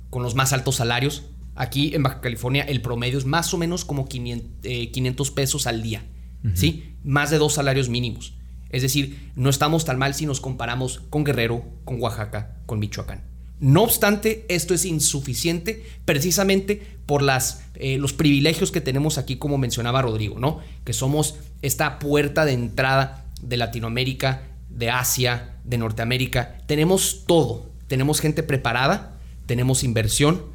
con 0.10 0.24
los 0.24 0.34
más 0.34 0.54
altos 0.54 0.78
salarios. 0.78 1.26
Aquí 1.56 1.94
en 1.94 2.04
Baja 2.04 2.22
California 2.22 2.64
el 2.64 2.82
promedio 2.82 3.18
es 3.18 3.26
más 3.26 3.54
o 3.54 3.58
menos 3.58 3.84
como 3.84 4.08
500, 4.08 4.50
eh, 4.64 5.34
pesos 5.36 5.68
al 5.68 5.84
día, 5.84 6.06
¿sí? 6.54 6.96
Más 7.04 7.32
de 7.32 7.38
dos 7.38 7.56
salarios 7.56 7.90
mínimos. 7.90 8.34
Es 8.70 8.82
decir, 8.82 9.32
no 9.36 9.50
estamos 9.50 9.84
tan 9.84 10.00
mal 10.00 10.14
si 10.14 10.26
nos 10.26 10.40
comparamos 10.40 11.02
con 11.10 11.26
Guerrero, 11.26 11.66
con 11.84 12.02
Oaxaca, 12.02 12.56
con 12.66 12.80
Michoacán. 12.80 13.24
No 13.60 13.84
obstante, 13.84 14.46
esto 14.48 14.74
es 14.74 14.86
insuficiente 14.86 15.86
precisamente 16.06 16.82
por 17.06 17.22
las, 17.22 17.66
eh, 17.76 17.98
los 17.98 18.14
privilegios 18.14 18.72
que 18.72 18.80
tenemos 18.80 19.18
aquí, 19.18 19.36
como 19.36 19.58
mencionaba 19.58 20.02
Rodrigo, 20.02 20.40
¿no? 20.40 20.60
Que 20.86 20.94
somos 20.94 21.36
esta 21.62 22.00
puerta 22.00 22.46
de 22.46 22.54
entrada 22.54 23.26
de 23.42 23.58
Latinoamérica, 23.58 24.44
de 24.70 24.92
Asia, 24.92 25.58
de 25.66 25.78
Norteamérica. 25.78 26.60
Tenemos 26.68 27.26
todo, 27.28 27.70
tenemos 27.90 28.22
gente 28.22 28.44
preparada, 28.44 29.20
tenemos 29.46 29.84
inversión, 29.84 30.46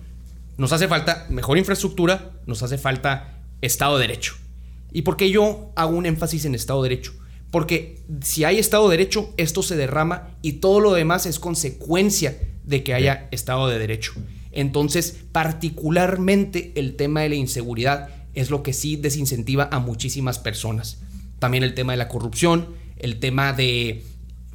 nos 0.57 0.73
hace 0.73 0.89
falta 0.89 1.27
mejor 1.29 1.59
infraestructura, 1.59 2.31
nos 2.47 2.63
hace 2.63 2.79
falta 2.79 3.43
Estado 3.61 3.99
de 3.99 4.07
Derecho. 4.07 4.37
¿Y 4.93 5.03
por 5.03 5.17
qué 5.17 5.31
yo 5.31 5.73
hago 5.75 5.97
un 5.97 6.07
énfasis 6.07 6.45
en 6.45 6.55
Estado 6.55 6.83
de 6.83 6.89
Derecho? 6.91 7.13
Porque 7.51 8.03
si 8.23 8.45
hay 8.45 8.59
Estado 8.59 8.89
de 8.89 8.97
Derecho, 8.97 9.35
esto 9.37 9.63
se 9.63 9.77
derrama 9.77 10.31
y 10.43 10.55
todo 10.55 10.81
lo 10.81 10.95
demás 10.95 11.27
es 11.27 11.39
consecuencia 11.39 12.39
de 12.65 12.83
que 12.85 12.95
haya 12.95 13.29
Estado 13.33 13.69
de 13.69 13.79
Derecho. 13.79 14.13
Entonces, 14.53 15.19
particularmente 15.33 16.73
el 16.77 16.95
tema 16.95 17.23
de 17.23 17.31
la 17.31 17.35
inseguridad 17.35 18.11
es 18.35 18.51
lo 18.51 18.63
que 18.63 18.73
sí 18.73 18.97
desincentiva 18.97 19.69
a 19.73 19.81
muchísimas 19.81 20.39
personas. 20.39 21.01
También 21.41 21.65
el 21.65 21.75
tema 21.75 21.93
de 21.93 21.99
la 21.99 22.09
corrupción, 22.09 22.69
el 22.97 23.19
tema 23.19 23.53
de 23.53 24.05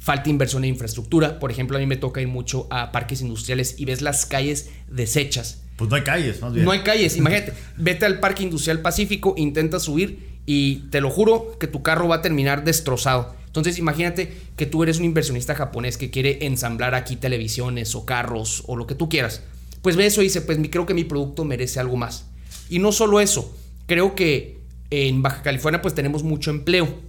falta 0.00 0.30
inversión 0.30 0.64
en 0.64 0.70
infraestructura. 0.70 1.38
Por 1.38 1.52
ejemplo, 1.52 1.76
a 1.76 1.80
mí 1.80 1.86
me 1.86 1.96
toca 1.96 2.20
ir 2.20 2.28
mucho 2.28 2.66
a 2.70 2.90
parques 2.90 3.20
industriales 3.20 3.76
y 3.78 3.84
ves 3.84 4.02
las 4.02 4.26
calles 4.26 4.70
deshechas. 4.88 5.62
Pues 5.76 5.88
no 5.88 5.96
hay 5.96 6.02
calles, 6.02 6.40
más 6.40 6.52
bien. 6.52 6.64
No 6.64 6.72
hay 6.72 6.80
calles, 6.80 7.16
imagínate. 7.18 7.52
Vete 7.76 8.06
al 8.06 8.18
Parque 8.18 8.42
Industrial 8.42 8.80
Pacífico, 8.80 9.34
intenta 9.36 9.78
subir 9.78 10.40
y 10.46 10.88
te 10.90 11.00
lo 11.00 11.10
juro 11.10 11.56
que 11.58 11.66
tu 11.66 11.82
carro 11.82 12.08
va 12.08 12.16
a 12.16 12.22
terminar 12.22 12.64
destrozado. 12.64 13.36
Entonces 13.46 13.78
imagínate 13.78 14.32
que 14.56 14.66
tú 14.66 14.82
eres 14.82 14.98
un 14.98 15.04
inversionista 15.04 15.54
japonés 15.54 15.96
que 15.96 16.10
quiere 16.10 16.46
ensamblar 16.46 16.94
aquí 16.94 17.16
televisiones 17.16 17.94
o 17.94 18.06
carros 18.06 18.62
o 18.66 18.76
lo 18.76 18.86
que 18.86 18.94
tú 18.94 19.08
quieras. 19.08 19.42
Pues 19.82 19.96
ve 19.96 20.06
eso 20.06 20.20
y 20.20 20.24
dice, 20.24 20.40
pues 20.40 20.58
creo 20.70 20.86
que 20.86 20.94
mi 20.94 21.04
producto 21.04 21.44
merece 21.44 21.80
algo 21.80 21.96
más. 21.96 22.26
Y 22.68 22.78
no 22.78 22.92
solo 22.92 23.20
eso, 23.20 23.56
creo 23.86 24.14
que 24.14 24.60
en 24.90 25.22
Baja 25.22 25.42
California 25.42 25.82
pues 25.82 25.94
tenemos 25.94 26.22
mucho 26.22 26.50
empleo. 26.50 27.00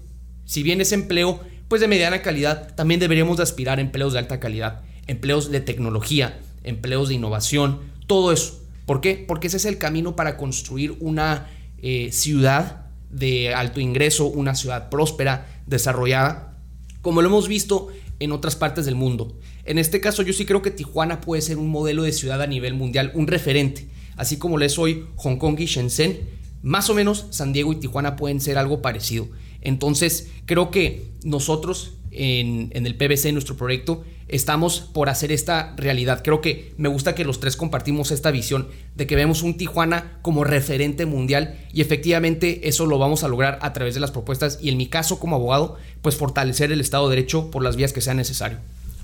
Si 0.45 0.63
bien 0.63 0.81
es 0.81 0.91
empleo 0.91 1.41
pues 1.71 1.79
de 1.79 1.87
mediana 1.87 2.21
calidad, 2.21 2.75
también 2.75 2.99
deberíamos 2.99 3.37
de 3.37 3.43
aspirar 3.43 3.77
a 3.77 3.81
empleos 3.81 4.11
de 4.11 4.19
alta 4.19 4.41
calidad, 4.41 4.81
empleos 5.07 5.51
de 5.51 5.61
tecnología, 5.61 6.37
empleos 6.65 7.07
de 7.07 7.15
innovación, 7.15 7.79
todo 8.07 8.33
eso. 8.33 8.59
¿Por 8.85 8.99
qué? 8.99 9.23
Porque 9.25 9.47
ese 9.47 9.55
es 9.55 9.63
el 9.63 9.77
camino 9.77 10.17
para 10.17 10.35
construir 10.35 10.97
una 10.99 11.47
eh, 11.81 12.09
ciudad 12.11 12.87
de 13.09 13.53
alto 13.53 13.79
ingreso, 13.79 14.25
una 14.25 14.53
ciudad 14.53 14.89
próspera, 14.89 15.61
desarrollada, 15.65 16.57
como 17.01 17.21
lo 17.21 17.29
hemos 17.29 17.47
visto 17.47 17.87
en 18.19 18.33
otras 18.33 18.57
partes 18.57 18.83
del 18.85 18.95
mundo. 18.95 19.39
En 19.63 19.77
este 19.77 20.01
caso 20.01 20.23
yo 20.23 20.33
sí 20.33 20.45
creo 20.45 20.61
que 20.61 20.71
Tijuana 20.71 21.21
puede 21.21 21.41
ser 21.41 21.57
un 21.57 21.69
modelo 21.69 22.03
de 22.03 22.11
ciudad 22.11 22.41
a 22.41 22.47
nivel 22.47 22.73
mundial, 22.73 23.13
un 23.15 23.27
referente, 23.27 23.87
así 24.17 24.35
como 24.35 24.57
lo 24.57 24.65
es 24.65 24.77
hoy 24.77 25.05
Hong 25.15 25.37
Kong 25.37 25.57
y 25.57 25.67
Shenzhen, 25.67 26.19
más 26.63 26.89
o 26.89 26.93
menos 26.93 27.27
San 27.29 27.53
Diego 27.53 27.71
y 27.71 27.77
Tijuana 27.77 28.17
pueden 28.17 28.41
ser 28.41 28.57
algo 28.57 28.81
parecido. 28.81 29.29
Entonces, 29.61 30.29
creo 30.45 30.71
que 30.71 31.05
nosotros 31.23 31.93
en, 32.11 32.85
el 32.85 32.95
PBC, 32.95 33.31
nuestro 33.33 33.55
proyecto, 33.55 34.03
estamos 34.27 34.79
por 34.79 35.09
hacer 35.09 35.31
esta 35.31 35.73
realidad. 35.77 36.21
Creo 36.23 36.41
que 36.41 36.73
me 36.77 36.89
gusta 36.89 37.15
que 37.15 37.25
los 37.25 37.39
tres 37.39 37.55
compartimos 37.55 38.11
esta 38.11 38.31
visión 38.31 38.67
de 38.95 39.07
que 39.07 39.15
vemos 39.15 39.43
un 39.43 39.57
Tijuana 39.57 40.19
como 40.21 40.43
referente 40.43 41.05
mundial 41.05 41.57
y 41.73 41.81
efectivamente 41.81 42.67
eso 42.67 42.85
lo 42.85 42.97
vamos 42.97 43.23
a 43.23 43.27
lograr 43.27 43.59
a 43.61 43.73
través 43.73 43.93
de 43.93 43.99
las 43.99 44.11
propuestas 44.11 44.59
y 44.61 44.69
en 44.69 44.77
mi 44.77 44.87
caso 44.87 45.19
como 45.19 45.35
abogado, 45.35 45.77
pues 46.01 46.15
fortalecer 46.15 46.71
el 46.71 46.81
Estado 46.81 47.09
de 47.09 47.15
Derecho 47.15 47.51
por 47.51 47.63
las 47.63 47.75
vías 47.75 47.93
que 47.93 48.01
sea 48.01 48.13
necesario. 48.13 48.57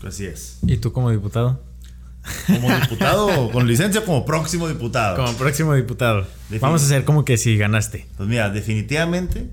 Así 0.05 0.26
es. 0.26 0.60
¿Y 0.66 0.78
tú 0.78 0.91
como 0.91 1.12
diputado? 1.12 1.62
Como 2.45 2.70
diputado, 2.76 3.51
con 3.51 3.68
licencia 3.68 4.03
como 4.03 4.26
próximo 4.26 4.68
diputado. 4.68 5.16
Como 5.16 5.38
próximo 5.38 5.74
diputado. 5.74 6.28
Vamos 6.60 6.82
a 6.82 6.86
hacer 6.86 7.05
como 7.05 7.24
que 7.24 7.38
si 7.38 7.58
ganaste. 7.58 8.05
Pues 8.18 8.28
mira, 8.28 8.49
definitivamente 8.49 9.49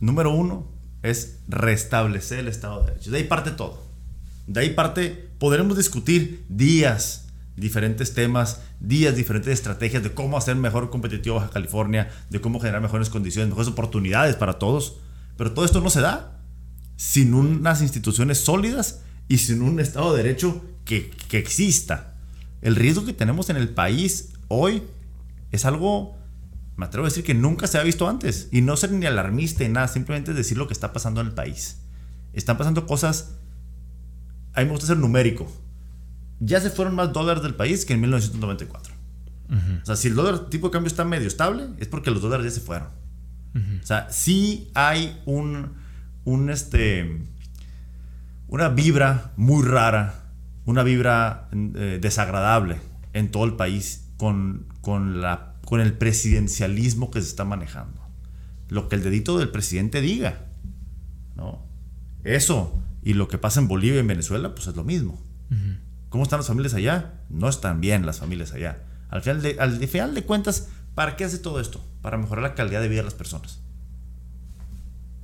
número 0.00 0.30
uno 0.30 0.66
es 1.02 1.40
restablecer 1.48 2.40
el 2.40 2.48
Estado 2.48 2.80
de 2.80 2.92
Derecho. 2.92 3.10
De 3.10 3.18
ahí 3.18 3.24
parte 3.24 3.50
todo. 3.50 3.82
De 4.46 4.60
ahí 4.60 4.70
parte, 4.70 5.30
podremos 5.38 5.76
discutir 5.76 6.44
días 6.48 7.28
diferentes 7.58 8.14
temas, 8.14 8.60
días, 8.80 9.16
diferentes 9.16 9.52
estrategias 9.52 10.02
de 10.02 10.12
cómo 10.14 10.38
hacer 10.38 10.56
mejor 10.56 10.90
competitivo 10.90 11.36
Baja 11.36 11.50
California, 11.50 12.08
de 12.30 12.40
cómo 12.40 12.60
generar 12.60 12.80
mejores 12.80 13.10
condiciones, 13.10 13.48
mejores 13.48 13.68
oportunidades 13.68 14.36
para 14.36 14.58
todos. 14.58 14.98
Pero 15.36 15.52
todo 15.52 15.64
esto 15.64 15.80
no 15.80 15.90
se 15.90 16.00
da 16.00 16.40
sin 16.96 17.34
unas 17.34 17.82
instituciones 17.82 18.38
sólidas 18.38 19.02
y 19.28 19.38
sin 19.38 19.62
un 19.62 19.80
Estado 19.80 20.14
de 20.14 20.22
Derecho 20.22 20.64
que, 20.84 21.10
que 21.28 21.38
exista. 21.38 22.14
El 22.62 22.76
riesgo 22.76 23.04
que 23.04 23.12
tenemos 23.12 23.50
en 23.50 23.56
el 23.56 23.68
país 23.68 24.30
hoy 24.48 24.82
es 25.52 25.64
algo 25.64 26.17
me 26.78 26.86
atrevo 26.86 27.06
a 27.06 27.10
decir 27.10 27.24
que 27.24 27.34
nunca 27.34 27.66
se 27.66 27.76
ha 27.76 27.82
visto 27.82 28.08
antes. 28.08 28.48
Y 28.52 28.62
no 28.62 28.76
ser 28.76 28.92
ni 28.92 29.04
alarmista 29.04 29.64
ni 29.64 29.70
nada, 29.70 29.88
simplemente 29.88 30.32
decir 30.32 30.56
lo 30.56 30.68
que 30.68 30.72
está 30.72 30.92
pasando 30.92 31.20
en 31.20 31.26
el 31.26 31.34
país. 31.34 31.80
Están 32.32 32.56
pasando 32.56 32.86
cosas. 32.86 33.34
A 34.54 34.60
mí 34.60 34.66
me 34.66 34.70
gusta 34.70 34.86
ser 34.86 34.96
numérico. 34.96 35.50
Ya 36.38 36.60
se 36.60 36.70
fueron 36.70 36.94
más 36.94 37.12
dólares 37.12 37.42
del 37.42 37.56
país 37.56 37.84
que 37.84 37.94
en 37.94 38.00
1994. 38.02 38.94
O 39.82 39.86
sea, 39.86 39.96
si 39.96 40.06
el 40.06 40.14
dólar 40.14 40.50
tipo 40.50 40.68
de 40.68 40.72
cambio 40.72 40.86
está 40.86 41.04
medio 41.04 41.26
estable, 41.26 41.68
es 41.78 41.88
porque 41.88 42.12
los 42.12 42.22
dólares 42.22 42.44
ya 42.44 42.52
se 42.52 42.64
fueron. 42.64 42.88
O 43.82 43.84
sea, 43.84 44.08
sí 44.12 44.70
hay 44.74 45.20
un, 45.26 45.72
un 46.24 46.48
este, 46.48 47.26
una 48.46 48.68
vibra 48.68 49.32
muy 49.36 49.66
rara, 49.66 50.30
una 50.64 50.84
vibra 50.84 51.48
eh, 51.52 51.98
desagradable 52.00 52.76
en 53.14 53.32
todo 53.32 53.46
el 53.46 53.54
país 53.54 54.12
con, 54.16 54.66
con 54.80 55.20
la 55.20 55.47
con 55.68 55.82
el 55.82 55.92
presidencialismo 55.92 57.10
que 57.10 57.20
se 57.20 57.28
está 57.28 57.44
manejando. 57.44 58.00
Lo 58.70 58.88
que 58.88 58.96
el 58.96 59.02
dedito 59.02 59.38
del 59.38 59.50
presidente 59.50 60.00
diga. 60.00 60.46
¿no? 61.36 61.62
Eso 62.24 62.80
y 63.02 63.12
lo 63.12 63.28
que 63.28 63.36
pasa 63.36 63.60
en 63.60 63.68
Bolivia 63.68 63.96
y 63.96 63.98
en 63.98 64.06
Venezuela, 64.06 64.54
pues 64.54 64.66
es 64.66 64.74
lo 64.74 64.82
mismo. 64.82 65.22
¿Cómo 66.08 66.24
están 66.24 66.38
las 66.38 66.46
familias 66.46 66.72
allá? 66.72 67.20
No 67.28 67.50
están 67.50 67.82
bien 67.82 68.06
las 68.06 68.20
familias 68.20 68.52
allá. 68.52 68.78
Al 69.10 69.20
final, 69.20 69.42
de, 69.42 69.56
al 69.60 69.86
final 69.86 70.14
de 70.14 70.22
cuentas, 70.22 70.68
¿para 70.94 71.16
qué 71.16 71.24
hace 71.24 71.36
todo 71.36 71.60
esto? 71.60 71.84
Para 72.00 72.16
mejorar 72.16 72.44
la 72.44 72.54
calidad 72.54 72.80
de 72.80 72.88
vida 72.88 73.00
de 73.00 73.04
las 73.04 73.14
personas. 73.14 73.60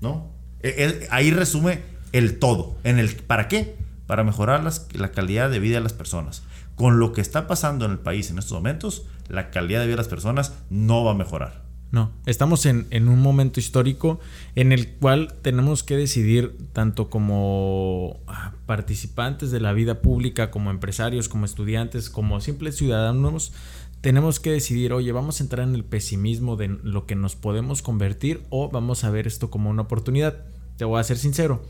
¿No? 0.03 0.31
E, 0.61 0.69
e, 0.77 1.09
ahí 1.11 1.31
resume 1.31 1.81
el 2.13 2.39
todo. 2.39 2.77
En 2.85 2.99
el, 2.99 3.17
¿Para 3.17 3.49
qué? 3.49 3.79
Para 4.07 4.25
mejorar 4.25 4.63
la 4.93 5.11
calidad 5.11 5.49
de 5.49 5.59
vida 5.59 5.77
de 5.77 5.85
las 5.85 5.95
personas. 5.95 6.43
Con 6.77 6.99
lo 6.99 7.13
que 7.13 7.21
está 7.21 7.47
pasando 7.47 7.85
en 7.85 7.93
el 7.93 7.99
país 7.99 8.31
en 8.31 8.39
estos 8.39 8.53
momentos, 8.53 9.07
la 9.29 9.51
calidad 9.51 9.81
de 9.81 9.87
vida 9.87 9.95
de 9.95 10.03
las 10.03 10.09
personas 10.09 10.55
no 10.71 11.05
va 11.05 11.13
a 11.13 11.15
mejorar. 11.15 11.65
No, 11.91 12.11
estamos 12.27 12.67
en, 12.67 12.89
un 13.09 13.21
momento 13.21 13.61
histórico 13.61 14.19
en 14.57 14.73
el 14.73 14.95
cual 14.95 15.35
tenemos 15.43 15.85
que 15.85 15.97
decidir, 15.97 16.57
tanto 16.73 17.09
como 17.09 18.19
ah, 18.27 18.55
participantes 18.67 19.53
de 19.53 19.61
la 19.61 19.73
vida 19.73 20.03
pública, 20.03 20.51
como 20.51 20.73
empresarios, 20.73 21.29
como 21.29 21.45
estudiantes, 21.45 22.11
como 22.11 22.41
simples 22.41 22.77
ciudadanos, 22.77 23.53
tenemos 24.01 24.41
que 24.41 24.51
decidir, 24.51 24.93
oye, 24.93 25.13
vamos 25.13 25.39
a 25.39 25.45
entrar 25.45 25.69
en 25.69 25.77
el 25.77 25.85
pesimismo 25.85 26.57
de 26.57 26.67
lo 26.67 27.07
que 27.07 27.15
nos 27.15 27.37
podemos 27.37 27.81
convertir 27.81 28.43
o 28.51 28.71
vamos 28.71 29.05
a 29.05 29.11
ver 29.11 29.29
esto 29.29 29.49
como 29.49 29.71
una 29.71 29.83
oportunidad. 29.83 30.47
Te 30.77 30.85
voy 30.85 30.99
a 30.99 31.05
ser 31.05 31.17
sincero, 31.17 31.63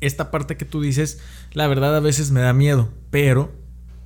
esta 0.00 0.30
parte 0.30 0.56
que 0.56 0.64
tú 0.64 0.80
dices, 0.80 1.20
la 1.52 1.66
verdad 1.66 1.96
a 1.96 2.00
veces 2.00 2.30
me 2.30 2.40
da 2.40 2.52
miedo, 2.52 2.88
pero 3.10 3.52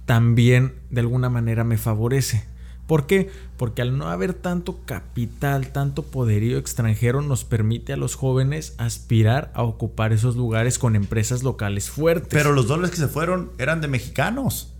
también 0.06 0.74
de 0.90 1.00
alguna 1.00 1.28
manera 1.28 1.64
me 1.64 1.78
favorece. 1.78 2.44
¿Por 2.86 3.06
qué? 3.06 3.30
Porque 3.56 3.80
al 3.80 3.96
no 3.96 4.08
haber 4.08 4.34
tanto 4.34 4.80
capital, 4.84 5.68
tanto 5.68 6.02
poderío 6.02 6.58
extranjero, 6.58 7.22
nos 7.22 7.44
permite 7.44 7.92
a 7.92 7.96
los 7.96 8.16
jóvenes 8.16 8.74
aspirar 8.76 9.50
a 9.54 9.62
ocupar 9.62 10.12
esos 10.12 10.36
lugares 10.36 10.78
con 10.78 10.96
empresas 10.96 11.42
locales 11.42 11.88
fuertes. 11.90 12.28
Pero 12.30 12.52
los 12.52 12.66
dólares 12.66 12.90
que 12.90 12.96
se 12.96 13.08
fueron 13.08 13.50
eran 13.58 13.80
de 13.80 13.88
mexicanos. 13.88 14.71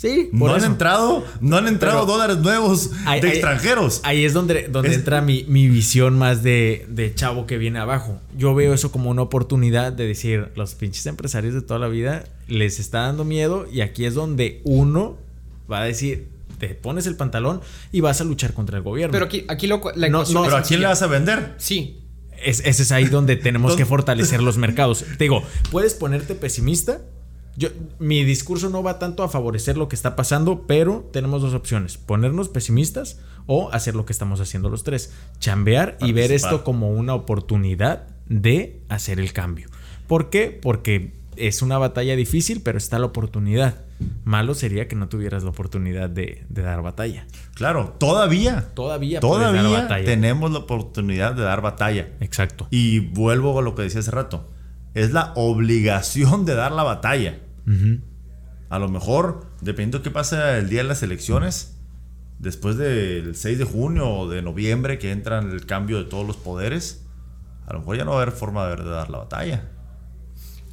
Sí, 0.00 0.30
no 0.32 0.54
han 0.54 0.64
entrado, 0.64 1.26
no 1.42 1.58
han 1.58 1.68
entrado 1.68 2.06
dólares 2.06 2.38
nuevos 2.38 2.90
de 3.20 3.28
extranjeros. 3.28 4.00
Ahí 4.02 4.24
es 4.24 4.32
donde, 4.32 4.66
donde 4.68 4.94
entra 4.94 5.20
mi, 5.20 5.42
visión 5.44 6.16
más 6.18 6.42
de, 6.42 6.86
de, 6.88 7.14
chavo 7.14 7.46
que 7.46 7.58
viene 7.58 7.80
abajo. 7.80 8.18
Yo 8.34 8.54
veo 8.54 8.72
eso 8.72 8.90
como 8.90 9.10
una 9.10 9.20
oportunidad 9.20 9.92
de 9.92 10.06
decir, 10.06 10.52
los 10.56 10.74
pinches 10.74 11.04
empresarios 11.04 11.52
de 11.52 11.60
toda 11.60 11.78
la 11.78 11.88
vida 11.88 12.24
les 12.48 12.80
está 12.80 13.00
dando 13.00 13.26
miedo 13.26 13.66
y 13.70 13.82
aquí 13.82 14.06
es 14.06 14.14
donde 14.14 14.62
uno 14.64 15.18
va 15.70 15.82
a 15.82 15.84
decir, 15.84 16.28
te 16.58 16.68
pones 16.68 17.06
el 17.06 17.16
pantalón 17.16 17.60
y 17.92 18.00
vas 18.00 18.22
a 18.22 18.24
luchar 18.24 18.54
contra 18.54 18.78
el 18.78 18.82
gobierno. 18.82 19.12
Pero 19.12 19.26
aquí, 19.26 19.44
aquí 19.48 19.66
lo, 19.66 19.82
la 19.96 20.08
no, 20.08 20.24
no, 20.24 20.44
pero 20.44 20.56
¿a 20.56 20.62
quién 20.62 20.80
le 20.80 20.86
vas 20.86 21.02
a 21.02 21.08
vender? 21.08 21.56
Sí. 21.58 22.00
Es, 22.42 22.60
ese 22.60 22.84
es 22.84 22.92
ahí 22.92 23.04
donde 23.04 23.36
tenemos 23.36 23.76
que 23.76 23.84
fortalecer 23.84 24.40
los 24.40 24.56
mercados. 24.56 25.04
Te 25.18 25.24
digo, 25.24 25.42
puedes 25.70 25.92
ponerte 25.92 26.34
pesimista 26.34 27.02
yo, 27.56 27.68
mi 27.98 28.24
discurso 28.24 28.70
no 28.70 28.82
va 28.82 28.98
tanto 28.98 29.22
a 29.22 29.28
favorecer 29.28 29.76
lo 29.76 29.88
que 29.88 29.96
está 29.96 30.16
pasando, 30.16 30.66
pero 30.66 31.08
tenemos 31.12 31.42
dos 31.42 31.54
opciones: 31.54 31.98
ponernos 31.98 32.48
pesimistas 32.48 33.18
o 33.46 33.70
hacer 33.72 33.94
lo 33.94 34.06
que 34.06 34.12
estamos 34.12 34.40
haciendo 34.40 34.68
los 34.68 34.84
tres, 34.84 35.12
chambear 35.38 35.96
y 36.00 36.12
ver 36.12 36.32
esto 36.32 36.64
como 36.64 36.90
una 36.90 37.14
oportunidad 37.14 38.06
de 38.28 38.80
hacer 38.88 39.18
el 39.18 39.32
cambio. 39.32 39.68
¿Por 40.06 40.30
qué? 40.30 40.58
Porque 40.60 41.14
es 41.36 41.62
una 41.62 41.78
batalla 41.78 42.16
difícil, 42.16 42.62
pero 42.62 42.78
está 42.78 42.98
la 42.98 43.06
oportunidad. 43.06 43.82
Malo 44.24 44.54
sería 44.54 44.88
que 44.88 44.96
no 44.96 45.08
tuvieras 45.08 45.42
la 45.42 45.50
oportunidad 45.50 46.08
de, 46.08 46.44
dar 46.48 46.82
batalla. 46.82 47.26
Claro, 47.54 47.94
todavía. 47.98 48.70
Todavía. 48.74 49.20
Todavía 49.20 49.88
tenemos 50.04 50.50
la 50.52 50.60
oportunidad 50.60 51.34
de 51.34 51.42
dar 51.42 51.60
batalla. 51.60 52.08
Exacto. 52.20 52.66
Y 52.70 53.00
vuelvo 53.00 53.58
a 53.58 53.62
lo 53.62 53.74
que 53.74 53.82
decía 53.82 54.00
hace 54.00 54.10
rato 54.10 54.46
es 54.94 55.12
la 55.12 55.32
obligación 55.36 56.44
de 56.44 56.54
dar 56.54 56.72
la 56.72 56.82
batalla. 56.82 57.38
A 58.68 58.78
lo 58.78 58.88
mejor, 58.88 59.46
dependiendo 59.60 59.98
de 59.98 60.04
qué 60.04 60.10
pasa 60.10 60.58
el 60.58 60.68
día 60.68 60.82
de 60.82 60.88
las 60.88 61.02
elecciones, 61.02 61.76
después 62.38 62.76
del 62.76 63.36
6 63.36 63.58
de 63.58 63.64
junio 63.64 64.08
o 64.08 64.28
de 64.28 64.42
noviembre 64.42 64.98
que 64.98 65.12
entra 65.12 65.38
el 65.38 65.66
cambio 65.66 65.98
de 65.98 66.04
todos 66.04 66.26
los 66.26 66.36
poderes, 66.36 67.06
a 67.66 67.74
lo 67.74 67.80
mejor 67.80 67.96
ya 67.96 68.04
no 68.04 68.12
va 68.12 68.18
a 68.18 68.22
haber 68.22 68.34
forma 68.34 68.66
de 68.66 68.82
dar 68.84 69.10
la 69.10 69.18
batalla. 69.18 69.68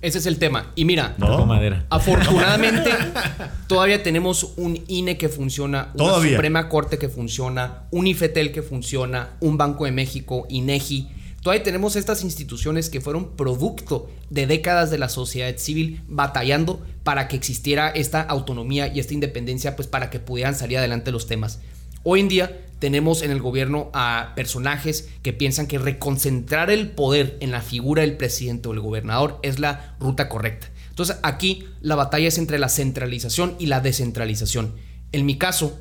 Ese 0.01 0.19
es 0.19 0.25
el 0.27 0.37
tema. 0.37 0.71
Y 0.75 0.85
mira, 0.85 1.15
no. 1.17 1.45
madera. 1.45 1.85
afortunadamente 1.89 2.91
todavía 3.67 4.03
tenemos 4.03 4.53
un 4.57 4.79
INE 4.87 5.17
que 5.17 5.27
funciona, 5.27 5.91
una 5.95 6.15
Suprema 6.15 6.69
Corte 6.69 6.99
que 6.99 7.09
funciona, 7.09 7.87
un 7.89 8.05
IFETEL 8.05 8.51
que 8.51 8.61
funciona, 8.61 9.37
un 9.39 9.57
Banco 9.57 9.85
de 9.85 9.91
México, 9.91 10.45
INEGI. 10.49 11.09
Todavía 11.47 11.63
tenemos 11.63 11.95
estas 11.95 12.25
instituciones 12.25 12.89
que 12.89 12.99
fueron 12.99 13.37
producto 13.37 14.09
de 14.29 14.47
décadas 14.47 14.91
de 14.91 14.97
la 14.97 15.07
sociedad 15.07 15.55
civil 15.55 16.01
batallando 16.09 16.85
para 17.05 17.29
que 17.29 17.37
existiera 17.37 17.87
esta 17.87 18.21
autonomía 18.21 18.93
y 18.93 18.99
esta 18.99 19.13
independencia, 19.13 19.77
pues 19.77 19.87
para 19.87 20.09
que 20.09 20.19
pudieran 20.19 20.55
salir 20.55 20.77
adelante 20.77 21.09
los 21.09 21.25
temas. 21.25 21.61
Hoy 22.03 22.19
en 22.19 22.27
día 22.27 22.65
tenemos 22.79 23.21
en 23.21 23.31
el 23.31 23.39
gobierno 23.39 23.89
a 23.93 24.33
personajes 24.35 25.07
que 25.21 25.31
piensan 25.31 25.67
que 25.67 25.79
reconcentrar 25.79 26.69
el 26.69 26.89
poder 26.89 27.37
en 27.39 27.51
la 27.51 27.61
figura 27.61 28.01
del 28.01 28.17
presidente 28.17 28.67
o 28.67 28.73
el 28.73 28.81
gobernador 28.81 29.39
es 29.41 29.57
la 29.57 29.95
ruta 30.01 30.27
correcta. 30.27 30.67
Entonces 30.89 31.15
aquí 31.23 31.63
la 31.79 31.95
batalla 31.95 32.27
es 32.27 32.37
entre 32.37 32.59
la 32.59 32.67
centralización 32.67 33.55
y 33.57 33.67
la 33.67 33.79
descentralización. 33.79 34.75
En 35.13 35.25
mi 35.25 35.37
caso, 35.37 35.79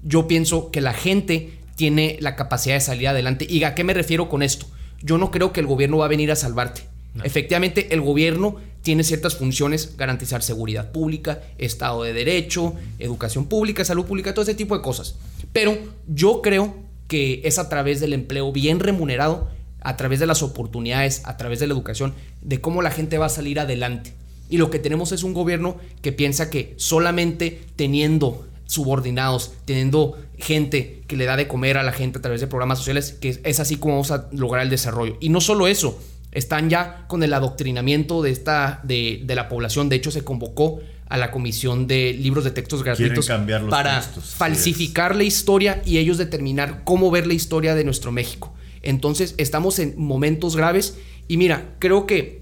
yo 0.00 0.28
pienso 0.28 0.70
que 0.70 0.80
la 0.80 0.94
gente 0.94 1.58
tiene 1.74 2.18
la 2.20 2.36
capacidad 2.36 2.76
de 2.76 2.80
salir 2.82 3.08
adelante. 3.08 3.48
¿Y 3.50 3.64
a 3.64 3.74
qué 3.74 3.82
me 3.82 3.94
refiero 3.94 4.28
con 4.28 4.44
esto? 4.44 4.66
Yo 5.02 5.18
no 5.18 5.30
creo 5.30 5.52
que 5.52 5.60
el 5.60 5.66
gobierno 5.66 5.98
va 5.98 6.06
a 6.06 6.08
venir 6.08 6.30
a 6.30 6.36
salvarte. 6.36 6.82
Efectivamente, 7.24 7.92
el 7.92 8.00
gobierno 8.00 8.56
tiene 8.82 9.02
ciertas 9.02 9.36
funciones, 9.36 9.96
garantizar 9.96 10.42
seguridad 10.42 10.92
pública, 10.92 11.42
Estado 11.58 12.04
de 12.04 12.12
Derecho, 12.12 12.74
educación 12.98 13.46
pública, 13.46 13.84
salud 13.84 14.06
pública, 14.06 14.34
todo 14.34 14.44
ese 14.44 14.54
tipo 14.54 14.76
de 14.76 14.82
cosas. 14.82 15.16
Pero 15.52 15.76
yo 16.06 16.42
creo 16.42 16.74
que 17.08 17.40
es 17.44 17.58
a 17.58 17.68
través 17.68 18.00
del 18.00 18.12
empleo 18.12 18.52
bien 18.52 18.80
remunerado, 18.80 19.50
a 19.80 19.96
través 19.96 20.20
de 20.20 20.26
las 20.26 20.42
oportunidades, 20.42 21.22
a 21.24 21.36
través 21.36 21.60
de 21.60 21.66
la 21.66 21.74
educación, 21.74 22.14
de 22.42 22.60
cómo 22.60 22.82
la 22.82 22.90
gente 22.90 23.18
va 23.18 23.26
a 23.26 23.30
salir 23.30 23.58
adelante. 23.60 24.12
Y 24.50 24.56
lo 24.56 24.70
que 24.70 24.78
tenemos 24.78 25.12
es 25.12 25.22
un 25.22 25.34
gobierno 25.34 25.76
que 26.02 26.12
piensa 26.12 26.50
que 26.50 26.74
solamente 26.76 27.60
teniendo 27.76 28.46
subordinados, 28.68 29.52
teniendo 29.64 30.16
gente 30.38 31.02
que 31.08 31.16
le 31.16 31.24
da 31.24 31.36
de 31.36 31.48
comer 31.48 31.78
a 31.78 31.82
la 31.82 31.92
gente 31.92 32.18
a 32.18 32.22
través 32.22 32.40
de 32.40 32.46
programas 32.46 32.78
sociales, 32.78 33.16
que 33.20 33.40
es 33.42 33.60
así 33.60 33.76
como 33.76 33.94
vamos 33.94 34.10
a 34.12 34.28
lograr 34.30 34.62
el 34.62 34.70
desarrollo. 34.70 35.16
Y 35.20 35.30
no 35.30 35.40
solo 35.40 35.66
eso, 35.66 35.98
están 36.32 36.68
ya 36.68 37.06
con 37.08 37.22
el 37.22 37.32
adoctrinamiento 37.32 38.22
de, 38.22 38.30
esta, 38.30 38.80
de, 38.84 39.24
la 39.26 39.48
población. 39.48 39.88
De 39.88 39.96
hecho, 39.96 40.10
se 40.10 40.22
convocó 40.22 40.80
a 41.08 41.16
la 41.16 41.30
comisión 41.30 41.86
de 41.86 42.12
libros 42.12 42.44
de 42.44 42.50
textos 42.50 42.82
gratuitos 42.82 43.30
para 43.70 44.02
falsificar 44.02 45.16
la 45.16 45.24
historia 45.24 45.80
y 45.86 45.96
ellos 45.96 46.18
determinar 46.18 46.82
cómo 46.84 47.10
ver 47.10 47.26
la 47.26 47.34
historia 47.34 47.74
de 47.74 47.84
nuestro 47.84 48.12
México. 48.12 48.54
Entonces, 48.82 49.34
estamos 49.38 49.78
en 49.78 49.94
momentos 49.96 50.54
graves 50.54 50.98
y 51.26 51.38
mira, 51.38 51.74
creo 51.78 52.06
que 52.06 52.37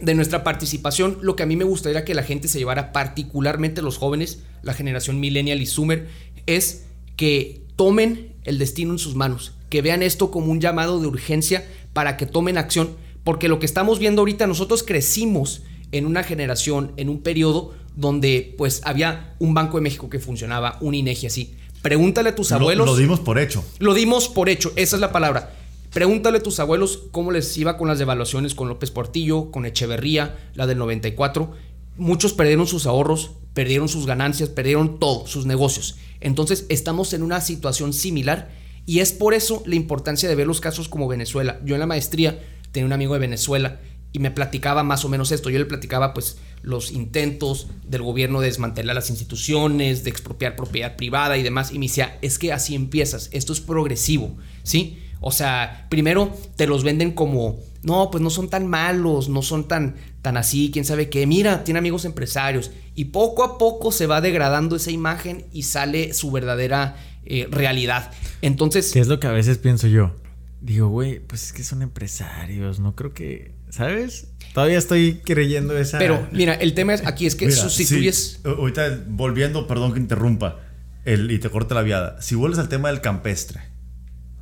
de 0.00 0.14
nuestra 0.14 0.44
participación, 0.44 1.18
lo 1.22 1.36
que 1.36 1.42
a 1.42 1.46
mí 1.46 1.56
me 1.56 1.64
gustaría 1.64 2.04
que 2.04 2.14
la 2.14 2.22
gente 2.22 2.48
se 2.48 2.58
llevara, 2.58 2.92
particularmente 2.92 3.82
los 3.82 3.98
jóvenes, 3.98 4.42
la 4.62 4.74
generación 4.74 5.20
millennial 5.20 5.60
y 5.60 5.66
Sumer, 5.66 6.08
es 6.46 6.86
que 7.16 7.62
tomen 7.76 8.34
el 8.44 8.58
destino 8.58 8.92
en 8.92 8.98
sus 8.98 9.14
manos, 9.14 9.54
que 9.68 9.82
vean 9.82 10.02
esto 10.02 10.30
como 10.30 10.52
un 10.52 10.60
llamado 10.60 11.00
de 11.00 11.06
urgencia 11.06 11.66
para 11.92 12.16
que 12.16 12.26
tomen 12.26 12.58
acción 12.58 12.96
porque 13.28 13.48
lo 13.48 13.58
que 13.58 13.66
estamos 13.66 13.98
viendo 13.98 14.22
ahorita, 14.22 14.46
nosotros 14.46 14.82
crecimos 14.82 15.60
en 15.92 16.06
una 16.06 16.22
generación, 16.22 16.92
en 16.96 17.10
un 17.10 17.20
periodo 17.20 17.74
donde 17.94 18.54
pues 18.56 18.80
había 18.84 19.34
un 19.38 19.52
Banco 19.52 19.76
de 19.76 19.82
México 19.82 20.08
que 20.08 20.18
funcionaba, 20.18 20.78
un 20.80 20.94
INEGI 20.94 21.26
así. 21.26 21.54
Pregúntale 21.82 22.30
a 22.30 22.34
tus 22.34 22.52
abuelos. 22.52 22.86
Lo, 22.86 22.96
dimos 22.96 23.20
por 23.20 23.38
hecho. 23.38 23.62
Lo 23.80 23.92
dimos 23.92 24.30
por 24.30 24.48
hecho, 24.48 24.72
esa 24.76 24.96
es 24.96 25.00
la 25.00 25.12
palabra. 25.12 25.52
Pregúntale 25.92 26.38
a 26.38 26.42
tus 26.42 26.60
abuelos 26.60 27.04
cómo 27.10 27.30
les 27.30 27.56
iba 27.56 27.76
con 27.76 27.88
las 27.88 27.98
devaluaciones 27.98 28.54
con 28.54 28.68
López 28.68 28.90
Portillo, 28.90 29.50
con 29.50 29.64
Echeverría, 29.64 30.50
la 30.54 30.66
del 30.66 30.78
94. 30.78 31.52
Muchos 31.96 32.34
perdieron 32.34 32.66
sus 32.66 32.86
ahorros, 32.86 33.32
perdieron 33.54 33.88
sus 33.88 34.06
ganancias, 34.06 34.50
perdieron 34.50 34.98
todo, 34.98 35.26
sus 35.26 35.46
negocios. 35.46 35.96
Entonces 36.20 36.66
estamos 36.68 37.12
en 37.14 37.22
una 37.22 37.40
situación 37.40 37.92
similar 37.92 38.50
y 38.84 39.00
es 39.00 39.12
por 39.12 39.34
eso 39.34 39.62
la 39.66 39.74
importancia 39.76 40.28
de 40.28 40.34
ver 40.34 40.46
los 40.46 40.60
casos 40.60 40.88
como 40.88 41.08
Venezuela. 41.08 41.60
Yo 41.64 41.74
en 41.74 41.80
la 41.80 41.86
maestría 41.86 42.38
tenía 42.70 42.86
un 42.86 42.92
amigo 42.92 43.14
de 43.14 43.20
Venezuela 43.20 43.80
y 44.12 44.18
me 44.18 44.30
platicaba 44.30 44.82
más 44.82 45.04
o 45.04 45.08
menos 45.08 45.32
esto. 45.32 45.50
Yo 45.50 45.58
le 45.58 45.66
platicaba 45.66 46.14
pues 46.14 46.38
los 46.62 46.92
intentos 46.92 47.68
del 47.86 48.02
gobierno 48.02 48.40
de 48.40 48.46
desmantelar 48.46 48.94
las 48.94 49.10
instituciones, 49.10 50.04
de 50.04 50.10
expropiar 50.10 50.56
propiedad 50.56 50.96
privada 50.96 51.36
y 51.36 51.42
demás. 51.42 51.72
Y 51.72 51.78
me 51.78 51.86
decía, 51.86 52.18
es 52.22 52.38
que 52.38 52.52
así 52.52 52.74
empiezas, 52.74 53.28
esto 53.32 53.52
es 53.52 53.60
progresivo, 53.60 54.36
¿sí? 54.62 54.98
O 55.20 55.32
sea, 55.32 55.86
primero 55.88 56.36
te 56.56 56.66
los 56.66 56.84
venden 56.84 57.12
como, 57.12 57.58
no, 57.82 58.10
pues 58.10 58.22
no 58.22 58.30
son 58.30 58.48
tan 58.48 58.66
malos, 58.66 59.28
no 59.28 59.42
son 59.42 59.68
tan, 59.68 59.96
tan 60.22 60.36
así, 60.36 60.70
quién 60.72 60.84
sabe 60.84 61.08
qué. 61.10 61.26
Mira, 61.26 61.64
tiene 61.64 61.78
amigos 61.78 62.04
empresarios. 62.04 62.70
Y 62.94 63.06
poco 63.06 63.44
a 63.44 63.58
poco 63.58 63.92
se 63.92 64.06
va 64.06 64.20
degradando 64.20 64.76
esa 64.76 64.90
imagen 64.90 65.46
y 65.52 65.62
sale 65.64 66.14
su 66.14 66.30
verdadera 66.30 66.96
eh, 67.24 67.48
realidad. 67.50 68.12
Entonces... 68.42 68.92
¿Qué 68.92 69.00
es 69.00 69.08
lo 69.08 69.20
que 69.20 69.26
a 69.26 69.32
veces 69.32 69.58
pienso 69.58 69.86
yo? 69.86 70.12
digo, 70.60 70.88
güey, 70.88 71.20
pues 71.20 71.44
es 71.44 71.52
que 71.52 71.62
son 71.62 71.82
empresarios, 71.82 72.80
no 72.80 72.94
creo 72.94 73.12
que, 73.12 73.52
¿sabes? 73.70 74.28
Todavía 74.54 74.78
estoy 74.78 75.20
creyendo 75.24 75.76
esa. 75.78 75.98
Pero 75.98 76.26
mira, 76.32 76.54
el 76.54 76.74
tema 76.74 76.94
es 76.94 77.06
aquí 77.06 77.26
es 77.26 77.34
que 77.34 77.50
sustituyes. 77.50 78.40
ahorita 78.44 79.04
volviendo, 79.08 79.66
perdón 79.66 79.92
que 79.92 80.00
interrumpa 80.00 80.60
el, 81.04 81.30
y 81.30 81.38
te 81.38 81.50
corte 81.50 81.74
la 81.74 81.82
viada. 81.82 82.20
Si 82.20 82.34
vuelves 82.34 82.58
al 82.58 82.68
tema 82.68 82.88
del 82.88 83.00
campestre, 83.00 83.60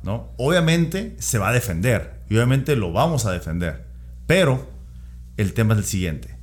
¿no? 0.03 0.31
Obviamente 0.37 1.15
se 1.19 1.37
va 1.37 1.49
a 1.49 1.53
defender 1.53 2.21
y 2.29 2.35
obviamente 2.35 2.75
lo 2.75 2.91
vamos 2.91 3.25
a 3.25 3.31
defender. 3.31 3.85
Pero 4.25 4.69
el 5.37 5.53
tema 5.53 5.73
es 5.73 5.79
el 5.79 5.85
siguiente. 5.85 6.37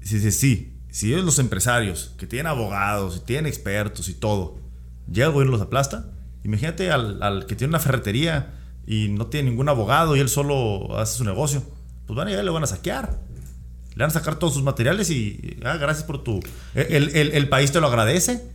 Si, 0.00 0.20
si, 0.20 0.30
sí, 0.32 0.78
si 0.90 1.12
ellos 1.12 1.24
los 1.24 1.38
empresarios 1.38 2.14
que 2.18 2.26
tienen 2.26 2.46
abogados 2.46 3.18
y 3.18 3.20
tienen 3.20 3.46
expertos 3.46 4.08
y 4.08 4.14
todo, 4.14 4.58
llega 5.10 5.26
el 5.26 5.32
gobierno 5.32 5.52
los 5.52 5.62
aplasta, 5.66 6.10
imagínate 6.44 6.90
al, 6.90 7.22
al 7.22 7.46
que 7.46 7.56
tiene 7.56 7.70
una 7.70 7.80
ferretería 7.80 8.54
y 8.86 9.08
no 9.08 9.26
tiene 9.26 9.50
ningún 9.50 9.68
abogado 9.68 10.16
y 10.16 10.20
él 10.20 10.30
solo 10.30 10.98
hace 10.98 11.18
su 11.18 11.24
negocio, 11.24 11.62
pues 12.06 12.16
van 12.16 12.26
a 12.26 12.30
llegar 12.30 12.44
y 12.44 12.46
le 12.46 12.52
van 12.52 12.64
a 12.64 12.66
saquear. 12.66 13.18
Le 13.94 14.04
van 14.04 14.10
a 14.10 14.14
sacar 14.14 14.38
todos 14.38 14.54
sus 14.54 14.62
materiales 14.62 15.10
y, 15.10 15.58
ah, 15.64 15.76
gracias 15.76 16.06
por 16.06 16.24
tu... 16.24 16.40
El, 16.74 17.48
país 17.48 17.70
te 17.70 17.80
lo 17.80 17.88
agradece. 17.88 18.48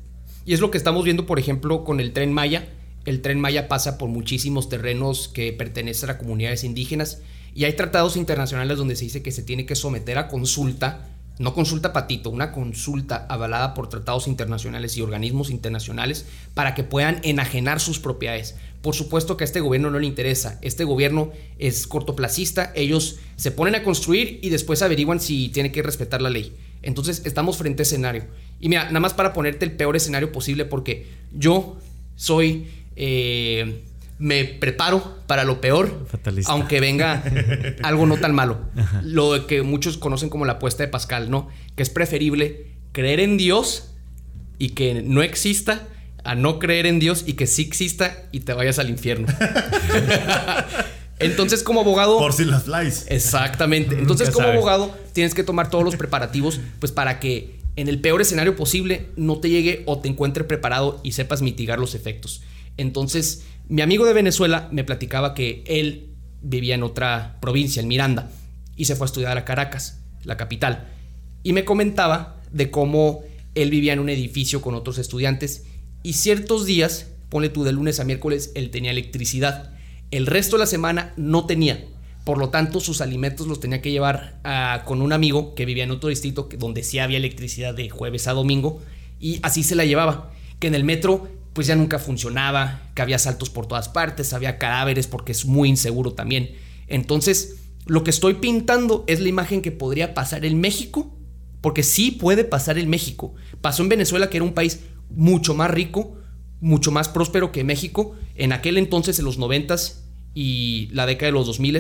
Y 0.46 0.54
es 0.54 0.60
lo 0.60 0.72
que 0.72 0.78
estamos 0.78 1.04
viendo, 1.04 1.26
por 1.28 1.38
ejemplo, 1.38 1.84
con 1.84 2.00
el 2.00 2.14
tren 2.14 2.34
Maya. 2.34 2.68
El 3.06 3.22
tren 3.22 3.40
Maya 3.40 3.68
pasa 3.68 3.98
por 3.98 4.10
muchísimos 4.10 4.70
terrenos 4.70 5.28
que 5.28 5.54
pertenecen 5.54 6.10
a 6.10 6.18
comunidades 6.18 6.64
indígenas 6.64 7.20
y 7.54 7.66
hay 7.66 7.74
tratados 7.74 8.18
internacionales 8.18 8.78
donde 8.78 8.96
se 8.96 9.06
dice 9.06 9.22
que 9.22 9.32
se 9.32 9.44
tiene 9.44 9.66
que 9.66 9.76
someter 9.76 10.18
a 10.18 10.28
consulta 10.28 11.10
no 11.40 11.54
consulta 11.54 11.94
patito, 11.94 12.30
una 12.30 12.52
consulta 12.52 13.26
avalada 13.28 13.74
por 13.74 13.90
tratados 13.90 14.28
internacionales 14.28 14.98
y 14.98 15.02
organismos 15.02 15.50
internacionales 15.50 16.28
para 16.54 16.76
que 16.76 16.84
puedan 16.84 17.20
enajenar 17.24 17.80
sus 17.80 18.00
propiedades. 18.00 18.56
Por 18.82 18.94
supuesto 18.94 19.36
que 19.36 19.44
a 19.44 19.46
este 19.46 19.60
gobierno 19.60 19.90
no 19.90 19.98
le 19.98 20.06
interesa, 20.06 20.60
este 20.62 20.84
gobierno 20.84 21.32
es 21.58 21.88
cortoplacista, 21.88 22.72
ellos 22.76 23.18
se 23.36 23.52
ponen 23.52 23.76
a 23.76 23.84
construir 23.84 24.40
y 24.44 24.50
después 24.50 24.82
averiguan 24.82 25.20
si 25.20 25.50
tiene 25.50 25.72
que 25.72 25.82
respetar 25.82 26.22
la 26.22 26.30
ley. 26.30 26.56
Entonces 26.84 27.24
estamos 27.26 27.58
frente 27.58 27.82
a 27.82 27.84
escenario. 27.84 28.26
Y 28.60 28.70
mira, 28.70 28.86
nada 28.86 29.00
más 29.00 29.14
para 29.14 29.34
ponerte 29.34 29.66
el 29.66 29.72
peor 29.72 29.96
escenario 29.96 30.32
posible 30.32 30.66
porque 30.66 31.08
yo 31.32 31.78
soy... 32.16 32.68
Eh, 32.96 33.84
me 34.20 34.46
preparo 34.46 35.18
para 35.28 35.44
lo 35.44 35.60
peor, 35.60 36.08
aunque 36.46 36.80
venga 36.80 37.24
algo 37.84 38.06
no 38.06 38.18
tan 38.18 38.34
malo. 38.34 38.60
Lo 39.02 39.48
que 39.48 39.62
muchos 39.64 39.98
conocen 39.98 40.30
como 40.30 40.46
la 40.46 40.54
apuesta 40.54 40.84
de 40.84 40.90
Pascal, 40.90 41.30
¿no? 41.30 41.50
Que 41.76 41.84
es 41.84 41.90
preferible 41.90 42.68
creer 42.92 43.20
en 43.20 43.38
Dios 43.38 43.92
y 44.60 44.70
que 44.70 45.02
no 45.02 45.24
exista 45.24 45.88
a 46.24 46.36
no 46.36 46.60
creer 46.60 46.86
en 46.86 47.00
Dios 47.00 47.24
y 47.28 47.34
que 47.34 47.48
sí 47.48 47.64
exista 47.64 48.24
y 48.32 48.42
te 48.42 48.54
vayas 48.54 48.80
al 48.80 48.90
infierno. 48.90 49.28
Entonces, 51.20 51.64
como 51.64 51.82
abogado. 51.82 52.18
Por 52.18 52.34
si 52.34 52.46
las 52.46 52.64
flies. 52.64 53.06
Exactamente. 53.10 53.98
Entonces, 53.98 54.30
como 54.30 54.48
abogado, 54.48 54.96
tienes 55.14 55.34
que 55.34 55.44
tomar 55.44 55.70
todos 55.70 55.84
los 55.84 55.96
preparativos, 55.96 56.60
pues 56.80 56.92
para 56.92 57.20
que 57.20 57.60
en 57.76 57.88
el 57.88 58.00
peor 58.00 58.22
escenario 58.22 58.56
posible 58.56 59.10
no 59.16 59.40
te 59.40 59.50
llegue 59.50 59.84
o 59.86 60.00
te 60.00 60.08
encuentre 60.08 60.44
preparado 60.44 61.00
y 61.04 61.14
sepas 61.14 61.42
mitigar 61.42 61.80
los 61.80 61.96
efectos. 61.96 62.42
Entonces, 62.78 63.44
mi 63.68 63.82
amigo 63.82 64.06
de 64.06 64.14
Venezuela 64.14 64.70
me 64.72 64.84
platicaba 64.84 65.34
que 65.34 65.64
él 65.68 66.10
vivía 66.42 66.76
en 66.76 66.84
otra 66.84 67.38
provincia, 67.42 67.82
en 67.82 67.88
Miranda, 67.88 68.30
y 68.76 68.86
se 68.86 68.96
fue 68.96 69.06
a 69.06 69.08
estudiar 69.08 69.38
a 69.38 69.46
Caracas, 69.46 70.02
la 70.24 70.38
capital. 70.38 70.90
Y 71.44 71.54
me 71.54 71.66
comentaba 71.66 72.42
de 72.52 72.72
cómo 72.72 73.22
él 73.56 73.70
vivía 73.70 73.94
en 73.94 74.00
un 74.00 74.10
edificio 74.10 74.62
con 74.62 74.76
otros 74.76 74.98
estudiantes 74.98 75.66
y 76.04 76.14
ciertos 76.14 76.66
días, 76.66 77.08
ponle 77.30 77.50
tú 77.50 77.64
de 77.64 77.72
lunes 77.72 78.00
a 78.00 78.04
miércoles, 78.04 78.52
él 78.56 78.70
tenía 78.72 78.92
electricidad. 78.92 79.72
El 80.12 80.28
resto 80.28 80.58
de 80.58 80.62
la 80.62 80.68
semana 80.68 81.14
no 81.18 81.46
tenía. 81.46 81.86
Por 82.26 82.38
lo 82.38 82.50
tanto, 82.50 82.80
sus 82.80 83.02
alimentos 83.02 83.48
los 83.48 83.60
tenía 83.60 83.82
que 83.82 83.92
llevar 83.92 84.40
con 84.86 85.02
un 85.02 85.14
amigo 85.14 85.56
que 85.56 85.66
vivía 85.66 85.84
en 85.84 85.92
otro 85.92 86.10
distrito 86.10 86.48
donde 86.58 86.84
sí 86.84 87.00
había 87.00 87.18
electricidad 87.18 87.74
de 87.74 87.90
jueves 87.90 88.28
a 88.28 88.34
domingo 88.34 88.82
y 89.20 89.40
así 89.44 89.64
se 89.64 89.76
la 89.76 89.86
llevaba. 89.86 90.32
Que 90.60 90.68
en 90.68 90.76
el 90.76 90.84
metro 90.84 91.28
pues 91.54 91.68
ya 91.68 91.76
nunca 91.76 92.00
funcionaba, 92.00 92.82
que 92.96 93.02
había 93.02 93.20
saltos 93.20 93.50
por 93.50 93.68
todas 93.68 93.90
partes, 93.90 94.34
había 94.34 94.58
cadáveres 94.58 95.08
porque 95.08 95.32
es 95.32 95.46
muy 95.46 95.70
inseguro 95.70 96.14
también. 96.14 96.52
Entonces, 96.88 97.58
lo 97.86 98.04
que 98.04 98.10
estoy 98.10 98.36
pintando 98.36 99.04
es 99.08 99.20
la 99.20 99.30
imagen 99.30 99.62
que 99.62 99.72
podría 99.72 100.14
pasar 100.14 100.46
en 100.46 100.60
México, 100.60 101.16
porque 101.62 101.84
sí 101.84 102.12
puede 102.12 102.44
pasar 102.44 102.78
en 102.78 102.90
México. 102.90 103.36
Pasó 103.62 103.84
en 103.84 103.90
Venezuela, 103.90 104.30
que 104.30 104.38
era 104.38 104.46
un 104.46 104.54
país 104.54 104.82
mucho 105.10 105.54
más 105.54 105.72
rico, 105.72 106.18
mucho 106.60 106.92
más 106.92 107.10
próspero 107.10 107.52
que 107.52 107.64
México, 107.64 108.16
en 108.36 108.52
aquel 108.52 108.78
entonces, 108.78 109.20
en 109.20 109.26
los 109.26 109.38
noventas 109.38 110.06
y 110.34 110.90
la 110.92 111.06
década 111.06 111.28
de 111.28 111.34
los 111.34 111.46
2000 111.46 111.80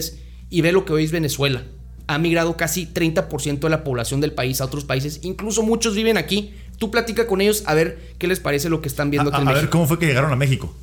y 0.49 0.61
ve 0.61 0.71
lo 0.71 0.85
que 0.85 0.93
hoy 0.93 1.03
es 1.03 1.11
Venezuela. 1.11 1.63
Ha 2.05 2.17
migrado 2.19 2.57
casi 2.57 2.85
30% 2.85 3.59
de 3.59 3.69
la 3.69 3.83
población 3.83 4.21
del 4.21 4.33
país 4.33 4.61
a 4.61 4.65
otros 4.65 4.83
países, 4.83 5.21
incluso 5.23 5.63
muchos 5.63 5.95
viven 5.95 6.17
aquí. 6.17 6.53
Tú 6.77 6.91
platica 6.91 7.27
con 7.27 7.41
ellos 7.41 7.63
a 7.65 7.73
ver 7.73 8.13
qué 8.17 8.27
les 8.27 8.39
parece 8.39 8.69
lo 8.69 8.81
que 8.81 8.87
están 8.87 9.09
viendo 9.11 9.31
a, 9.31 9.33
aquí 9.33 9.41
en 9.43 9.47
a 9.47 9.53
ver 9.53 9.69
cómo 9.69 9.87
fue 9.87 9.99
que 9.99 10.05
llegaron 10.05 10.31
a 10.31 10.35
México. 10.35 10.73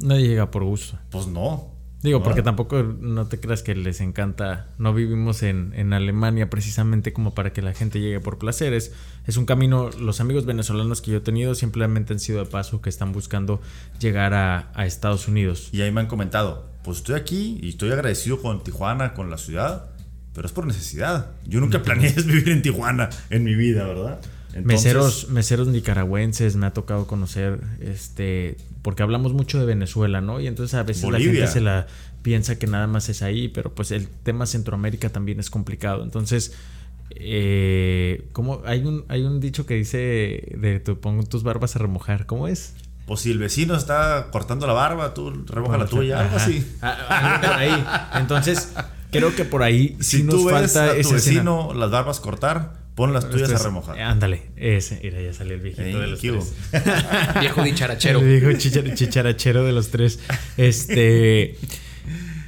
Nadie 0.00 0.28
llega 0.28 0.50
por 0.50 0.64
gusto. 0.64 0.98
Pues 1.10 1.26
no. 1.26 1.70
Digo, 2.02 2.22
porque 2.22 2.42
tampoco 2.42 2.82
no 2.82 3.26
te 3.26 3.40
creas 3.40 3.62
que 3.62 3.74
les 3.74 4.00
encanta. 4.00 4.68
No 4.78 4.94
vivimos 4.94 5.42
en, 5.42 5.74
en, 5.74 5.92
Alemania 5.92 6.48
precisamente 6.48 7.12
como 7.12 7.34
para 7.34 7.52
que 7.52 7.60
la 7.60 7.74
gente 7.74 8.00
llegue 8.00 8.20
por 8.20 8.38
placeres. 8.38 8.92
Es 9.26 9.36
un 9.36 9.44
camino. 9.44 9.90
Los 10.00 10.20
amigos 10.20 10.46
venezolanos 10.46 11.02
que 11.02 11.10
yo 11.10 11.18
he 11.18 11.20
tenido 11.20 11.54
simplemente 11.54 12.14
han 12.14 12.18
sido 12.18 12.38
de 12.38 12.46
paso 12.46 12.80
que 12.80 12.88
están 12.88 13.12
buscando 13.12 13.60
llegar 13.98 14.32
a, 14.32 14.72
a 14.74 14.86
Estados 14.86 15.28
Unidos. 15.28 15.68
Y 15.72 15.82
ahí 15.82 15.92
me 15.92 16.00
han 16.00 16.06
comentado: 16.06 16.70
Pues 16.82 16.98
estoy 16.98 17.16
aquí 17.16 17.58
y 17.62 17.68
estoy 17.68 17.92
agradecido 17.92 18.40
con 18.40 18.64
Tijuana, 18.64 19.12
con 19.12 19.28
la 19.28 19.36
ciudad, 19.36 19.90
pero 20.32 20.46
es 20.46 20.52
por 20.52 20.66
necesidad. 20.66 21.32
Yo 21.46 21.60
nunca 21.60 21.82
planeé 21.82 22.12
vivir 22.24 22.48
en 22.48 22.62
Tijuana 22.62 23.10
en 23.28 23.44
mi 23.44 23.54
vida, 23.54 23.86
¿verdad? 23.86 24.20
Meseros, 24.62 25.28
meseros 25.28 25.68
nicaragüenses 25.68 26.56
me 26.56 26.66
ha 26.66 26.72
tocado 26.72 27.06
conocer, 27.06 27.60
este, 27.80 28.56
porque 28.82 29.02
hablamos 29.02 29.32
mucho 29.32 29.58
de 29.58 29.66
Venezuela, 29.66 30.20
¿no? 30.20 30.40
Y 30.40 30.46
entonces 30.46 30.74
a 30.74 30.82
veces 30.82 31.08
la 31.10 31.18
gente 31.18 31.46
se 31.46 31.60
la 31.60 31.86
piensa 32.22 32.58
que 32.58 32.66
nada 32.66 32.86
más 32.86 33.08
es 33.08 33.22
ahí, 33.22 33.48
pero 33.48 33.74
pues 33.74 33.90
el 33.90 34.08
tema 34.08 34.46
Centroamérica 34.46 35.10
también 35.10 35.40
es 35.40 35.50
complicado. 35.50 36.02
Entonces, 36.02 36.54
eh, 37.10 38.28
¿cómo? 38.32 38.62
Hay 38.64 38.84
un, 38.84 39.04
hay 39.08 39.22
un 39.22 39.40
dicho 39.40 39.66
que 39.66 39.74
dice 39.74 40.56
de 40.56 40.80
tu, 40.80 41.00
pon 41.00 41.24
tus 41.26 41.42
barbas 41.42 41.76
a 41.76 41.78
remojar, 41.78 42.26
¿cómo 42.26 42.48
es? 42.48 42.74
Pues 43.06 43.20
si 43.20 43.32
el 43.32 43.38
vecino 43.38 43.74
está 43.74 44.28
cortando 44.30 44.66
la 44.66 44.72
barba, 44.72 45.14
tú 45.14 45.32
remoja 45.46 45.76
la 45.78 45.86
tuya, 45.86 46.20
algo 46.20 46.36
así. 46.36 46.64
Ah, 46.80 47.40
por 47.42 47.52
ahí. 47.54 47.84
Entonces, 48.20 48.72
creo 49.10 49.34
que 49.34 49.44
por 49.44 49.62
ahí 49.62 49.96
si 50.00 50.22
nos 50.22 50.36
tú 50.36 50.48
falta 50.48 50.92
ves 50.92 51.06
a 51.06 51.08
tu 51.08 51.14
vecino 51.14 51.74
las 51.74 51.90
barbas 51.90 52.20
cortar, 52.20 52.79
Pon 53.00 53.14
las 53.14 53.30
tuyas 53.30 53.50
a 53.50 53.56
remojar. 53.56 53.98
Ándale, 53.98 54.42
ese. 54.56 55.00
Mira, 55.02 55.22
ya 55.22 55.32
salió 55.32 55.54
el 55.54 55.62
viejito 55.62 55.98
de 56.00 56.06
los 56.06 56.20
tres. 56.20 56.52
viejo 57.40 57.62
dicharachero. 57.62 58.20
El 58.20 58.40
viejo 58.40 58.52
chicharachero 58.58 59.64
de 59.64 59.72
los 59.72 59.88
tres. 59.88 60.20
Este. 60.58 61.56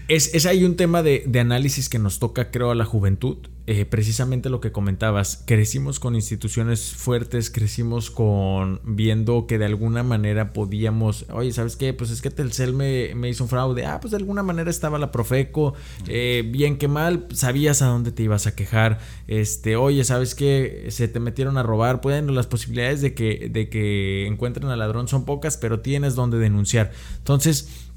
Es, 0.09 0.35
es 0.35 0.45
ahí 0.45 0.65
un 0.65 0.77
tema 0.77 1.03
de, 1.03 1.25
de, 1.27 1.41
análisis 1.41 1.89
que 1.89 1.99
nos 1.99 2.19
toca, 2.19 2.51
creo, 2.51 2.71
a 2.71 2.75
la 2.75 2.85
juventud. 2.85 3.39
Eh, 3.69 3.85
precisamente 3.85 4.51
lo 4.51 4.61
que 4.61 4.73
comentabas, 4.73 5.45
crecimos 5.47 6.01
con 6.01 6.17
instituciones 6.17 6.95
fuertes, 6.97 7.49
crecimos 7.49 8.11
con 8.11 8.81
viendo 8.83 9.47
que 9.47 9.57
de 9.57 9.67
alguna 9.67 10.03
manera 10.03 10.53
podíamos, 10.53 11.27
oye, 11.31 11.53
¿sabes 11.53 11.77
qué? 11.77 11.93
Pues 11.93 12.11
es 12.11 12.23
que 12.23 12.31
Telcel 12.31 12.75
me, 12.75 13.15
me 13.15 13.29
hizo 13.29 13.45
un 13.45 13.49
fraude. 13.49 13.87
Ah, 13.87 14.01
pues 14.01 14.11
de 14.11 14.17
alguna 14.17 14.43
manera 14.43 14.69
estaba 14.69 14.99
la 14.99 15.13
Profeco, 15.13 15.75
eh, 16.09 16.43
bien 16.45 16.77
que 16.77 16.89
mal, 16.89 17.29
sabías 17.33 17.83
a 17.83 17.87
dónde 17.87 18.11
te 18.11 18.25
ibas 18.25 18.49
a 18.49 18.57
quejar. 18.57 18.99
Este, 19.29 19.77
oye, 19.77 20.03
¿sabes 20.03 20.35
qué? 20.35 20.87
Se 20.89 21.07
te 21.07 21.21
metieron 21.21 21.57
a 21.57 21.63
robar. 21.63 22.01
Pueden, 22.01 22.35
las 22.35 22.49
posibilidades 22.49 23.01
de 23.01 23.15
que, 23.15 23.49
de 23.49 23.69
que 23.69 24.27
encuentren 24.27 24.69
al 24.71 24.81
ladrón 24.81 25.07
son 25.07 25.25
pocas, 25.25 25.57
pero 25.57 25.79
tienes 25.81 26.17
donde 26.17 26.39
denunciar. 26.39 26.91
Entonces, 27.19 27.92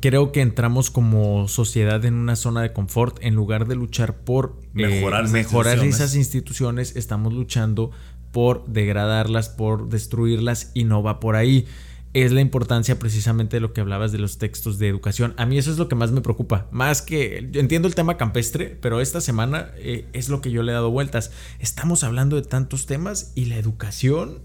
creo 0.00 0.32
que 0.32 0.40
entramos 0.40 0.90
como 0.90 1.48
sociedad 1.48 2.04
en 2.04 2.14
una 2.14 2.36
zona 2.36 2.62
de 2.62 2.72
confort 2.72 3.18
en 3.22 3.34
lugar 3.34 3.66
de 3.66 3.76
luchar 3.76 4.16
por 4.16 4.56
mejorar, 4.72 5.78
eh, 5.78 5.88
esas 5.88 6.14
instituciones 6.14 6.96
estamos 6.96 7.32
luchando 7.32 7.90
por 8.30 8.66
degradarlas 8.66 9.48
por 9.48 9.88
destruirlas 9.88 10.70
y 10.74 10.84
no 10.84 11.02
va 11.02 11.18
por 11.18 11.36
ahí 11.36 11.66
es 12.12 12.32
la 12.32 12.40
importancia 12.40 12.98
precisamente 12.98 13.56
de 13.56 13.60
lo 13.60 13.72
que 13.72 13.80
hablabas 13.80 14.10
de 14.10 14.18
los 14.18 14.38
textos 14.38 14.78
de 14.78 14.88
educación. 14.88 15.34
A 15.36 15.46
mí 15.46 15.58
eso 15.58 15.70
es 15.70 15.78
lo 15.78 15.88
que 15.88 15.94
más 15.94 16.10
me 16.10 16.20
preocupa. 16.20 16.66
Más 16.72 17.02
que, 17.02 17.48
yo 17.52 17.60
entiendo 17.60 17.86
el 17.86 17.94
tema 17.94 18.16
campestre, 18.16 18.76
pero 18.80 19.00
esta 19.00 19.20
semana 19.20 19.70
eh, 19.76 20.08
es 20.12 20.28
lo 20.28 20.40
que 20.40 20.50
yo 20.50 20.62
le 20.62 20.72
he 20.72 20.74
dado 20.74 20.90
vueltas. 20.90 21.30
Estamos 21.60 22.02
hablando 22.02 22.36
de 22.36 22.42
tantos 22.42 22.86
temas 22.86 23.32
y 23.36 23.44
la 23.44 23.56
educación, 23.56 24.40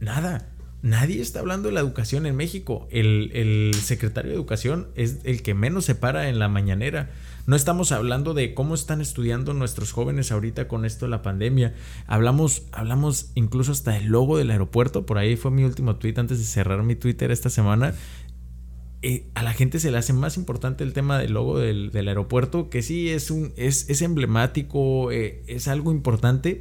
nada. 0.00 0.51
Nadie 0.82 1.22
está 1.22 1.38
hablando 1.38 1.68
de 1.68 1.74
la 1.74 1.80
educación 1.80 2.26
en 2.26 2.34
México. 2.34 2.88
El, 2.90 3.72
secretario 3.80 4.32
de 4.32 4.36
Educación 4.36 4.88
es 4.96 5.20
el 5.22 5.42
que 5.42 5.54
menos 5.54 5.84
se 5.84 5.94
para 5.94 6.28
en 6.28 6.40
la 6.40 6.48
mañanera. 6.48 7.10
No 7.46 7.54
estamos 7.54 7.92
hablando 7.92 8.34
de 8.34 8.52
cómo 8.52 8.74
están 8.74 9.00
estudiando 9.00 9.54
nuestros 9.54 9.92
jóvenes 9.92 10.32
ahorita 10.32 10.66
con 10.66 10.84
esto 10.84 11.06
de 11.06 11.10
la 11.10 11.22
pandemia. 11.22 11.72
Hablamos, 12.08 12.64
hablamos 12.72 13.30
incluso 13.36 13.70
hasta 13.70 13.92
del 13.92 14.06
logo 14.06 14.36
del 14.36 14.50
aeropuerto. 14.50 15.06
Por 15.06 15.18
ahí 15.18 15.36
fue 15.36 15.52
mi 15.52 15.62
último 15.62 15.96
tweet 15.96 16.14
antes 16.16 16.40
de 16.40 16.44
cerrar 16.44 16.82
mi 16.82 16.96
Twitter 16.96 17.30
esta 17.30 17.48
semana. 17.48 17.94
Eh, 19.02 19.30
a 19.34 19.44
la 19.44 19.52
gente 19.52 19.78
se 19.78 19.92
le 19.92 19.98
hace 19.98 20.12
más 20.12 20.36
importante 20.36 20.82
el 20.82 20.92
tema 20.92 21.16
del 21.18 21.32
logo 21.32 21.60
del, 21.60 21.92
aeropuerto, 21.94 22.70
que 22.70 22.82
sí 22.82 23.08
es, 23.08 23.30
un, 23.30 23.52
es, 23.56 23.88
es 23.88 24.02
emblemático, 24.02 25.12
eh, 25.12 25.44
es 25.46 25.68
algo 25.68 25.92
importante 25.92 26.60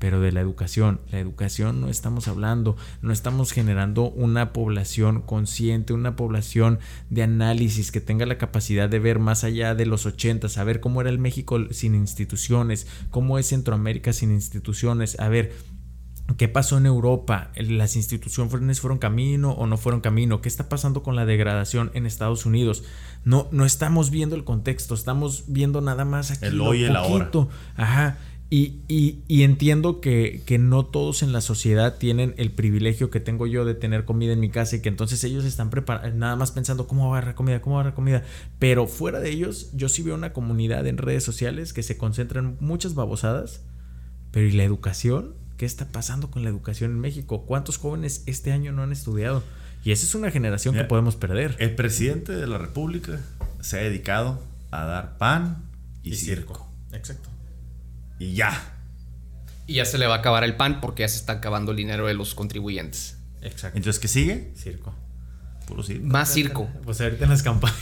pero 0.00 0.20
de 0.20 0.32
la 0.32 0.40
educación. 0.40 1.00
La 1.12 1.20
educación 1.20 1.80
no 1.80 1.88
estamos 1.88 2.26
hablando, 2.26 2.76
no 3.02 3.12
estamos 3.12 3.52
generando 3.52 4.10
una 4.10 4.52
población 4.52 5.20
consciente, 5.20 5.92
una 5.92 6.16
población 6.16 6.80
de 7.10 7.22
análisis 7.22 7.92
que 7.92 8.00
tenga 8.00 8.26
la 8.26 8.38
capacidad 8.38 8.88
de 8.88 8.98
ver 8.98 9.20
más 9.20 9.44
allá 9.44 9.76
de 9.76 9.86
los 9.86 10.06
80, 10.06 10.48
saber 10.48 10.80
cómo 10.80 11.02
era 11.02 11.10
el 11.10 11.18
México 11.18 11.58
sin 11.70 11.94
instituciones, 11.94 12.88
cómo 13.10 13.38
es 13.38 13.48
Centroamérica 13.48 14.12
sin 14.12 14.32
instituciones, 14.32 15.20
a 15.20 15.28
ver. 15.28 15.52
¿Qué 16.36 16.46
pasó 16.46 16.78
en 16.78 16.86
Europa? 16.86 17.50
¿Las 17.56 17.96
instituciones 17.96 18.80
fueron 18.80 18.98
camino 18.98 19.50
o 19.50 19.66
no 19.66 19.76
fueron 19.76 20.00
camino? 20.00 20.40
¿Qué 20.40 20.48
está 20.48 20.68
pasando 20.68 21.02
con 21.02 21.16
la 21.16 21.26
degradación 21.26 21.90
en 21.92 22.06
Estados 22.06 22.46
Unidos? 22.46 22.84
No, 23.24 23.48
no 23.50 23.64
estamos 23.64 24.10
viendo 24.10 24.36
el 24.36 24.44
contexto, 24.44 24.94
estamos 24.94 25.46
viendo 25.48 25.80
nada 25.80 26.04
más 26.04 26.30
aquí. 26.30 26.46
El 26.46 26.60
hoy 26.60 26.84
y 26.84 26.88
la 26.88 27.02
hora. 27.02 27.30
Ajá. 27.74 28.18
Y, 28.52 28.80
y, 28.88 29.44
entiendo 29.44 30.00
que, 30.00 30.42
que, 30.44 30.58
no 30.58 30.84
todos 30.84 31.22
en 31.22 31.32
la 31.32 31.40
sociedad 31.40 31.98
tienen 31.98 32.34
el 32.36 32.50
privilegio 32.50 33.08
que 33.08 33.20
tengo 33.20 33.46
yo 33.46 33.64
de 33.64 33.74
tener 33.74 34.04
comida 34.04 34.32
en 34.32 34.40
mi 34.40 34.50
casa 34.50 34.74
y 34.74 34.80
que 34.80 34.88
entonces 34.88 35.22
ellos 35.22 35.44
están 35.44 35.70
preparados, 35.70 36.16
nada 36.16 36.34
más 36.34 36.50
pensando 36.50 36.88
cómo 36.88 37.08
va 37.08 37.14
a 37.14 37.18
agarrar 37.18 37.36
comida, 37.36 37.62
cómo 37.62 37.76
va 37.76 37.82
a 37.82 37.84
agarrar 37.84 37.94
comida. 37.94 38.24
Pero 38.58 38.88
fuera 38.88 39.20
de 39.20 39.30
ellos, 39.30 39.70
yo 39.72 39.88
sí 39.88 40.02
veo 40.02 40.16
una 40.16 40.32
comunidad 40.32 40.84
en 40.88 40.98
redes 40.98 41.22
sociales 41.22 41.72
que 41.72 41.84
se 41.84 41.96
concentra 41.96 42.40
en 42.40 42.56
muchas 42.58 42.94
babosadas. 42.94 43.60
Pero 44.32 44.48
¿y 44.48 44.52
la 44.52 44.64
educación? 44.64 45.36
¿Qué 45.56 45.64
está 45.64 45.86
pasando 45.86 46.32
con 46.32 46.42
la 46.42 46.50
educación 46.50 46.90
en 46.90 46.98
México? 46.98 47.44
¿Cuántos 47.46 47.76
jóvenes 47.76 48.24
este 48.26 48.50
año 48.50 48.72
no 48.72 48.82
han 48.82 48.90
estudiado? 48.90 49.44
Y 49.84 49.92
esa 49.92 50.04
es 50.04 50.16
una 50.16 50.32
generación 50.32 50.74
que 50.74 50.82
podemos 50.82 51.14
perder. 51.14 51.54
El 51.60 51.76
presidente 51.76 52.32
de 52.32 52.48
la 52.48 52.58
República 52.58 53.20
se 53.60 53.78
ha 53.78 53.82
dedicado 53.82 54.42
a 54.72 54.86
dar 54.86 55.18
pan 55.18 55.62
y, 56.02 56.16
circo. 56.16 56.68
Exacto 56.92 57.30
y 58.20 58.34
ya. 58.34 58.76
Y 59.66 59.74
ya 59.74 59.84
se 59.84 59.98
le 59.98 60.06
va 60.06 60.16
a 60.16 60.18
acabar 60.18 60.44
el 60.44 60.54
pan 60.56 60.80
porque 60.80 61.02
ya 61.02 61.08
se 61.08 61.16
está 61.16 61.32
acabando 61.34 61.72
el 61.72 61.78
dinero 61.78 62.06
de 62.06 62.14
los 62.14 62.36
contribuyentes. 62.36 63.16
Exacto. 63.42 63.76
Entonces, 63.76 63.98
¿qué 63.98 64.08
sigue? 64.08 64.52
Circo. 64.54 64.94
Puro 65.66 65.82
circo. 65.82 66.06
Más 66.06 66.32
circo. 66.32 66.68
Pues 66.84 67.00
ahorita 67.00 67.24
en 67.24 67.30
las 67.30 67.42
campañas. 67.42 67.78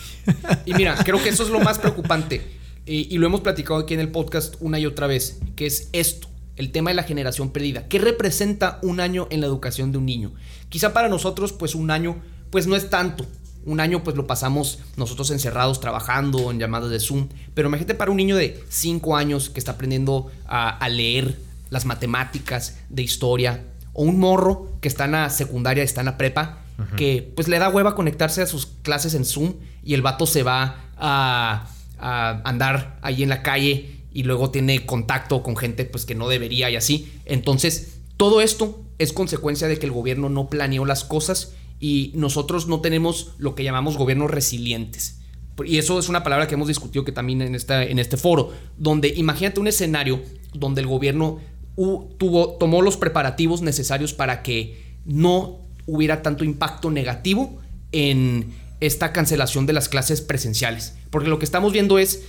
Y 0.64 0.74
mira, 0.74 0.96
creo 1.04 1.22
que 1.22 1.28
eso 1.28 1.42
es 1.42 1.50
lo 1.50 1.58
más 1.60 1.78
preocupante. 1.80 2.56
Y, 2.86 3.12
y, 3.14 3.18
lo 3.18 3.26
hemos 3.26 3.42
platicado 3.42 3.80
aquí 3.80 3.94
en 3.94 4.00
el 4.00 4.10
podcast 4.10 4.54
una 4.60 4.78
y 4.78 4.86
otra 4.86 5.06
vez, 5.06 5.40
que 5.56 5.66
es 5.66 5.90
esto, 5.92 6.28
el 6.56 6.70
tema 6.72 6.90
de 6.90 6.94
la 6.94 7.02
generación 7.02 7.50
perdida. 7.50 7.86
¿Qué 7.88 7.98
representa 7.98 8.78
un 8.82 9.00
año 9.00 9.26
en 9.30 9.40
la 9.40 9.46
educación 9.46 9.92
de 9.92 9.98
un 9.98 10.06
niño? 10.06 10.32
Quizá 10.68 10.94
para 10.94 11.08
nosotros, 11.08 11.52
pues 11.52 11.74
un 11.74 11.90
año, 11.90 12.22
pues 12.50 12.66
no 12.66 12.76
es 12.76 12.88
tanto. 12.88 13.26
Un 13.68 13.80
año 13.80 14.02
pues 14.02 14.16
lo 14.16 14.26
pasamos 14.26 14.78
nosotros 14.96 15.30
encerrados 15.30 15.78
trabajando 15.78 16.50
en 16.50 16.58
llamadas 16.58 16.88
de 16.88 16.98
Zoom. 17.00 17.28
Pero 17.52 17.68
imagínate 17.68 17.94
para 17.94 18.10
un 18.10 18.16
niño 18.16 18.34
de 18.34 18.64
5 18.70 19.14
años 19.14 19.50
que 19.50 19.58
está 19.58 19.72
aprendiendo 19.72 20.30
a, 20.46 20.88
leer 20.88 21.38
las 21.68 21.84
matemáticas 21.84 22.78
de 22.88 23.02
historia. 23.02 23.62
O 23.92 24.04
un 24.04 24.18
morro 24.18 24.72
que 24.80 24.88
está 24.88 25.04
en 25.04 25.12
la 25.12 25.28
secundaria, 25.28 25.82
está 25.82 26.00
en 26.00 26.06
la 26.06 26.16
prepa, 26.16 26.60
que 26.96 27.30
pues 27.36 27.46
le 27.48 27.58
da 27.58 27.68
hueva 27.68 27.94
conectarse 27.94 28.40
a 28.40 28.46
sus 28.46 28.64
clases 28.66 29.12
en 29.12 29.26
Zoom 29.26 29.54
y 29.84 29.92
el 29.92 30.00
vato 30.00 30.24
se 30.24 30.42
va 30.42 30.84
a, 30.96 31.68
a 31.98 32.40
andar 32.44 32.98
ahí 33.02 33.22
en 33.22 33.28
la 33.28 33.42
calle 33.42 33.98
y 34.14 34.22
luego 34.22 34.50
tiene 34.50 34.86
contacto 34.86 35.42
con 35.42 35.58
gente 35.58 35.84
pues 35.84 36.06
que 36.06 36.14
no 36.14 36.28
debería 36.28 36.70
y 36.70 36.76
así. 36.76 37.12
Entonces, 37.26 37.98
todo 38.16 38.40
esto 38.40 38.82
es 38.98 39.12
consecuencia 39.12 39.68
de 39.68 39.78
que 39.78 39.84
el 39.84 39.92
gobierno 39.92 40.30
no 40.30 40.48
planeó 40.48 40.86
las 40.86 41.04
cosas 41.04 41.52
y 41.80 42.12
nosotros 42.14 42.66
no 42.66 42.80
tenemos 42.80 43.32
lo 43.38 43.54
que 43.54 43.64
llamamos 43.64 43.96
gobiernos 43.96 44.30
resilientes. 44.30 45.20
Y 45.64 45.78
eso 45.78 45.98
es 45.98 46.08
una 46.08 46.22
palabra 46.22 46.46
que 46.46 46.54
hemos 46.54 46.68
discutido 46.68 47.04
que 47.04 47.12
también 47.12 47.42
en, 47.42 47.54
esta, 47.54 47.82
en 47.82 47.98
este 47.98 48.16
foro, 48.16 48.52
donde 48.76 49.08
imagínate 49.08 49.60
un 49.60 49.66
escenario 49.66 50.20
donde 50.54 50.80
el 50.80 50.86
gobierno 50.86 51.40
tuvo, 51.76 52.56
tomó 52.58 52.82
los 52.82 52.96
preparativos 52.96 53.62
necesarios 53.62 54.12
para 54.12 54.42
que 54.42 54.96
no 55.04 55.58
hubiera 55.86 56.22
tanto 56.22 56.44
impacto 56.44 56.90
negativo 56.90 57.58
en 57.92 58.52
esta 58.80 59.12
cancelación 59.12 59.66
de 59.66 59.72
las 59.72 59.88
clases 59.88 60.20
presenciales. 60.20 60.96
Porque 61.10 61.28
lo 61.28 61.38
que 61.38 61.44
estamos 61.44 61.72
viendo 61.72 61.98
es 61.98 62.24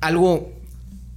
algo 0.00 0.52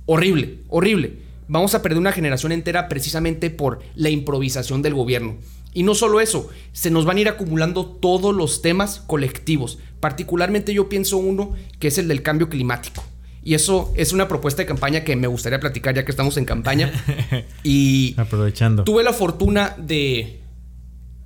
horrible, 0.06 0.60
horrible. 0.70 1.20
Vamos 1.48 1.76
a 1.76 1.82
perder 1.82 2.00
una 2.00 2.12
generación 2.12 2.52
entera 2.52 2.88
precisamente 2.90 3.50
por 3.50 3.80
la 3.96 4.10
improvisación 4.10 4.82
del 4.82 4.94
gobierno. 4.94 5.36
Y 5.76 5.84
no 5.84 5.93
solo 5.93 6.21
eso, 6.21 6.49
se 6.71 6.89
nos 6.89 7.03
van 7.03 7.17
a 7.17 7.19
ir 7.19 7.28
acumulando 7.28 7.86
todos 7.86 8.34
los 8.34 8.61
temas 8.61 9.03
colectivos. 9.05 9.78
Particularmente 9.99 10.73
yo 10.73 10.88
pienso 10.88 11.17
uno 11.17 11.53
que 11.80 11.89
es 11.89 11.97
el 11.97 12.07
del 12.07 12.23
cambio 12.23 12.47
climático. 12.47 13.03
Y 13.43 13.55
eso 13.55 13.93
es 13.97 14.13
una 14.13 14.30
propuesta 14.30 14.61
de 14.61 14.67
campaña 14.67 15.03
que 15.03 15.17
me 15.17 15.28
gustaría 15.28 15.59
platicar 15.59 15.93
ya 15.93 16.05
que 16.05 16.11
estamos 16.11 16.38
en 16.38 16.45
campaña. 16.45 16.93
y 17.63 18.15
aprovechando. 18.17 18.86
Tuve 18.86 19.03
la 19.03 19.11
fortuna 19.11 19.76
de 19.78 20.39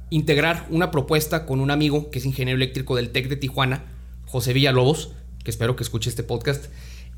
integrar 0.09 0.65
una 0.71 0.89
propuesta 0.89 1.45
con 1.45 1.59
un 1.59 1.69
amigo 1.69 2.09
que 2.09 2.17
es 2.17 2.25
ingeniero 2.25 2.57
eléctrico 2.57 2.95
del 2.95 3.11
TEC 3.11 3.29
de 3.29 3.35
Tijuana, 3.35 3.83
José 4.25 4.53
Villalobos, 4.53 5.11
que 5.43 5.51
espero 5.51 5.75
que 5.75 5.83
escuche 5.83 6.09
este 6.09 6.23
podcast. 6.23 6.65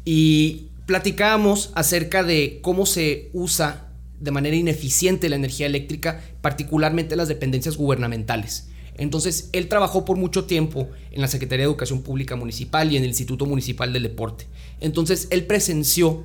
Y 0.03 0.67
platicábamos 0.85 1.71
acerca 1.75 2.23
de 2.23 2.59
cómo 2.61 2.85
se 2.85 3.29
usa 3.31 3.90
de 4.21 4.31
manera 4.31 4.55
ineficiente 4.55 5.29
la 5.29 5.35
energía 5.35 5.65
eléctrica, 5.65 6.21
particularmente 6.41 7.15
las 7.15 7.27
dependencias 7.27 7.75
gubernamentales. 7.75 8.69
Entonces, 8.95 9.49
él 9.51 9.67
trabajó 9.67 10.05
por 10.05 10.17
mucho 10.17 10.45
tiempo 10.45 10.89
en 11.11 11.21
la 11.21 11.27
Secretaría 11.27 11.65
de 11.65 11.71
Educación 11.71 12.03
Pública 12.03 12.35
Municipal 12.35 12.91
y 12.91 12.97
en 12.97 13.03
el 13.03 13.09
Instituto 13.09 13.45
Municipal 13.45 13.91
del 13.91 14.03
Deporte. 14.03 14.45
Entonces, 14.79 15.27
él 15.31 15.45
presenció 15.45 16.23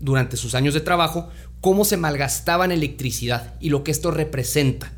durante 0.00 0.36
sus 0.36 0.54
años 0.54 0.74
de 0.74 0.80
trabajo 0.80 1.28
cómo 1.60 1.84
se 1.84 1.96
malgastaba 1.96 2.64
en 2.64 2.72
electricidad 2.72 3.54
y 3.60 3.68
lo 3.68 3.84
que 3.84 3.90
esto 3.90 4.10
representa 4.10 4.92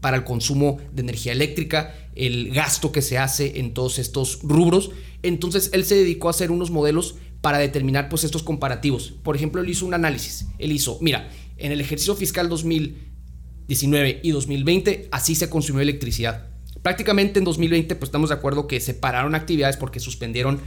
para 0.00 0.16
el 0.16 0.24
consumo 0.24 0.78
de 0.92 1.02
energía 1.02 1.32
eléctrica, 1.32 1.94
el 2.14 2.52
gasto 2.52 2.92
que 2.92 3.02
se 3.02 3.18
hace 3.18 3.58
en 3.58 3.74
todos 3.74 3.98
estos 3.98 4.38
rubros. 4.42 4.92
Entonces, 5.22 5.70
él 5.72 5.84
se 5.84 5.96
dedicó 5.96 6.28
a 6.28 6.30
hacer 6.30 6.50
unos 6.50 6.70
modelos 6.70 7.16
para 7.40 7.58
determinar 7.58 8.08
pues 8.08 8.24
estos 8.24 8.42
comparativos. 8.42 9.12
Por 9.22 9.36
ejemplo, 9.36 9.60
él 9.60 9.68
hizo 9.68 9.86
un 9.86 9.94
análisis. 9.94 10.46
Él 10.58 10.72
hizo, 10.72 10.98
mira, 11.00 11.28
en 11.56 11.72
el 11.72 11.80
ejercicio 11.80 12.14
fiscal 12.14 12.48
2019 12.48 14.20
y 14.22 14.30
2020 14.30 15.08
así 15.12 15.34
se 15.34 15.50
consumió 15.50 15.82
electricidad. 15.82 16.46
Prácticamente 16.82 17.38
en 17.38 17.44
2020 17.44 17.96
pues 17.96 18.08
estamos 18.08 18.30
de 18.30 18.36
acuerdo 18.36 18.66
que 18.66 18.80
separaron 18.80 19.34
actividades 19.34 19.76
porque 19.76 20.00
suspendieron 20.00 20.60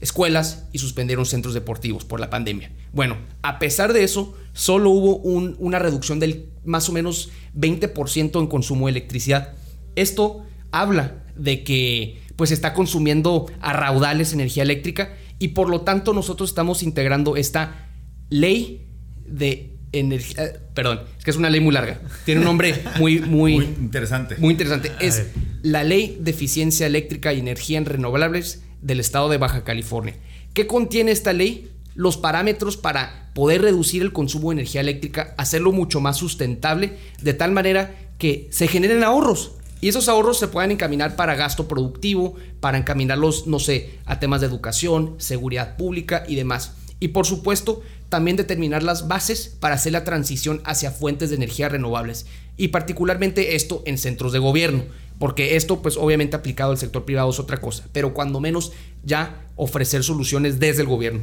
escuelas 0.00 0.66
y 0.72 0.78
suspendieron 0.78 1.26
centros 1.26 1.54
deportivos 1.54 2.04
por 2.04 2.20
la 2.20 2.30
pandemia. 2.30 2.70
Bueno, 2.92 3.16
a 3.42 3.58
pesar 3.58 3.92
de 3.92 4.04
eso, 4.04 4.36
solo 4.52 4.90
hubo 4.90 5.16
una 5.16 5.78
reducción 5.78 6.20
del 6.20 6.50
más 6.64 6.88
o 6.88 6.92
menos 6.92 7.30
20% 7.56 8.40
en 8.40 8.46
consumo 8.46 8.86
de 8.86 8.92
electricidad. 8.92 9.54
Esto 9.94 10.44
habla 10.70 11.24
de 11.36 11.64
que 11.64 12.20
pues 12.36 12.50
está 12.50 12.74
consumiendo 12.74 13.50
a 13.60 13.72
raudales 13.72 14.32
energía 14.32 14.62
eléctrica 14.62 15.14
y 15.38 15.48
por 15.48 15.68
lo 15.68 15.82
tanto 15.82 16.12
nosotros 16.12 16.50
estamos 16.50 16.82
integrando 16.82 17.36
esta 17.36 17.88
ley 18.30 18.86
de 19.26 19.76
energía, 19.92 20.44
eh, 20.44 20.60
perdón, 20.74 21.00
es 21.18 21.24
que 21.24 21.30
es 21.30 21.36
una 21.36 21.50
ley 21.50 21.60
muy 21.60 21.72
larga, 21.72 22.00
tiene 22.24 22.40
un 22.40 22.46
nombre 22.46 22.82
muy, 22.98 23.18
muy, 23.20 23.54
interesante. 23.54 24.36
Muy 24.38 24.52
interesante. 24.52 24.92
Es 25.00 25.28
la 25.62 25.84
ley 25.84 26.18
de 26.20 26.30
eficiencia 26.30 26.86
eléctrica 26.86 27.32
y 27.32 27.40
energía 27.40 27.78
en 27.78 27.86
renovables 27.86 28.62
del 28.82 29.00
estado 29.00 29.28
de 29.28 29.38
Baja 29.38 29.64
California. 29.64 30.14
¿Qué 30.54 30.66
contiene 30.66 31.12
esta 31.12 31.32
ley? 31.32 31.70
Los 31.94 32.16
parámetros 32.16 32.76
para 32.76 33.30
poder 33.34 33.62
reducir 33.62 34.02
el 34.02 34.12
consumo 34.12 34.50
de 34.50 34.54
energía 34.60 34.80
eléctrica, 34.80 35.34
hacerlo 35.38 35.72
mucho 35.72 36.00
más 36.00 36.16
sustentable, 36.16 36.92
de 37.20 37.34
tal 37.34 37.52
manera 37.52 37.94
que 38.18 38.48
se 38.50 38.68
generen 38.68 39.02
ahorros. 39.02 39.52
Y 39.86 39.88
esos 39.88 40.08
ahorros 40.08 40.40
se 40.40 40.48
puedan 40.48 40.72
encaminar 40.72 41.14
para 41.14 41.36
gasto 41.36 41.68
productivo, 41.68 42.34
para 42.58 42.76
encaminarlos, 42.76 43.46
no 43.46 43.60
sé, 43.60 44.00
a 44.04 44.18
temas 44.18 44.40
de 44.40 44.48
educación, 44.48 45.14
seguridad 45.18 45.76
pública 45.76 46.24
y 46.26 46.34
demás. 46.34 46.72
Y 46.98 47.06
por 47.06 47.24
supuesto, 47.24 47.82
también 48.08 48.36
determinar 48.36 48.82
las 48.82 49.06
bases 49.06 49.46
para 49.60 49.76
hacer 49.76 49.92
la 49.92 50.02
transición 50.02 50.60
hacia 50.64 50.90
fuentes 50.90 51.30
de 51.30 51.36
energía 51.36 51.68
renovables. 51.68 52.26
Y 52.56 52.66
particularmente 52.66 53.54
esto 53.54 53.84
en 53.86 53.96
centros 53.96 54.32
de 54.32 54.40
gobierno. 54.40 54.82
Porque 55.20 55.54
esto, 55.54 55.80
pues 55.82 55.96
obviamente 55.96 56.34
aplicado 56.34 56.72
al 56.72 56.78
sector 56.78 57.04
privado 57.04 57.30
es 57.30 57.38
otra 57.38 57.58
cosa. 57.58 57.84
Pero 57.92 58.12
cuando 58.12 58.40
menos 58.40 58.72
ya 59.04 59.40
ofrecer 59.54 60.02
soluciones 60.02 60.58
desde 60.58 60.82
el 60.82 60.88
gobierno. 60.88 61.20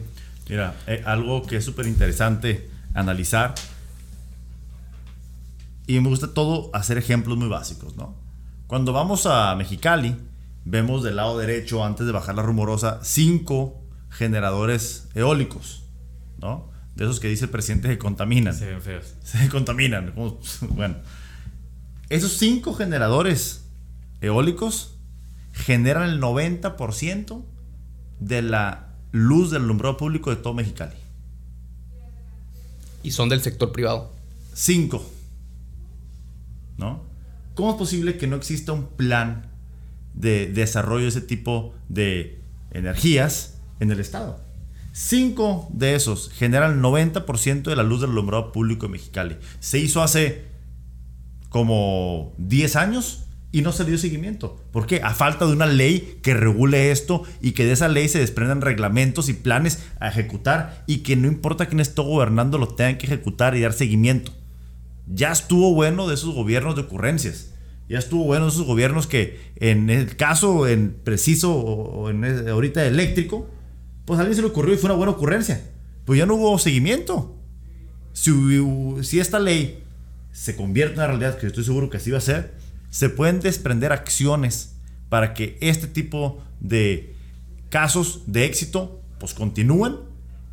Mira, 0.47 0.73
eh, 0.87 1.03
algo 1.05 1.43
que 1.43 1.57
es 1.57 1.65
súper 1.65 1.85
interesante 1.85 2.69
analizar. 2.93 3.55
Y 5.85 5.99
me 5.99 6.07
gusta 6.07 6.33
todo 6.33 6.69
hacer 6.71 6.97
ejemplos 6.97 7.37
muy 7.37 7.49
básicos, 7.49 7.97
¿no? 7.97 8.22
Cuando 8.73 8.91
vamos 8.91 9.27
a 9.27 9.53
Mexicali, 9.53 10.15
vemos 10.65 11.03
del 11.03 11.17
lado 11.17 11.37
derecho, 11.37 11.85
antes 11.85 12.07
de 12.07 12.11
bajar 12.11 12.33
la 12.33 12.41
rumorosa, 12.41 13.01
cinco 13.03 13.79
generadores 14.09 15.09
eólicos, 15.13 15.83
¿no? 16.39 16.71
De 16.95 17.03
esos 17.03 17.19
que 17.19 17.27
dice 17.27 17.45
el 17.45 17.51
presidente 17.51 17.87
que 17.87 17.99
contaminan. 17.99 18.55
Se 18.55 18.65
ven 18.65 18.81
feos. 18.81 19.13
Se 19.23 19.47
contaminan. 19.49 20.15
Bueno, 20.69 20.95
esos 22.09 22.31
cinco 22.31 22.73
generadores 22.73 23.69
eólicos 24.21 24.95
generan 25.51 26.09
el 26.09 26.19
90% 26.19 27.43
de 28.21 28.41
la 28.41 28.87
luz 29.11 29.51
del 29.51 29.65
alumbrado 29.65 29.97
público 29.97 30.31
de 30.31 30.37
todo 30.37 30.55
Mexicali. 30.55 30.95
Y 33.03 33.11
son 33.11 33.29
del 33.29 33.41
sector 33.41 33.71
privado. 33.71 34.15
Cinco. 34.55 35.07
¿No? 36.77 37.12
¿Cómo 37.55 37.71
es 37.71 37.77
posible 37.77 38.17
que 38.17 38.27
no 38.27 38.35
exista 38.35 38.71
un 38.71 38.87
plan 38.87 39.51
de 40.13 40.47
desarrollo 40.47 41.03
de 41.03 41.09
ese 41.09 41.21
tipo 41.21 41.73
de 41.87 42.41
energías 42.71 43.59
en 43.79 43.91
el 43.91 43.99
Estado? 43.99 44.39
Cinco 44.91 45.67
de 45.71 45.95
esos 45.95 46.29
generan 46.29 46.73
el 46.73 46.81
90% 46.81 47.63
de 47.63 47.75
la 47.75 47.83
luz 47.83 48.01
del 48.01 48.11
alumbrado 48.11 48.51
público 48.51 48.85
de 48.85 48.93
Mexicali. 48.93 49.37
Se 49.59 49.79
hizo 49.79 50.01
hace 50.01 50.45
como 51.49 52.33
10 52.37 52.75
años 52.75 53.25
y 53.51 53.61
no 53.61 53.71
se 53.71 53.85
dio 53.85 53.99
seguimiento. 53.99 54.59
¿Por 54.71 54.87
qué? 54.87 55.01
A 55.03 55.13
falta 55.13 55.45
de 55.45 55.53
una 55.53 55.67
ley 55.67 56.19
que 56.23 56.33
regule 56.33 56.91
esto 56.91 57.23
y 57.39 57.51
que 57.51 57.65
de 57.65 57.73
esa 57.73 57.87
ley 57.87 58.09
se 58.09 58.17
desprendan 58.17 58.61
reglamentos 58.61 59.29
y 59.29 59.33
planes 59.33 59.83
a 59.99 60.09
ejecutar 60.09 60.83
y 60.87 60.97
que 60.97 61.15
no 61.15 61.27
importa 61.27 61.67
quién 61.67 61.79
esté 61.79 62.01
gobernando 62.01 62.57
lo 62.57 62.69
tengan 62.69 62.97
que 62.97 63.05
ejecutar 63.05 63.55
y 63.55 63.61
dar 63.61 63.73
seguimiento. 63.73 64.31
Ya 65.07 65.31
estuvo 65.31 65.73
bueno 65.73 66.07
de 66.07 66.15
esos 66.15 66.33
gobiernos 66.33 66.75
de 66.75 66.81
ocurrencias. 66.81 67.53
Ya 67.89 67.99
estuvo 67.99 68.23
bueno 68.23 68.45
de 68.45 68.51
esos 68.51 68.65
gobiernos 68.65 69.07
que 69.07 69.39
en 69.57 69.89
el 69.89 70.15
caso 70.15 70.67
en 70.67 70.93
preciso 71.03 71.53
o 71.53 72.09
en 72.09 72.47
ahorita 72.47 72.85
eléctrico, 72.85 73.49
pues 74.05 74.17
a 74.17 74.21
alguien 74.21 74.35
se 74.35 74.41
le 74.41 74.47
ocurrió 74.47 74.73
y 74.73 74.77
fue 74.77 74.89
una 74.89 74.97
buena 74.97 75.11
ocurrencia. 75.11 75.69
Pues 76.05 76.19
ya 76.19 76.25
no 76.25 76.35
hubo 76.35 76.57
seguimiento. 76.59 77.35
Si, 78.13 78.31
si 79.01 79.19
esta 79.19 79.39
ley 79.39 79.83
se 80.31 80.55
convierte 80.55 80.93
en 80.93 80.99
una 80.99 81.07
realidad, 81.07 81.37
que 81.37 81.47
estoy 81.47 81.63
seguro 81.63 81.89
que 81.89 81.97
así 81.97 82.11
va 82.11 82.17
a 82.17 82.21
ser, 82.21 82.53
se 82.89 83.09
pueden 83.09 83.39
desprender 83.39 83.91
acciones 83.91 84.75
para 85.09 85.33
que 85.33 85.57
este 85.61 85.87
tipo 85.87 86.43
de 86.59 87.15
casos 87.69 88.23
de 88.27 88.45
éxito 88.45 89.01
pues 89.19 89.33
continúen 89.33 89.95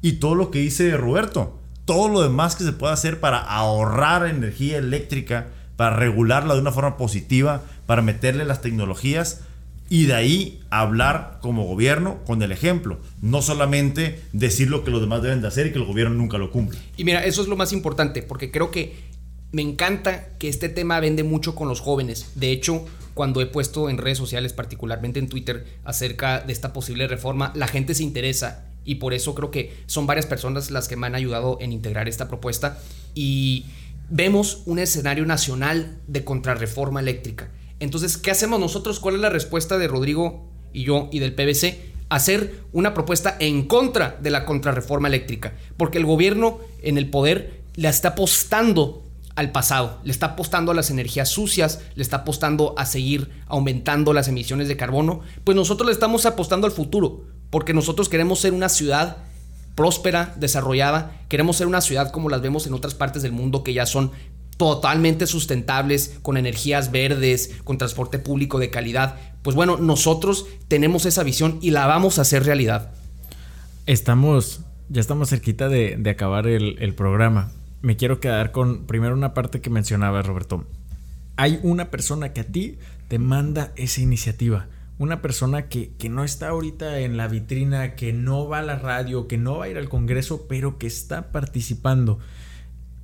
y 0.03 0.13
todo 0.13 0.35
lo 0.35 0.51
que 0.51 0.61
dice 0.61 0.97
Roberto, 0.97 1.60
todo 1.85 2.09
lo 2.09 2.23
demás 2.23 2.57
que 2.57 2.65
se 2.65 2.73
pueda 2.73 2.93
hacer 2.93 3.21
para 3.21 3.39
ahorrar 3.39 4.27
energía 4.27 4.79
eléctrica, 4.79 5.49
para 5.77 5.97
regularla 5.97 6.55
de 6.55 6.61
una 6.61 6.73
forma 6.73 6.97
positiva, 6.97 7.63
para 7.87 8.03
meterle 8.03 8.45
las 8.45 8.61
tecnologías 8.61 9.41
y 9.89 10.07
de 10.07 10.15
ahí 10.15 10.61
hablar 10.71 11.39
como 11.43 11.65
gobierno 11.65 12.19
con 12.25 12.43
el 12.43 12.53
ejemplo, 12.53 13.01
no 13.23 13.43
solamente 13.43 14.21
decir 14.33 14.71
lo 14.71 14.85
que 14.85 14.93
los 14.93 15.01
demás 15.01 15.21
deben 15.21 15.43
de 15.43 15.49
hacer 15.49 15.67
y 15.67 15.73
que 15.73 15.79
el 15.79 15.85
gobierno 15.85 16.15
nunca 16.15 16.39
lo 16.39 16.53
cumple. 16.53 16.79
Y 16.97 17.05
mira, 17.05 17.25
eso 17.25 17.43
es 17.43 17.49
lo 17.49 17.57
más 17.57 17.73
importante, 17.73 18.23
porque 18.23 18.53
creo 18.53 18.71
que 18.71 19.11
me 19.51 19.63
encanta 19.63 20.29
que 20.39 20.49
este 20.49 20.69
tema 20.69 21.01
vende 21.01 21.25
mucho 21.25 21.57
con 21.57 21.67
los 21.67 21.81
jóvenes. 21.81 22.33
De 22.37 22.53
hecho, 22.53 22.87
cuando 23.15 23.41
he 23.41 23.47
puesto 23.47 23.91
en 23.91 23.99
redes 23.99 24.19
sociales, 24.19 24.53
particularmente 24.53 25.19
en 25.19 25.29
Twitter, 25.29 25.67
acerca 25.83 26.41
de 26.41 26.53
esta 26.53 26.73
posible 26.73 27.09
reforma, 27.09 27.53
la 27.57 27.67
gente 27.67 27.95
se 27.95 28.05
interesa 28.05 28.70
y 28.91 28.97
por 28.97 29.15
eso 29.15 29.37
creo 29.37 29.53
que 29.53 29.73
son 29.87 30.09
varias 30.09 30.27
personas 30.27 30.73
las 30.73 30.89
que 30.89 30.97
me 30.97 31.07
han 31.07 31.15
ayudado 31.15 31.59
en 31.61 31.71
integrar 31.71 32.09
esta 32.09 32.27
propuesta 32.27 32.81
y 33.15 33.67
vemos 34.09 34.63
un 34.67 34.81
escenario 34.81 35.25
nacional 35.27 36.01
de 36.09 36.25
contrarreforma 36.25 36.99
eléctrica. 36.99 37.53
Entonces, 37.79 38.17
¿qué 38.17 38.33
hacemos 38.33 38.59
nosotros? 38.59 38.99
¿Cuál 38.99 39.15
es 39.15 39.21
la 39.21 39.31
respuesta 39.31 39.79
de 39.79 39.87
Rodrigo 39.87 40.51
y 40.73 40.83
yo 40.83 41.09
y 41.13 41.21
del 41.21 41.37
PBC? 41.37 41.79
Hacer 42.09 42.65
una 42.73 42.93
propuesta 42.93 43.37
en 43.39 43.69
contra 43.69 44.19
de 44.21 44.31
la 44.31 44.45
contrarreforma 44.45 45.07
eléctrica, 45.07 45.55
porque 45.77 45.99
el 45.99 46.05
gobierno 46.05 46.59
en 46.83 46.99
el 46.99 47.09
poder 47.11 47.63
le 47.77 47.89
está 47.89 48.09
apostando 48.09 49.05
al 49.37 49.53
pasado, 49.53 50.01
le 50.03 50.11
está 50.11 50.27
apostando 50.27 50.73
a 50.73 50.75
las 50.75 50.91
energías 50.91 51.29
sucias, 51.29 51.81
le 51.95 52.03
está 52.03 52.17
apostando 52.17 52.75
a 52.77 52.87
seguir 52.87 53.31
aumentando 53.47 54.13
las 54.13 54.27
emisiones 54.27 54.67
de 54.67 54.77
carbono, 54.77 55.21
pues 55.45 55.55
nosotros 55.55 55.87
le 55.87 55.93
estamos 55.93 56.27
apostando 56.27 56.67
al 56.67 56.73
futuro, 56.73 57.23
porque 57.51 57.75
nosotros 57.75 58.09
queremos 58.09 58.41
ser 58.41 58.53
una 58.53 58.69
ciudad 58.69 59.19
próspera, 59.75 60.35
desarrollada, 60.39 61.21
queremos 61.29 61.57
ser 61.57 61.67
una 61.67 61.81
ciudad 61.81 62.11
como 62.11 62.29
las 62.29 62.43
vemos 62.43 62.67
en 62.67 62.75
otras 62.75 62.95
partes 62.95 63.23
del 63.23 63.33
mundo 63.33 63.63
que 63.65 63.73
ya 63.73 63.87
son 63.87 64.13
totalmente 64.61 65.27
sustentables, 65.27 66.19
con 66.21 66.37
energías 66.37 66.91
verdes, 66.91 67.57
con 67.65 67.79
transporte 67.79 68.19
público 68.19 68.59
de 68.59 68.69
calidad. 68.69 69.17
Pues 69.41 69.57
bueno, 69.57 69.79
nosotros 69.79 70.45
tenemos 70.69 71.07
esa 71.07 71.23
visión 71.23 71.59
y 71.63 71.71
la 71.71 71.87
vamos 71.87 72.19
a 72.19 72.23
hacer 72.23 72.45
realidad. 72.45 72.93
Estamos, 73.87 74.61
ya 74.91 75.01
estamos 75.01 75.31
cerquita 75.31 75.71
de, 75.71 75.99
acabar 76.11 76.47
el, 76.47 76.95
programa. 76.95 77.51
Me 77.81 77.97
quiero 77.97 78.21
quedar 78.21 78.53
con 78.53 78.85
primero 78.85 79.15
una 79.15 79.33
parte 79.33 79.63
que 79.63 79.71
mencionaba 79.71 80.21
Roberto. 80.21 80.67
Hay 81.37 81.59
una 81.63 81.91
persona 81.91 82.35
que 82.35 82.43
a 82.43 82.45
ti 82.45 82.77
te 83.09 83.19
manda 83.19 83.73
esa 83.77 84.03
iniciativa 84.03 84.67
una 85.01 85.23
persona 85.23 85.67
que, 85.71 85.95
que, 85.97 86.11
no 86.11 86.25
está 86.25 86.51
ahorita 86.51 87.01
en 87.01 87.17
la 87.17 87.27
vitrina, 87.27 87.95
que 87.95 88.13
no 88.13 88.47
va 88.47 88.59
a 88.59 88.63
la 88.63 88.79
radio, 88.79 89.29
que 89.29 89.39
no 89.39 89.57
va 89.57 89.65
a 89.65 89.69
ir 89.71 89.79
al 89.79 89.89
Congreso, 89.89 90.47
pero 90.47 90.77
que 90.77 90.87
está 90.87 91.33
participando. 91.33 92.19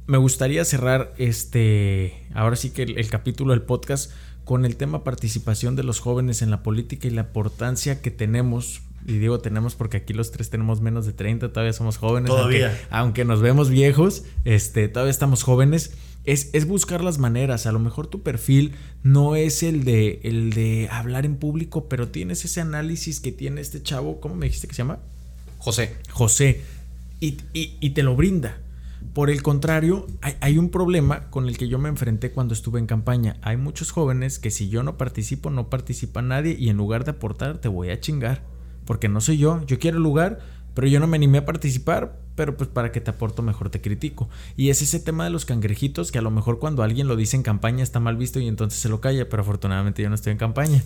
Me 0.06 0.18
gustaría 0.18 0.62
cerrar 0.66 1.14
este, 1.16 2.28
ahora 2.34 2.56
sí 2.56 2.68
que 2.68 2.82
el, 2.82 3.08
capítulo 3.08 3.54
del 3.54 3.62
podcast 3.62 4.12
con 4.44 4.66
el 4.66 4.76
tema 4.76 5.04
participación 5.04 5.74
de 5.74 5.84
los 5.84 6.00
jóvenes 6.00 6.42
en 6.42 6.50
la 6.50 6.62
política 6.62 7.08
y 7.08 7.12
la 7.12 7.22
importancia 7.22 8.02
que 8.02 8.10
tenemos 8.10 8.82
y 9.06 9.14
digo 9.18 9.38
tenemos 9.38 9.74
porque 9.74 9.96
aquí 9.96 10.12
los 10.12 10.32
tres 10.32 10.50
tenemos 10.50 10.82
menos 10.82 11.06
de 11.06 11.14
30, 11.14 11.50
todavía 11.50 11.72
somos 11.72 11.96
jóvenes. 11.96 12.28
Todavía. 12.28 12.66
Aunque, 12.68 12.86
aunque, 12.90 13.24
nos 13.24 13.40
vemos 13.40 13.70
viejos, 13.70 14.24
este, 14.44 14.88
todavía 14.88 15.12
estamos 15.12 15.42
jóvenes 15.44 15.92
es, 16.26 16.66
buscar 16.66 17.02
las 17.02 17.18
maneras. 17.18 17.66
A 17.66 17.72
lo 17.72 17.78
mejor 17.78 18.08
tu 18.08 18.22
perfil 18.22 18.72
no 19.02 19.36
es 19.36 19.62
el 19.62 19.84
de, 19.84 20.20
el 20.24 20.52
de 20.52 20.88
hablar 20.90 21.24
en 21.24 21.36
público, 21.36 21.88
pero 21.88 22.08
tienes 22.08 22.44
ese 22.44 22.60
análisis 22.60 23.20
que 23.20 23.32
tiene 23.32 23.60
este 23.60 23.82
chavo, 23.82 24.20
¿cómo 24.20 24.34
me 24.34 24.46
dijiste 24.46 24.66
que 24.66 24.74
se 24.74 24.82
llama? 24.82 24.98
José. 25.58 25.96
José. 26.10 26.62
Y, 27.20 27.38
y, 27.52 27.90
te 27.90 28.02
lo 28.02 28.14
brinda. 28.14 28.58
Por 29.14 29.30
el 29.30 29.42
contrario, 29.42 30.06
hay, 30.20 30.34
hay, 30.40 30.58
un 30.58 30.70
problema 30.70 31.30
con 31.30 31.48
el 31.48 31.56
que 31.56 31.68
yo 31.68 31.78
me 31.78 31.88
enfrenté 31.88 32.32
cuando 32.32 32.52
estuve 32.52 32.78
en 32.78 32.86
campaña. 32.86 33.36
Hay 33.40 33.56
muchos 33.56 33.90
jóvenes 33.90 34.38
que 34.38 34.50
si 34.50 34.68
yo 34.68 34.82
no 34.82 34.98
participo, 34.98 35.50
no 35.50 35.70
participa 35.70 36.20
nadie 36.20 36.56
y 36.58 36.68
en 36.68 36.76
lugar 36.76 37.04
de 37.04 37.12
aportar, 37.12 37.58
te 37.58 37.68
voy 37.68 37.88
a 37.90 38.00
chingar. 38.00 38.42
Porque 38.84 39.08
no 39.08 39.20
soy 39.20 39.38
yo. 39.38 39.64
Yo 39.66 39.78
quiero 39.78 39.96
el 39.96 40.02
lugar, 40.02 40.40
pero 40.76 40.86
yo 40.86 41.00
no 41.00 41.08
me 41.08 41.16
animé 41.16 41.38
a 41.38 41.44
participar 41.44 42.26
pero 42.36 42.56
pues 42.56 42.68
para 42.68 42.92
que 42.92 43.00
te 43.00 43.10
aporto 43.10 43.42
mejor 43.42 43.70
te 43.70 43.80
critico. 43.80 44.28
Y 44.56 44.68
es 44.68 44.82
ese 44.82 45.00
tema 45.00 45.24
de 45.24 45.30
los 45.30 45.44
cangrejitos 45.44 46.12
que 46.12 46.18
a 46.18 46.22
lo 46.22 46.30
mejor 46.30 46.60
cuando 46.60 46.82
alguien 46.82 47.08
lo 47.08 47.16
dice 47.16 47.36
en 47.36 47.42
campaña 47.42 47.82
está 47.82 47.98
mal 47.98 48.16
visto 48.16 48.38
y 48.38 48.46
entonces 48.46 48.78
se 48.78 48.88
lo 48.88 49.00
calla, 49.00 49.28
pero 49.28 49.42
afortunadamente 49.42 50.02
yo 50.02 50.08
no 50.08 50.14
estoy 50.14 50.32
en 50.32 50.38
campaña. 50.38 50.84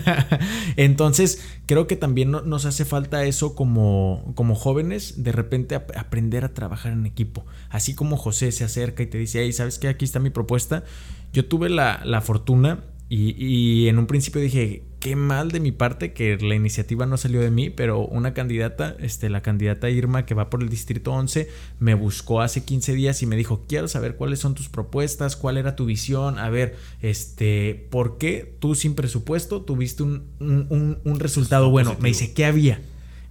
entonces 0.76 1.42
creo 1.66 1.86
que 1.86 1.96
también 1.96 2.32
nos 2.32 2.66
hace 2.66 2.84
falta 2.84 3.24
eso 3.24 3.54
como, 3.54 4.32
como 4.34 4.54
jóvenes, 4.54 5.22
de 5.22 5.32
repente 5.32 5.76
aprender 5.76 6.44
a 6.44 6.52
trabajar 6.52 6.92
en 6.92 7.06
equipo. 7.06 7.46
Así 7.70 7.94
como 7.94 8.16
José 8.16 8.52
se 8.52 8.64
acerca 8.64 9.02
y 9.02 9.06
te 9.06 9.18
dice, 9.18 9.42
hey, 9.42 9.52
¿sabes 9.52 9.78
qué? 9.78 9.88
Aquí 9.88 10.04
está 10.04 10.18
mi 10.18 10.30
propuesta. 10.30 10.84
Yo 11.32 11.46
tuve 11.46 11.70
la, 11.70 12.02
la 12.04 12.20
fortuna 12.20 12.84
y, 13.08 13.34
y 13.38 13.88
en 13.88 13.98
un 13.98 14.06
principio 14.06 14.40
dije, 14.40 14.82
qué 15.02 15.16
mal 15.16 15.50
de 15.50 15.58
mi 15.58 15.72
parte 15.72 16.12
que 16.12 16.38
la 16.38 16.54
iniciativa 16.54 17.06
no 17.06 17.16
salió 17.16 17.40
de 17.40 17.50
mí, 17.50 17.70
pero 17.70 18.06
una 18.06 18.34
candidata, 18.34 18.96
este, 19.00 19.28
la 19.30 19.42
candidata 19.42 19.90
Irma 19.90 20.24
que 20.24 20.34
va 20.34 20.48
por 20.48 20.62
el 20.62 20.68
distrito 20.68 21.12
11, 21.12 21.48
me 21.80 21.94
buscó 21.94 22.40
hace 22.40 22.64
15 22.64 22.94
días 22.94 23.20
y 23.20 23.26
me 23.26 23.34
dijo, 23.34 23.64
quiero 23.66 23.88
saber 23.88 24.14
cuáles 24.14 24.38
son 24.38 24.54
tus 24.54 24.68
propuestas, 24.68 25.34
cuál 25.34 25.56
era 25.56 25.74
tu 25.74 25.86
visión, 25.86 26.38
a 26.38 26.50
ver, 26.50 26.76
este, 27.00 27.88
¿por 27.90 28.16
qué 28.16 28.56
tú 28.60 28.76
sin 28.76 28.94
presupuesto 28.94 29.62
tuviste 29.62 30.04
un, 30.04 30.22
un, 30.38 31.18
resultado 31.18 31.68
bueno? 31.68 31.96
Me 31.98 32.10
dice, 32.10 32.32
¿qué 32.32 32.44
había? 32.44 32.80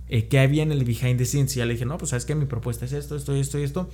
Eh, 0.09 0.27
¿Qué 0.27 0.39
había 0.39 0.63
en 0.63 0.73
el 0.73 0.83
behind 0.83 1.19
the 1.19 1.25
scenes? 1.25 1.55
Y 1.55 1.59
ya 1.59 1.65
le 1.65 1.75
dije, 1.75 1.85
no, 1.85 1.97
pues 1.97 2.09
sabes 2.09 2.25
que 2.25 2.35
mi 2.35 2.47
propuesta 2.47 2.83
es 2.83 2.91
esto, 2.91 3.15
esto, 3.15 3.33
esto 3.33 3.57
y 3.57 3.63
esto. 3.63 3.89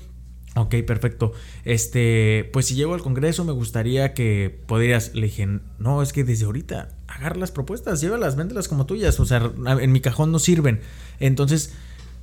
Ok, 0.57 0.75
perfecto. 0.85 1.33
Este, 1.65 2.49
pues 2.51 2.65
si 2.65 2.75
llego 2.75 2.93
al 2.95 3.01
Congreso 3.01 3.45
me 3.45 3.51
gustaría 3.51 4.13
que 4.13 4.63
podrías. 4.65 5.13
Le 5.13 5.27
dije, 5.27 5.47
no, 5.77 6.01
es 6.01 6.13
que 6.13 6.23
desde 6.23 6.45
ahorita 6.45 6.89
agarra 7.07 7.35
las 7.35 7.51
propuestas, 7.51 8.01
llévalas, 8.01 8.35
véndelas 8.35 8.67
como 8.67 8.85
tuyas. 8.85 9.19
O 9.19 9.25
sea, 9.25 9.51
en 9.79 9.91
mi 9.91 10.01
cajón 10.01 10.31
no 10.31 10.39
sirven. 10.39 10.81
Entonces, 11.19 11.73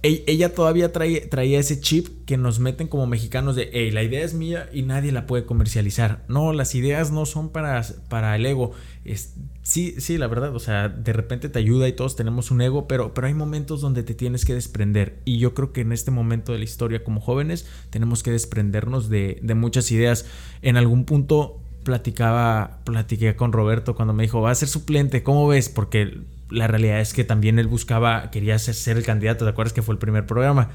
ella 0.05 0.55
todavía 0.55 0.93
trae, 0.93 1.23
traía 1.23 1.59
ese 1.59 1.81
chip 1.81 2.27
que 2.27 2.37
nos 2.37 2.59
meten 2.59 2.89
como 2.89 3.07
mexicanos 3.07 3.57
de, 3.57 3.71
hey, 3.73 3.91
la 3.91 4.03
idea 4.03 4.23
es 4.23 4.35
mía 4.35 4.69
y 4.71 4.83
nadie 4.83 5.13
la 5.13 5.27
puede 5.27 5.47
comercializar. 5.47 6.25
No, 6.29 6.53
las 6.53 6.75
ideas 6.75 7.11
no 7.11 7.25
son 7.25 7.49
para, 7.49 7.83
para 8.11 8.37
el 8.37 8.45
ego. 8.45 8.73
Es, 9.07 9.35
sí, 9.63 9.95
sí, 9.99 10.19
la 10.19 10.27
verdad, 10.27 10.55
o 10.55 10.59
sea, 10.59 10.91
de 10.91 11.13
repente 11.15 11.49
te 11.49 11.59
ayuda 11.59 11.89
y 11.89 11.95
todos 11.95 12.17
tenemos 12.17 12.51
un 12.51 12.61
ego, 12.61 12.87
pero, 12.87 13.15
pero 13.15 13.29
hay 13.29 13.35
momentos 13.35 13.81
donde 13.81 14.03
te 14.03 14.15
tienes 14.15 14.45
que 14.45 14.53
desprender. 14.53 15.21
Y 15.25 15.39
yo 15.39 15.55
creo 15.55 15.73
que 15.73 15.81
en 15.81 15.93
este 15.93 16.11
momento 16.11 16.53
de 16.53 16.59
la 16.59 16.65
historia 16.65 17.03
como 17.03 17.21
jóvenes 17.21 17.67
tenemos 17.89 18.23
que 18.23 18.31
desprendernos 18.31 19.09
de, 19.09 19.39
de 19.43 19.55
muchas 19.55 19.91
ideas. 19.91 20.27
En 20.61 20.77
algún 20.77 21.07
punto 21.07 21.61
platicaba, 21.83 22.81
platiqué 22.85 23.37
con 23.37 23.53
Roberto 23.53 23.95
cuando 23.95 24.13
me 24.13 24.25
dijo, 24.25 24.43
va 24.43 24.51
a 24.51 24.55
ser 24.55 24.69
suplente, 24.69 25.23
¿cómo 25.23 25.47
ves? 25.49 25.69
Porque 25.69 26.21
la 26.55 26.67
realidad 26.67 27.01
es 27.01 27.13
que 27.13 27.25
también 27.25 27.59
él 27.59 27.67
buscaba, 27.67 28.31
quería 28.31 28.59
ser, 28.59 28.97
el 28.97 29.05
candidato, 29.05 29.45
¿te 29.45 29.51
acuerdas 29.51 29.73
que 29.73 29.83
fue 29.83 29.95
el 29.95 29.99
primer 29.99 30.27
programa? 30.27 30.71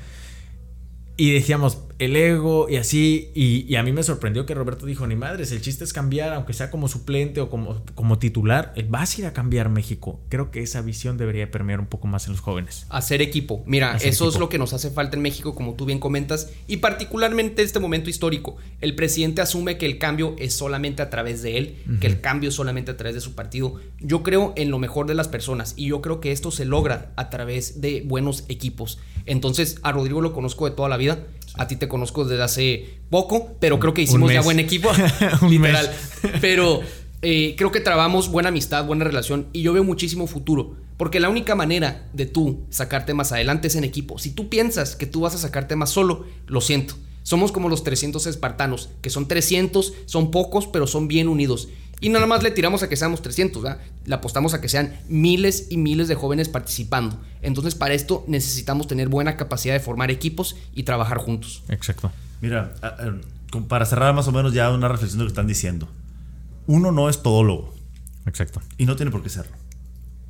Y 1.19 1.33
decíamos, 1.33 1.79
el 1.99 2.15
ego 2.15 2.69
y 2.69 2.77
así, 2.77 3.29
y, 3.35 3.75
a 3.75 3.83
mí 3.83 3.91
me 3.91 4.03
sorprendió 4.03 4.45
que 4.45 4.53
Roberto 4.53 4.85
dijo, 4.85 5.05
ni 5.05 5.17
madres, 5.17 5.51
el 5.51 5.61
chiste 5.61 5.83
es 5.83 5.91
cambiar, 5.91 6.31
aunque 6.31 6.53
sea 6.53 6.71
como 6.71 6.87
suplente 6.87 7.41
o 7.41 7.49
como, 7.49 7.83
como 7.93 8.17
titular, 8.19 8.71
eh, 8.77 8.85
vas 8.87 9.17
a 9.17 9.19
ir 9.19 9.27
a 9.27 9.33
cambiar 9.33 9.67
México. 9.67 10.21
Creo 10.29 10.49
que 10.49 10.63
esa 10.63 10.81
visión 10.81 11.17
debería 11.17 11.51
permear 11.51 11.81
un 11.81 11.87
poco 11.87 12.07
más 12.07 12.27
en 12.27 12.31
los 12.31 12.39
jóvenes. 12.39 12.85
Hacer 12.87 13.21
equipo. 13.21 13.63
Mira, 13.65 13.97
eso 13.97 14.29
es 14.29 14.39
lo 14.39 14.47
que 14.47 14.57
nos 14.57 14.71
hace 14.71 14.91
falta 14.91 15.17
en 15.17 15.21
México, 15.21 15.55
como 15.55 15.73
tú 15.73 15.83
bien 15.83 15.99
comentas, 15.99 16.53
y 16.67 16.77
particularmente 16.77 17.63
este 17.63 17.81
momento 17.81 18.09
histórico. 18.09 18.55
El 18.79 18.95
presidente 18.95 19.41
asume 19.41 19.77
que 19.77 19.87
el 19.87 19.97
cambio 19.97 20.37
es 20.39 20.53
solamente 20.53 21.01
a 21.01 21.09
través 21.09 21.41
de 21.41 21.57
él, 21.57 21.75
que 21.99 22.07
el 22.07 22.21
cambio 22.21 22.47
es 22.47 22.55
solamente 22.55 22.91
a 22.91 22.97
través 22.97 23.15
de 23.15 23.21
su 23.21 23.35
partido. 23.35 23.75
Yo 23.99 24.23
creo 24.23 24.53
en 24.55 24.71
lo 24.71 24.79
mejor 24.79 25.05
de 25.05 25.15
las 25.15 25.27
personas 25.27 25.73
y 25.75 25.87
yo 25.87 26.01
creo 26.01 26.21
que 26.21 26.31
esto 26.31 26.49
se 26.49 26.63
logra 26.63 27.11
a 27.17 27.29
través 27.29 27.81
de 27.81 28.03
buenos 28.05 28.45
equipos. 28.47 28.99
Entonces, 29.25 29.79
a 29.83 29.91
Rodrigo 29.91 30.21
lo 30.21 30.31
conozco 30.31 30.67
de 30.67 30.75
toda 30.75 30.87
la 30.87 30.95
vida 30.95 31.08
a 31.55 31.67
ti 31.67 31.75
te 31.75 31.87
conozco 31.87 32.25
desde 32.25 32.43
hace 32.43 32.99
poco, 33.09 33.55
pero 33.59 33.79
creo 33.79 33.93
que 33.93 34.01
hicimos 34.01 34.31
ya 34.31 34.41
buen 34.41 34.59
equipo. 34.59 34.89
literal. 35.49 35.89
Pero 36.41 36.81
eh, 37.21 37.55
creo 37.57 37.71
que 37.71 37.81
trabamos 37.81 38.29
buena 38.29 38.49
amistad, 38.49 38.85
buena 38.85 39.03
relación 39.03 39.47
y 39.53 39.61
yo 39.61 39.73
veo 39.73 39.83
muchísimo 39.83 40.27
futuro. 40.27 40.77
Porque 40.97 41.21
la 41.21 41.29
única 41.29 41.55
manera 41.55 42.09
de 42.11 42.25
tú 42.25 42.65
sacarte 42.69 43.13
más 43.13 43.31
adelante 43.31 43.69
es 43.69 43.75
en 43.75 43.85
equipo. 43.85 44.19
Si 44.19 44.31
tú 44.31 44.49
piensas 44.49 44.97
que 44.97 45.05
tú 45.05 45.21
vas 45.21 45.33
a 45.33 45.37
sacarte 45.37 45.77
más 45.77 45.91
solo, 45.91 46.25
lo 46.45 46.59
siento. 46.59 46.95
Somos 47.29 47.51
como 47.51 47.69
los 47.69 47.83
300 47.83 48.25
espartanos, 48.25 48.89
que 49.03 49.11
son 49.11 49.27
300, 49.27 49.93
son 50.07 50.31
pocos, 50.31 50.65
pero 50.65 50.87
son 50.87 51.07
bien 51.07 51.27
unidos. 51.27 51.69
Y 52.01 52.09
nada 52.09 52.25
más 52.25 52.41
le 52.41 52.49
tiramos 52.49 52.81
a 52.81 52.89
que 52.89 52.95
seamos 52.95 53.21
300, 53.21 53.61
¿verdad? 53.61 53.79
Le 54.05 54.15
apostamos 54.15 54.55
a 54.55 54.61
que 54.61 54.67
sean 54.67 54.99
miles 55.09 55.67
y 55.69 55.77
miles 55.77 56.07
de 56.07 56.15
jóvenes 56.15 56.49
participando. 56.49 57.19
Entonces, 57.43 57.75
para 57.75 57.93
esto 57.93 58.25
necesitamos 58.27 58.87
tener 58.87 59.09
buena 59.09 59.37
capacidad 59.37 59.75
de 59.75 59.79
formar 59.79 60.09
equipos 60.09 60.55
y 60.73 60.81
trabajar 60.81 61.19
juntos. 61.19 61.61
Exacto. 61.69 62.11
Mira, 62.41 62.73
para 63.67 63.85
cerrar 63.85 64.15
más 64.15 64.27
o 64.27 64.31
menos 64.31 64.55
ya 64.55 64.71
una 64.71 64.87
reflexión 64.87 65.19
de 65.19 65.25
lo 65.25 65.27
que 65.27 65.33
están 65.33 65.45
diciendo. 65.45 65.87
Uno 66.65 66.91
no 66.91 67.09
es 67.09 67.21
todólogo. 67.21 67.75
Exacto. 68.25 68.59
Y 68.79 68.87
no 68.87 68.95
tiene 68.95 69.11
por 69.11 69.21
qué 69.21 69.29
serlo. 69.29 69.55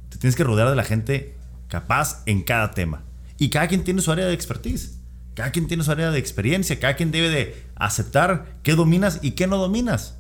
Te 0.10 0.18
tienes 0.18 0.36
que 0.36 0.44
rodear 0.44 0.70
de 0.70 0.76
la 0.76 0.84
gente 0.84 1.38
capaz 1.70 2.24
en 2.26 2.44
cada 2.44 2.72
tema. 2.72 3.04
Y 3.38 3.52
cada 3.52 3.70
quien 3.70 3.86
tiene 3.86 4.02
su 4.02 4.12
área 4.12 4.26
de 4.26 4.34
expertise. 4.34 4.99
Cada 5.40 5.54
quien 5.54 5.68
tiene 5.68 5.86
su 5.86 5.92
área 5.92 6.12
de 6.12 6.20
experiencia. 6.20 6.82
Cada 6.82 6.98
quien 6.98 7.12
debe 7.12 7.30
de 7.30 7.64
aceptar 7.76 8.58
qué 8.62 8.76
dominas 8.76 9.20
y 9.22 9.32
qué 9.32 9.48
no 9.48 9.56
dominas 9.56 10.18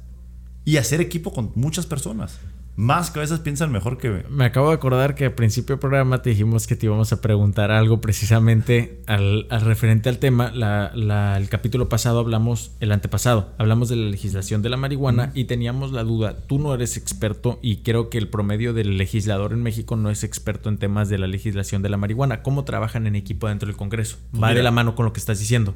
y 0.63 0.77
hacer 0.77 1.01
equipo 1.01 1.33
con 1.33 1.51
muchas 1.55 1.85
personas. 1.85 2.37
Más 2.79 3.11
que 3.11 3.19
a 3.19 3.23
veces 3.23 3.41
piensan 3.41 3.73
mejor 3.73 3.97
que... 3.97 4.23
Me 4.29 4.45
acabo 4.45 4.69
de 4.69 4.75
acordar 4.75 5.13
que 5.13 5.25
al 5.25 5.33
principio 5.33 5.75
del 5.75 5.81
programa 5.81 6.21
te 6.21 6.29
dijimos 6.29 6.65
que 6.65 6.77
te 6.77 6.85
íbamos 6.85 7.11
a 7.11 7.19
preguntar 7.19 7.71
algo 7.71 7.99
precisamente 7.99 9.01
al, 9.05 9.47
referente 9.49 10.07
al 10.07 10.17
tema. 10.17 10.53
el 10.55 11.49
capítulo 11.49 11.89
pasado 11.89 12.19
hablamos, 12.19 12.71
el 12.79 12.93
antepasado, 12.93 13.49
hablamos 13.57 13.89
de 13.89 13.97
la 13.97 14.09
legislación 14.09 14.61
de 14.61 14.69
la 14.69 14.77
marihuana 14.77 15.33
y 15.33 15.43
teníamos 15.43 15.91
la 15.91 16.05
duda, 16.05 16.37
tú 16.47 16.57
no 16.57 16.73
eres 16.73 16.95
experto 16.95 17.59
y 17.61 17.79
creo 17.79 18.09
que 18.09 18.17
el 18.17 18.29
promedio 18.29 18.71
del 18.71 18.97
legislador 18.97 19.51
en 19.51 19.61
México 19.61 19.97
no 19.97 20.09
es 20.09 20.23
experto 20.23 20.69
en 20.69 20.77
temas 20.77 21.09
de 21.09 21.17
la 21.17 21.27
legislación 21.27 21.81
de 21.81 21.89
la 21.89 21.97
marihuana. 21.97 22.43
¿Cómo 22.43 22.63
trabajan 22.63 23.07
en 23.07 23.17
equipo 23.17 23.49
dentro 23.49 23.67
del 23.67 23.75
Congreso? 23.75 24.19
Va 24.41 24.53
de 24.53 24.63
la 24.63 24.71
mano 24.71 24.95
con 24.95 25.03
lo 25.03 25.11
que 25.11 25.19
estás 25.19 25.39
diciendo. 25.39 25.75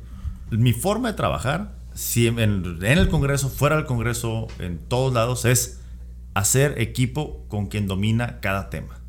Mi 0.52 0.72
forma 0.72 1.10
de 1.10 1.18
trabajar 1.18 1.84
si 1.94 2.28
en, 2.28 2.40
el 2.40 3.10
Congreso, 3.10 3.50
fuera 3.50 3.76
del 3.76 3.86
Congreso, 3.86 4.48
en 4.60 4.78
todos 4.78 5.14
lados, 5.14 5.44
es 5.44 5.83
hacer 6.34 6.80
equipo 6.82 7.46
con 7.48 7.68
quien 7.68 7.88
domina 7.88 8.40
cada 8.40 8.70
tema. 8.70 9.00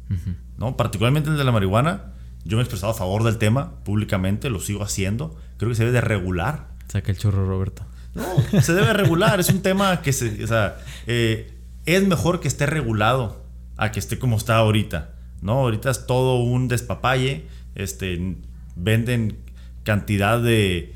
¿no? 0.59 0.77
Particularmente 0.77 1.31
el 1.31 1.37
de 1.37 1.45
la 1.45 1.53
marihuana, 1.53 2.12
yo 2.45 2.57
me 2.57 2.62
he 2.62 2.64
expresado 2.64 2.93
a 2.93 2.95
favor 2.95 3.25
del 3.25 3.39
tema 3.39 3.83
públicamente, 3.85 4.51
lo 4.51 4.61
sigo 4.61 4.83
haciendo. 4.83 5.37
Creo 5.57 5.70
que 5.70 5.77
se 5.77 5.85
debe 5.85 5.95
de 5.95 6.01
regular. 6.01 6.68
Saca 6.89 7.11
el 7.11 7.18
chorro, 7.18 7.47
Roberto. 7.47 7.85
No, 8.14 8.25
se 8.61 8.72
debe 8.75 8.93
regular. 8.93 9.41
es 9.41 9.49
un 9.49 9.62
tema 9.62 10.03
que 10.03 10.12
se, 10.12 10.45
o 10.45 10.47
sea, 10.47 10.79
eh, 11.07 11.59
es 11.87 12.07
mejor 12.07 12.41
que 12.41 12.49
esté 12.49 12.66
regulado 12.66 13.45
a 13.77 13.91
que 13.91 13.99
esté 13.99 14.18
como 14.18 14.37
está 14.37 14.57
ahorita. 14.57 15.14
¿no? 15.41 15.53
Ahorita 15.55 15.91
es 15.91 16.07
todo 16.07 16.37
un 16.37 16.68
despapalle. 16.68 17.47
Este, 17.75 18.37
venden 18.77 19.39
cantidad 19.83 20.41
de 20.41 20.95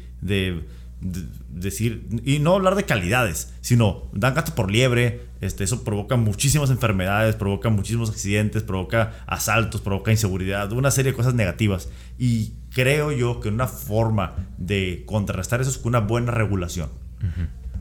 decir, 1.48 2.06
y 2.24 2.38
no 2.38 2.54
hablar 2.54 2.74
de 2.74 2.84
calidades, 2.84 3.52
sino 3.60 4.08
dan 4.12 4.34
gato 4.34 4.54
por 4.54 4.70
liebre, 4.70 5.27
este, 5.40 5.64
eso 5.64 5.84
provoca 5.84 6.16
muchísimas 6.16 6.70
enfermedades, 6.70 7.36
provoca 7.36 7.70
muchísimos 7.70 8.10
accidentes, 8.10 8.62
provoca 8.62 9.14
asaltos, 9.26 9.80
provoca 9.80 10.10
inseguridad, 10.10 10.72
una 10.72 10.90
serie 10.90 11.12
de 11.12 11.16
cosas 11.16 11.34
negativas. 11.34 11.88
Y 12.18 12.54
creo 12.70 13.12
yo 13.12 13.40
que 13.40 13.48
una 13.48 13.66
forma 13.66 14.34
de 14.58 15.04
contrarrestar 15.06 15.60
eso 15.60 15.70
es 15.70 15.78
con 15.78 15.90
una 15.90 16.00
buena 16.00 16.32
regulación. 16.32 16.90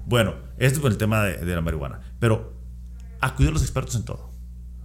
Bueno, 0.06 0.36
esto 0.58 0.80
es 0.80 0.86
el 0.86 0.98
tema 0.98 1.24
de, 1.24 1.38
de 1.38 1.56
la 1.56 1.62
marihuana, 1.62 2.00
pero 2.20 2.54
acudir 3.20 3.50
a 3.50 3.54
los 3.54 3.62
expertos 3.62 3.96
en 3.96 4.06
todo, 4.06 4.32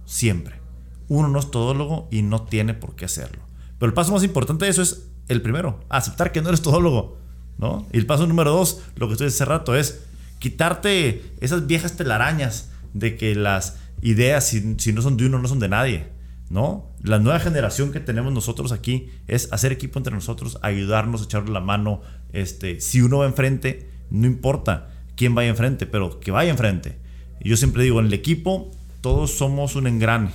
siempre. 0.05 0.59
Uno 1.07 1.27
no 1.27 1.39
es 1.39 1.51
todólogo 1.51 2.07
y 2.11 2.21
no 2.21 2.43
tiene 2.43 2.73
por 2.73 2.95
qué 2.95 3.05
hacerlo. 3.05 3.43
Pero 3.77 3.89
el 3.89 3.93
paso 3.93 4.11
más 4.11 4.23
importante 4.23 4.65
de 4.65 4.71
eso 4.71 4.81
es 4.81 5.09
el 5.27 5.41
primero, 5.41 5.79
aceptar 5.89 6.31
que 6.31 6.41
no 6.41 6.49
eres 6.49 6.61
todólogo. 6.61 7.17
¿no? 7.57 7.87
Y 7.91 7.97
el 7.97 8.05
paso 8.05 8.27
número 8.27 8.51
dos, 8.51 8.81
lo 8.95 9.07
que 9.07 9.13
estoy 9.13 9.27
hace 9.27 9.45
rato, 9.45 9.75
es 9.75 10.05
quitarte 10.43 11.21
esas 11.39 11.67
viejas 11.67 11.95
telarañas 11.95 12.69
de 12.93 13.15
que 13.15 13.33
las 13.33 13.77
ideas, 14.01 14.45
si, 14.45 14.91
no 14.91 15.01
son 15.01 15.15
de 15.15 15.27
uno, 15.27 15.39
no 15.39 15.47
son 15.47 15.59
de 15.59 15.69
nadie. 15.69 16.09
¿no? 16.49 16.91
La 17.01 17.17
nueva 17.17 17.39
generación 17.39 17.93
que 17.93 18.01
tenemos 18.01 18.33
nosotros 18.33 18.73
aquí 18.73 19.07
es 19.29 19.47
hacer 19.53 19.71
equipo 19.71 19.99
entre 19.99 20.13
nosotros, 20.13 20.59
ayudarnos, 20.61 21.23
echarle 21.23 21.53
la 21.53 21.61
mano. 21.61 22.01
Este, 22.33 22.81
si 22.81 23.01
uno 23.01 23.19
va 23.19 23.25
enfrente, 23.25 23.89
no 24.09 24.27
importa 24.27 24.89
quién 25.15 25.33
vaya 25.33 25.47
enfrente, 25.47 25.85
pero 25.85 26.19
que 26.19 26.31
vaya 26.31 26.51
enfrente. 26.51 26.99
Yo 27.39 27.55
siempre 27.55 27.83
digo, 27.83 28.01
en 28.01 28.07
el 28.07 28.13
equipo 28.13 28.69
todos 28.99 29.31
somos 29.31 29.77
un 29.77 29.87
engrane. 29.87 30.31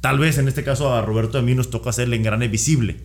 Tal 0.00 0.18
vez 0.18 0.38
en 0.38 0.48
este 0.48 0.64
caso 0.64 0.92
a 0.92 1.02
Roberto 1.02 1.38
y 1.38 1.42
a 1.42 1.44
mí 1.44 1.54
nos 1.54 1.70
toca 1.70 1.90
hacer 1.90 2.08
el 2.08 2.14
engrane 2.14 2.48
visible. 2.48 2.96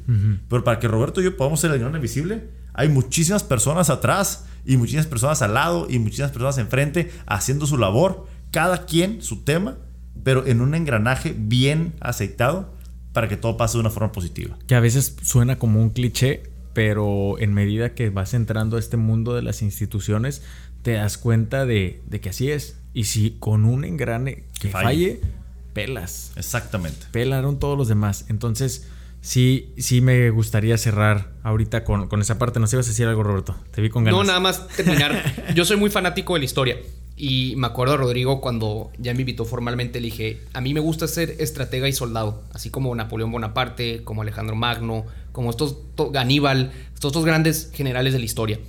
Pero 0.49 0.63
para 0.63 0.80
que 0.80 0.88
Roberto 0.88 1.21
y 1.21 1.26
yo 1.26 1.38
podamos 1.38 1.59
ser 1.59 1.69
el 1.69 1.78
engrane 1.78 1.99
visible, 1.99 2.49
hay 2.73 2.89
muchísimas 2.89 3.43
personas 3.43 3.91
atrás 3.91 4.47
y 4.66 4.78
muchísimas 4.78 5.07
personas 5.07 5.41
al 5.41 5.53
lado 5.53 5.88
y 5.89 5.99
muchísimas 5.99 6.32
personas 6.32 6.57
enfrente 6.57 7.11
haciendo 7.26 7.68
su 7.68 7.78
labor, 7.78 8.28
cada 8.51 8.86
quien 8.86 9.22
su 9.22 9.43
tema, 9.43 9.78
pero 10.24 10.45
en 10.47 10.61
un 10.61 10.76
engranaje 10.76 11.36
bien 11.38 11.93
aceitado 11.99 12.74
para 13.13 13.28
que 13.28 13.38
todo 13.38 13.57
pase 13.57 13.78
de 13.78 13.82
una 13.82 13.89
forma 13.89 14.11
positiva. 14.11 14.57
Que 14.68 14.76
a 14.76 14.80
veces 14.80 15.16
suena 15.24 15.57
como 15.57 15.82
un 15.82 15.91
cliché, 15.91 16.43
pero 16.74 17.39
en 17.39 17.53
medida 17.53 17.93
que 17.93 18.09
vas 18.09 18.34
entrando 18.34 18.76
a 18.76 18.80
este 18.80 18.97
mundo 18.97 19.36
de 19.36 19.41
las 19.41 19.61
instituciones, 19.61 20.41
te 20.82 20.93
das 20.93 21.18
cuenta 21.18 21.66
de, 21.66 22.01
que 22.22 22.30
así 22.30 22.51
es. 22.51 22.78
Y 22.93 23.05
si 23.05 23.38
con 23.39 23.66
un 23.66 23.86
engrane 23.86 24.43
que 24.59 24.70
falle, 24.70 25.22
pelas. 25.74 26.32
Exactamente. 26.36 27.07
Pelaron 27.11 27.59
todos 27.59 27.78
los 27.78 27.88
demás. 27.88 28.26
Entonces, 28.30 28.88
sí, 29.26 29.73
sí 29.78 30.01
me 30.01 30.30
gustaría 30.30 30.78
cerrar 30.78 31.32
ahorita 31.43 31.84
con, 31.84 32.21
esa 32.21 32.38
parte. 32.38 32.59
¿Nos 32.59 32.71
ibas 32.71 32.86
a 32.86 32.89
decir 32.89 33.07
algo, 33.07 33.23
Roberto? 33.23 33.55
Te 33.71 33.82
vi 33.82 33.89
con 33.89 34.03
ganas. 34.03 34.17
No, 34.17 34.23
nada 34.23 34.39
más 34.39 34.67
terminar. 34.67 35.53
Yo 35.55 35.65
soy 35.65 35.78
muy 35.78 35.89
fanático 35.89 36.34
de 36.36 36.39
la 36.39 36.45
historia. 36.45 36.78
Y 37.17 37.55
me 37.57 37.67
acuerdo 37.67 37.93
a 37.93 37.97
Rodrigo 37.97 38.39
cuando 38.41 38.91
ya 38.97 39.13
me 39.13 39.21
invitó 39.21 39.45
formalmente, 39.45 39.99
le 40.01 40.07
dije, 40.07 40.41
a 40.53 40.61
mí 40.61 40.73
me 40.73 40.82
gusta 40.82 41.07
ser 41.07 41.36
estratega 41.39 41.88
y 41.88 41.93
soldado, 41.93 42.43
así 42.53 42.69
como 42.69 42.93
Napoleón 42.93 43.32
Bonaparte, 43.32 44.03
como 44.03 44.21
Alejandro 44.21 44.55
Magno, 44.55 45.05
como 45.32 45.49
estos 45.49 45.78
Ganíbal, 46.11 46.73
estos, 46.93 47.11
estos 47.11 47.26
grandes 47.26 47.71
generales 47.73 48.11
de 48.11 48.19
la 48.19 48.26
historia. 48.26 48.59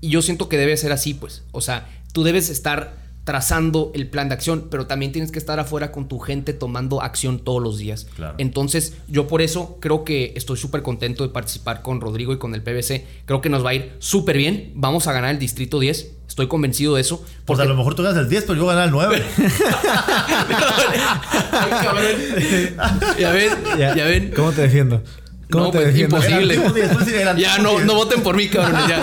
Y 0.00 0.08
yo 0.10 0.22
siento 0.22 0.48
que 0.48 0.56
debe 0.56 0.76
ser 0.76 0.92
así, 0.92 1.14
pues. 1.14 1.42
O 1.50 1.60
sea, 1.60 1.88
tú 2.12 2.22
debes 2.22 2.48
estar 2.48 3.05
trazando 3.26 3.90
el 3.92 4.08
plan 4.08 4.28
de 4.28 4.34
acción, 4.34 4.68
pero 4.70 4.86
también 4.86 5.10
tienes 5.10 5.32
que 5.32 5.40
estar 5.40 5.58
afuera 5.58 5.90
con 5.90 6.06
tu 6.06 6.20
gente 6.20 6.52
tomando 6.52 7.02
acción 7.02 7.40
todos 7.40 7.60
los 7.60 7.76
días. 7.76 8.06
Entonces, 8.38 8.94
yo 9.08 9.26
por 9.26 9.42
eso 9.42 9.78
creo 9.80 10.04
que 10.04 10.32
estoy 10.36 10.56
súper 10.56 10.82
contento 10.82 11.24
de 11.24 11.30
participar 11.30 11.82
con 11.82 12.00
Rodrigo 12.00 12.32
y 12.32 12.38
con 12.38 12.54
el 12.54 12.62
PBC. 12.62 13.04
Creo 13.24 13.40
que 13.40 13.48
nos 13.48 13.66
va 13.66 13.70
a 13.70 13.74
ir 13.74 13.96
súper 13.98 14.36
bien. 14.36 14.70
Vamos 14.76 15.08
a 15.08 15.12
ganar 15.12 15.32
el 15.32 15.40
Distrito 15.40 15.80
10. 15.80 16.12
Estoy 16.28 16.46
convencido 16.46 16.94
de 16.94 17.00
eso. 17.00 17.16
Porque... 17.16 17.42
Pues 17.46 17.58
a 17.58 17.64
lo 17.64 17.74
mejor 17.74 17.96
tú 17.96 18.04
ganas 18.04 18.18
el 18.18 18.28
10, 18.28 18.44
pero 18.44 18.60
yo 18.60 18.66
ganar 18.66 18.84
el 18.84 18.92
9. 18.92 19.24
ya 23.18 23.32
ven, 23.32 23.50
ya 23.76 24.04
ven. 24.04 24.32
¿Cómo 24.36 24.52
te 24.52 24.62
defiendo? 24.62 25.02
¿Cómo 25.50 25.66
no, 25.66 25.70
te 25.70 25.78
pues, 25.78 25.96
imposible. 25.96 26.58
ya 27.36 27.58
no, 27.58 27.78
no 27.78 27.94
voten 27.94 28.20
por 28.22 28.36
mí, 28.36 28.48
cabrón. 28.48 28.80
Ya. 28.88 29.00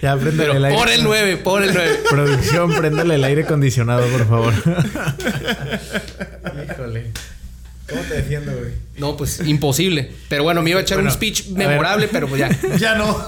ya 0.02 0.16
préndale 0.16 0.56
el 0.56 0.64
aire. 0.64 0.78
Por 0.78 0.88
el 0.88 1.04
9, 1.04 1.36
por 1.36 1.62
el 1.62 1.74
9. 1.74 2.00
Producción, 2.08 2.72
préndale 2.72 3.16
el 3.16 3.24
aire 3.24 3.42
acondicionado, 3.42 4.06
por 4.06 4.26
favor. 4.26 4.54
Híjole. 6.70 7.10
¿Cómo 7.88 8.02
te 8.04 8.14
defiendo, 8.14 8.52
güey? 8.52 8.72
No, 8.96 9.16
pues 9.16 9.40
imposible. 9.46 10.10
Pero 10.28 10.44
bueno, 10.44 10.62
me 10.62 10.70
iba 10.70 10.78
a 10.78 10.82
echar 10.82 10.98
un 10.98 11.10
speech 11.10 11.48
memorable, 11.48 12.08
pero 12.08 12.28
pues 12.28 12.38
ya. 12.38 12.48
Ya 12.78 12.94
no. 12.94 13.22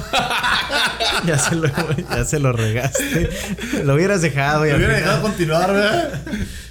ya, 1.26 1.38
se 1.38 1.56
lo, 1.56 1.68
ya 2.10 2.24
se 2.24 2.38
lo 2.38 2.52
regaste. 2.52 3.28
Lo 3.84 3.94
hubieras 3.94 4.22
dejado. 4.22 4.64
Lo 4.64 4.76
hubiera 4.76 4.94
dejado 4.94 5.20
continuar, 5.20 5.72
¿verdad? 5.72 6.22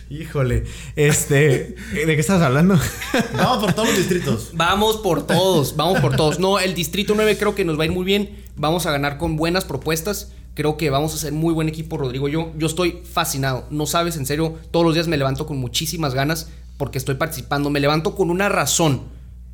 Híjole, 0.09 0.65
este, 0.95 1.75
¿de 1.93 2.05
qué 2.05 2.19
estás 2.19 2.41
hablando? 2.41 2.77
Vamos 3.37 3.63
por 3.63 3.73
todos 3.73 3.87
los 3.89 3.97
distritos. 3.97 4.49
Vamos 4.53 4.97
por 4.97 5.25
todos, 5.25 5.75
vamos 5.75 5.99
por 5.99 6.15
todos. 6.15 6.39
No, 6.39 6.59
el 6.59 6.73
distrito 6.73 7.13
9 7.15 7.37
creo 7.37 7.55
que 7.55 7.65
nos 7.65 7.79
va 7.79 7.83
a 7.83 7.85
ir 7.85 7.91
muy 7.91 8.05
bien. 8.05 8.43
Vamos 8.55 8.85
a 8.85 8.91
ganar 8.91 9.17
con 9.17 9.35
buenas 9.35 9.65
propuestas. 9.65 10.31
Creo 10.53 10.77
que 10.77 10.89
vamos 10.89 11.15
a 11.15 11.17
ser 11.17 11.33
muy 11.33 11.53
buen 11.53 11.67
equipo, 11.67 11.97
Rodrigo. 11.97 12.27
Yo, 12.27 12.51
yo 12.57 12.67
estoy 12.67 13.01
fascinado. 13.11 13.65
No 13.71 13.85
sabes, 13.85 14.17
en 14.17 14.25
serio, 14.25 14.55
todos 14.71 14.85
los 14.85 14.93
días 14.93 15.07
me 15.07 15.17
levanto 15.17 15.47
con 15.47 15.57
muchísimas 15.57 16.13
ganas 16.13 16.49
porque 16.77 16.99
estoy 16.99 17.15
participando. 17.15 17.69
Me 17.69 17.79
levanto 17.79 18.15
con 18.15 18.29
una 18.29 18.49
razón 18.49 19.01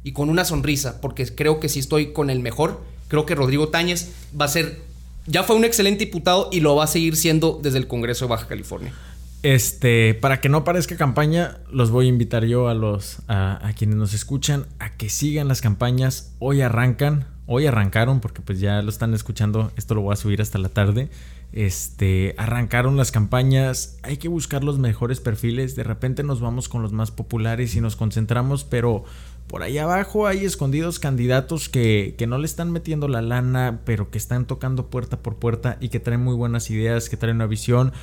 y 0.04 0.12
con 0.12 0.30
una 0.30 0.46
sonrisa 0.46 1.00
porque 1.02 1.26
creo 1.34 1.60
que 1.60 1.70
sí 1.70 1.80
estoy 1.80 2.12
con 2.12 2.30
el 2.30 2.40
mejor. 2.40 2.82
Creo 3.08 3.26
que 3.26 3.36
Rodrigo 3.36 3.70
Táñez 3.70 4.12
va 4.40 4.46
a 4.46 4.50
ser, 4.50 4.82
ya 5.26 5.44
fue 5.44 5.56
un 5.56 5.66
excelente 5.66 6.06
diputado 6.06 6.50
y 6.52 6.60
lo 6.60 6.76
va 6.76 6.84
a 6.84 6.88
seguir 6.88 7.16
siendo 7.16 7.60
desde 7.62 7.78
el 7.78 7.88
Congreso 7.88 8.26
de 8.26 8.30
Baja 8.30 8.48
California. 8.48 8.94
Este, 9.42 10.16
para 10.16 10.42
que 10.42 10.50
no 10.50 10.66
parezca 10.66 10.98
campaña, 10.98 11.60
los 11.72 11.92
voy 11.92 12.08
a 12.08 12.10
invitar 12.10 12.44
yo 12.44 12.68
a 12.68 12.74
los 12.74 13.20
a, 13.30 13.72
quienes 13.78 13.96
nos 13.96 14.14
escuchan 14.14 14.66
a 14.80 14.98
que 14.98 15.10
sigan 15.10 15.48
las 15.48 15.62
campañas. 15.62 16.36
Hoy 16.40 16.62
arrancan, 16.62 17.26
hoy 17.46 17.66
arrancaron 17.66 18.20
porque 18.20 18.42
pues 18.42 18.60
ya 18.60 18.82
lo 18.82 18.90
están 18.90 19.14
escuchando. 19.14 19.72
Esto 19.78 19.96
lo 19.96 20.02
voy 20.02 20.14
a 20.14 20.18
subir 20.18 20.42
hasta 20.42 20.58
la 20.58 20.68
tarde. 20.68 21.10
Este, 21.54 22.36
arrancaron 22.38 22.98
las 22.98 23.12
campañas. 23.12 23.98
Hay 24.04 24.18
que 24.18 24.28
buscar 24.28 24.66
los 24.66 24.78
mejores 24.78 25.22
perfiles. 25.22 25.74
De 25.78 25.84
repente 25.84 26.24
nos 26.24 26.42
vamos 26.42 26.68
con 26.68 26.82
los 26.82 26.92
más 26.92 27.12
populares 27.12 27.76
y 27.76 27.82
nos 27.82 27.96
concentramos, 27.96 28.66
pero 28.66 29.06
por 29.48 29.64
ahí 29.64 29.78
abajo 29.78 30.28
hay 30.28 30.44
escondidos 30.44 31.00
candidatos 31.00 31.70
que, 31.70 32.14
que, 32.18 32.28
no 32.28 32.38
le 32.38 32.46
están 32.46 32.72
metiendo 32.72 33.08
la 33.08 33.22
lana, 33.22 33.80
pero 33.84 34.12
que 34.12 34.20
están 34.20 34.46
tocando 34.46 34.88
puerta 34.88 35.18
por 35.18 35.38
puerta 35.38 35.78
y 35.80 35.90
que 35.90 36.00
traen 36.00 36.22
muy 36.22 36.36
buenas 36.36 36.70
ideas, 36.70 37.10
que 37.10 37.18
traen 37.18 37.38
una 37.38 37.48
visión 37.48 37.94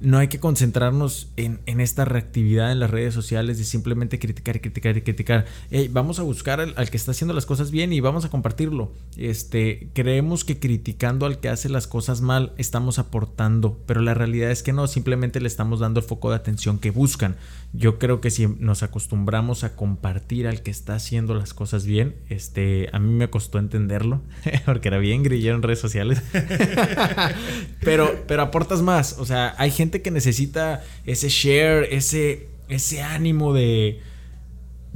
no 0.00 0.18
hay 0.18 0.28
que 0.28 0.38
concentrarnos 0.38 1.30
en, 1.36 1.60
esta 1.80 2.04
reactividad 2.04 2.70
en 2.72 2.80
las 2.80 2.90
redes 2.90 3.14
sociales 3.14 3.58
de 3.58 3.64
simplemente 3.64 4.18
criticar 4.18 4.56
y 4.56 4.60
criticar 4.60 4.96
y 4.96 5.02
criticar. 5.02 5.46
vamos 5.90 6.18
a 6.18 6.22
buscar 6.22 6.60
al, 6.60 6.90
que 6.90 6.96
está 6.96 7.12
haciendo 7.12 7.34
las 7.34 7.46
cosas 7.46 7.70
bien 7.70 7.92
y 7.92 8.00
vamos 8.00 8.24
a 8.24 8.30
compartirlo. 8.30 8.92
Este, 9.16 9.88
creemos 9.94 10.44
que 10.44 10.58
criticando 10.58 11.26
al 11.26 11.40
que 11.40 11.48
hace 11.48 11.68
las 11.68 11.86
cosas 11.86 12.20
mal 12.20 12.52
estamos 12.58 12.98
aportando, 12.98 13.80
pero 13.86 14.00
la 14.00 14.14
realidad 14.14 14.50
es 14.50 14.62
que 14.62 14.72
no, 14.72 14.86
simplemente 14.86 15.40
le 15.40 15.48
estamos 15.48 15.80
dando 15.80 16.00
el 16.00 16.06
foco 16.06 16.30
de 16.30 16.36
atención 16.36 16.78
que 16.78 16.90
buscan. 16.90 17.36
Yo 17.76 17.98
creo 17.98 18.22
que 18.22 18.30
si 18.30 18.46
nos 18.46 18.82
acostumbramos 18.82 19.62
a 19.62 19.76
compartir 19.76 20.46
al 20.46 20.62
que 20.62 20.70
está 20.70 20.94
haciendo 20.94 21.34
las 21.34 21.52
cosas 21.52 21.84
bien, 21.84 22.16
este, 22.30 22.88
a 22.92 22.98
mí 22.98 23.12
me 23.12 23.28
costó 23.28 23.58
entenderlo, 23.58 24.22
porque 24.64 24.88
era 24.88 24.98
bien 24.98 25.22
grillero 25.22 25.56
en 25.56 25.62
redes 25.62 25.78
sociales. 25.80 26.22
pero, 27.80 28.24
pero 28.26 28.42
aportas 28.42 28.80
más. 28.80 29.16
O 29.18 29.26
sea, 29.26 29.54
hay 29.58 29.70
gente 29.70 30.00
que 30.00 30.10
necesita 30.10 30.82
ese 31.04 31.28
share, 31.28 31.88
ese, 31.90 32.48
ese 32.68 33.02
ánimo 33.02 33.52
de. 33.52 34.00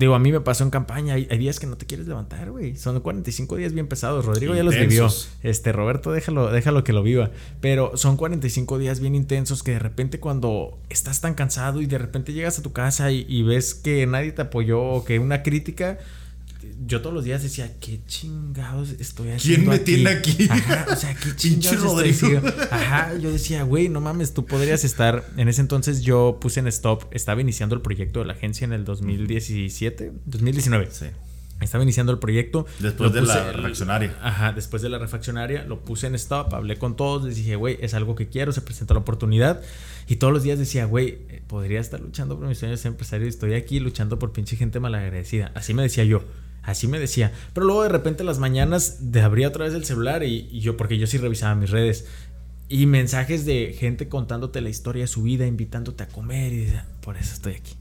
Digo, 0.01 0.15
a 0.15 0.19
mí 0.19 0.33
me 0.33 0.41
pasó 0.41 0.65
en 0.65 0.71
campaña. 0.71 1.13
Hay, 1.13 1.27
días 1.37 1.61
que 1.61 1.67
no 1.67 1.77
te 1.77 1.85
quieres 1.85 2.09
levantar, 2.09 2.51
güey. 2.51 2.75
Son 2.75 2.99
45 2.99 3.57
días 3.57 3.75
bien 3.75 3.87
pesados. 3.87 4.25
Rodrigo 4.25 4.55
ya 4.55 4.63
los 4.63 4.75
vivió. 4.75 5.11
Este, 5.43 5.73
Roberto, 5.73 6.11
déjalo, 6.11 6.51
déjalo 6.51 6.85
que 6.85 6.95
lo 6.95 7.03
viva. 7.03 7.31
Pero 7.61 7.99
son 7.99 8.17
45 8.17 8.79
días 8.79 8.99
bien 8.99 9.15
intensos 9.15 9.63
que 9.63 9.73
de 9.73 9.79
repente 9.79 10.19
cuando 10.19 10.79
estás 10.89 11.21
tan 11.21 11.35
cansado 11.35 11.83
y 11.83 11.87
de 11.87 11.99
repente 11.99 12.33
llegas 12.33 12.59
a 12.59 12.63
tu 12.63 12.73
casa 12.73 13.13
y, 13.13 13.27
y 13.29 13.43
ves 13.43 13.75
que 13.75 14.07
nadie 14.07 14.33
te 14.33 14.41
apoyó 14.41 14.81
o 14.81 15.05
que 15.05 15.19
una 15.19 15.43
crítica 15.43 15.99
yo 16.87 17.01
todos 17.01 17.15
los 17.15 17.25
días 17.25 17.43
decía, 17.43 17.79
¿qué 17.81 18.01
chingados 18.07 18.91
estoy 18.99 19.31
haciendo? 19.31 19.71
¿Quién 19.71 19.79
me 19.79 19.79
tiene 19.79 20.11
aquí? 20.11 20.49
Ajá, 20.51 20.87
o 20.91 20.97
sea, 20.97 21.15
¿qué 21.15 21.31
chingados 21.37 21.85
estoy 21.85 22.11
haciendo? 22.11 22.49
Ajá, 22.71 23.17
yo 23.19 23.31
decía, 23.31 23.63
güey, 23.63 23.89
no 23.89 24.01
mames, 24.01 24.35
tú 24.35 24.47
podrías 24.47 24.85
estar. 24.85 25.25
En 25.37 25.49
ese 25.49 25.61
entonces 25.61 26.03
yo 26.03 26.39
puse 26.41 26.61
en 26.61 26.67
stop, 26.69 27.05
estaba 27.13 27.41
iniciando 27.41 27.75
el 27.75 27.83
proyecto 27.83 28.21
de 28.21 28.27
la 28.27 28.33
agencia 28.35 28.65
en 28.65 28.73
el 28.73 28.85
2017, 28.85 30.13
2019. 30.27 30.89
Sí. 30.91 31.07
Estaba 31.61 31.85
iniciando 31.85 32.13
el 32.13 32.19
proyecto. 32.19 32.67
Después 32.79 33.13
de 33.13 33.23
la 33.23 33.53
refaccionaria. 33.53 34.17
Ajá, 34.23 34.53
después 34.53 34.81
de 34.83 34.89
la 34.89 34.99
refaccionaria 34.99 35.65
lo 35.65 35.85
puse 35.85 36.07
en 36.07 36.15
stop, 36.15 36.55
hablé 36.55 36.79
con 36.79 36.97
todos, 36.97 37.25
les 37.25 37.37
dije, 37.37 37.57
güey, 37.57 37.77
es 37.81 37.93
algo 37.95 38.15
que 38.15 38.29
quiero, 38.29 38.53
se 38.53 38.63
presentó 38.63 38.95
la 38.95 39.01
oportunidad. 39.01 39.61
Y 40.09 40.17
todos 40.17 40.33
los 40.33 40.43
días 40.43 40.59
decía, 40.59 40.87
güey, 40.87 41.19
podría 41.47 41.81
estar 41.81 42.01
luchando 42.01 42.39
por 42.39 42.49
mis 42.49 42.59
sueños 42.59 42.83
de 42.83 42.89
empresario 42.89 43.27
y 43.27 43.29
estoy 43.29 43.55
aquí 43.55 43.79
luchando 43.79 44.19
por 44.19 44.33
pinche 44.33 44.57
gente 44.57 44.81
malagradecida. 44.81 45.53
Así 45.55 45.75
me 45.75 45.83
decía 45.83 46.05
yo. 46.05 46.25
Así 46.63 46.89
me 46.89 46.99
decía. 46.99 47.33
Pero 47.55 47.67
luego 47.67 47.83
de 47.83 47.89
repente 47.89 48.25
las 48.25 48.39
mañanas 48.39 49.13
de 49.13 49.23
abría 49.23 49.49
otra 49.49 49.65
vez 49.65 49.75
el 49.75 49.85
celular 49.85 50.23
y, 50.23 50.61
yo, 50.61 50.77
porque 50.77 50.99
yo 50.99 51.07
sí 51.07 51.19
revisaba 51.19 51.55
mis 51.55 51.71
redes. 51.71 52.07
Y 52.69 52.87
mensajes 52.87 53.45
de 53.45 53.75
gente 53.79 54.09
contándote 54.09 54.61
la 54.61 54.69
historia 54.69 55.03
de 55.05 55.09
su 55.09 55.23
vida, 55.23 55.47
invitándote 55.47 56.05
a 56.05 56.09
comer 56.09 56.53
y 56.53 56.73
por 57.01 57.17
eso 57.17 57.35
estoy 57.35 57.55
aquí. 57.55 57.75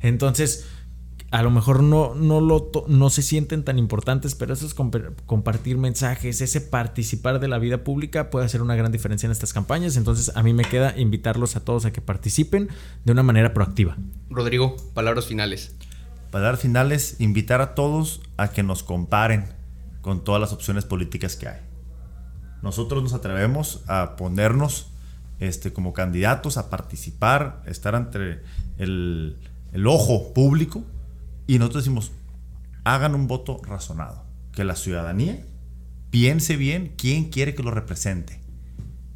Entonces, 0.00 0.66
a 1.32 1.42
lo 1.42 1.50
mejor 1.50 1.82
no, 1.82 2.14
no, 2.14 3.10
se 3.10 3.22
sienten 3.22 3.64
tan 3.64 3.78
importantes, 3.78 4.34
pero 4.34 4.52
eso 4.52 4.66
es 4.66 4.74
compartir 4.74 5.78
mensajes, 5.78 6.42
ese 6.42 6.60
participar 6.60 7.40
de 7.40 7.48
la 7.48 7.58
vida 7.58 7.84
pública 7.84 8.28
puede 8.28 8.44
hacer 8.44 8.60
una 8.60 8.76
gran 8.76 8.92
diferencia 8.92 9.26
en 9.26 9.32
estas 9.32 9.54
campañas. 9.54 9.96
Entonces, 9.96 10.32
a 10.36 10.42
mí 10.42 10.52
me 10.52 10.64
queda 10.64 10.94
invitarlos 10.98 11.56
a 11.56 11.64
todos 11.64 11.86
a 11.86 11.92
que 11.92 12.02
participen 12.02 12.68
de 13.04 13.12
una 13.12 13.22
manera 13.22 13.54
proactiva. 13.54 13.96
Rodrigo, 14.28 14.76
palabras 14.92 15.26
finales. 15.26 15.74
Palabras 16.32 16.60
finales, 16.60 17.16
invitar 17.18 17.60
a 17.60 17.74
todos 17.74 18.22
a 18.38 18.48
que 18.48 18.62
nos 18.62 18.82
comparen 18.82 19.44
con 20.00 20.24
todas 20.24 20.40
las 20.40 20.54
opciones 20.54 20.86
políticas 20.86 21.36
que 21.36 21.46
hay. 21.46 21.60
Nosotros 22.62 23.02
nos 23.02 23.12
atrevemos 23.12 23.84
a 23.86 24.16
ponernos 24.16 24.90
este, 25.40 25.74
como 25.74 25.92
candidatos, 25.92 26.56
a 26.56 26.70
participar, 26.70 27.62
estar 27.66 27.94
entre 27.94 28.40
el, 28.78 29.36
el 29.72 29.86
ojo 29.86 30.32
público 30.32 30.82
y 31.46 31.58
nosotros 31.58 31.84
decimos, 31.84 32.12
hagan 32.82 33.14
un 33.14 33.26
voto 33.26 33.60
razonado, 33.62 34.24
que 34.52 34.64
la 34.64 34.74
ciudadanía 34.74 35.44
piense 36.10 36.56
bien 36.56 36.94
quién 36.96 37.24
quiere 37.26 37.54
que 37.54 37.62
lo 37.62 37.72
represente, 37.72 38.40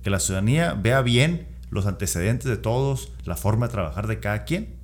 que 0.03 0.11
la 0.11 0.21
ciudadanía 0.21 0.75
vea 0.75 1.01
bien 1.01 1.49
los 1.71 1.87
antecedentes 1.87 2.47
de 2.47 2.59
todos, 2.59 3.11
la 3.25 3.37
forma 3.37 3.69
de 3.69 3.73
trabajar 3.73 4.07
de 4.07 4.21
cada 4.21 4.45
quien 4.45 4.76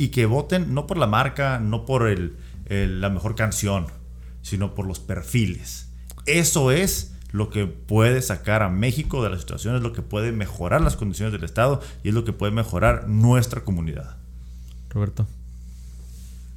y 0.00 0.08
que 0.08 0.24
voten 0.24 0.72
no 0.72 0.86
por 0.86 0.96
la 0.96 1.06
marca, 1.06 1.58
no 1.58 1.84
por 1.84 2.08
el, 2.08 2.38
la 2.70 3.10
mejor 3.10 3.34
canción, 3.34 3.84
sino 4.40 4.74
por 4.74 4.86
los 4.86 4.98
perfiles. 4.98 5.90
Eso 6.24 6.70
es 6.70 7.12
lo 7.32 7.50
que 7.50 7.66
puede 7.66 8.22
sacar 8.22 8.62
a 8.62 8.70
México 8.70 9.22
de 9.22 9.28
la 9.28 9.38
situación, 9.38 9.76
es 9.76 9.82
lo 9.82 9.92
que 9.92 10.00
puede 10.00 10.32
mejorar 10.32 10.80
las 10.80 10.96
condiciones 10.96 11.34
del 11.34 11.44
Estado 11.44 11.82
y 12.02 12.08
es 12.08 12.14
lo 12.14 12.24
que 12.24 12.32
puede 12.32 12.50
mejorar 12.50 13.08
nuestra 13.08 13.60
comunidad. 13.60 14.16
Roberto. 14.88 15.26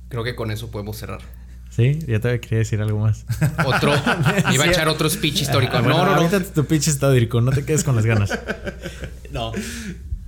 Creo 0.07 0.23
que 0.23 0.37
con 0.37 0.49
eso 0.49 0.71
podemos 0.71 0.95
cerrar. 0.95 1.19
Sí, 1.69 1.99
ya 2.07 2.21
te 2.21 2.39
quería 2.39 2.59
decir 2.59 2.79
algo 2.79 2.99
más. 2.99 3.25
Otro, 3.65 3.93
iba 4.53 4.63
a 4.63 4.67
echar 4.67 4.87
otro 4.87 5.09
speech 5.09 5.41
histórico. 5.41 5.81
no, 5.81 5.89
no, 5.89 6.05
no. 6.05 6.13
Ahorita 6.13 6.41
tu 6.41 6.63
speech 6.63 6.87
histórico, 6.87 7.41
no 7.41 7.51
te 7.51 7.65
quedes 7.65 7.83
con 7.83 7.97
las 7.97 8.05
ganas. 8.05 8.39
no. 9.31 9.51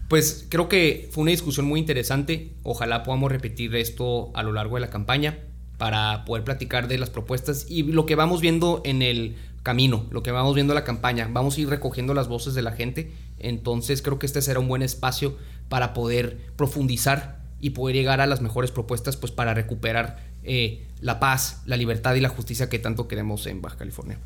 Pues 0.07 0.45
creo 0.49 0.69
que 0.69 1.09
fue 1.11 1.23
una 1.23 1.31
discusión 1.31 1.65
muy 1.65 1.79
interesante. 1.79 2.53
Ojalá 2.63 3.03
podamos 3.03 3.31
repetir 3.31 3.75
esto 3.75 4.31
a 4.35 4.43
lo 4.43 4.51
largo 4.53 4.75
de 4.75 4.81
la 4.81 4.89
campaña 4.89 5.39
para 5.77 6.25
poder 6.25 6.43
platicar 6.43 6.87
de 6.87 6.97
las 6.97 7.09
propuestas 7.09 7.65
y 7.69 7.83
lo 7.83 8.05
que 8.05 8.15
vamos 8.15 8.39
viendo 8.39 8.81
en 8.85 9.01
el 9.01 9.35
camino, 9.63 10.05
lo 10.11 10.21
que 10.21 10.31
vamos 10.31 10.53
viendo 10.53 10.73
en 10.73 10.75
la 10.75 10.83
campaña. 10.83 11.27
Vamos 11.31 11.57
a 11.57 11.61
ir 11.61 11.69
recogiendo 11.69 12.13
las 12.13 12.27
voces 12.27 12.53
de 12.53 12.61
la 12.61 12.71
gente. 12.71 13.11
Entonces 13.39 14.01
creo 14.01 14.19
que 14.19 14.27
este 14.27 14.41
será 14.41 14.59
un 14.59 14.67
buen 14.67 14.83
espacio 14.83 15.37
para 15.69 15.93
poder 15.93 16.37
profundizar 16.55 17.43
y 17.59 17.71
poder 17.71 17.95
llegar 17.95 18.21
a 18.21 18.27
las 18.27 18.41
mejores 18.41 18.69
propuestas 18.69 19.17
pues 19.17 19.31
para 19.31 19.55
recuperar 19.55 20.19
eh, 20.43 20.85
la 21.01 21.19
paz, 21.19 21.63
la 21.65 21.77
libertad 21.77 22.13
y 22.13 22.21
la 22.21 22.29
justicia 22.29 22.69
que 22.69 22.77
tanto 22.77 23.07
queremos 23.07 23.47
en 23.47 23.61
Baja 23.63 23.77
California. 23.77 24.19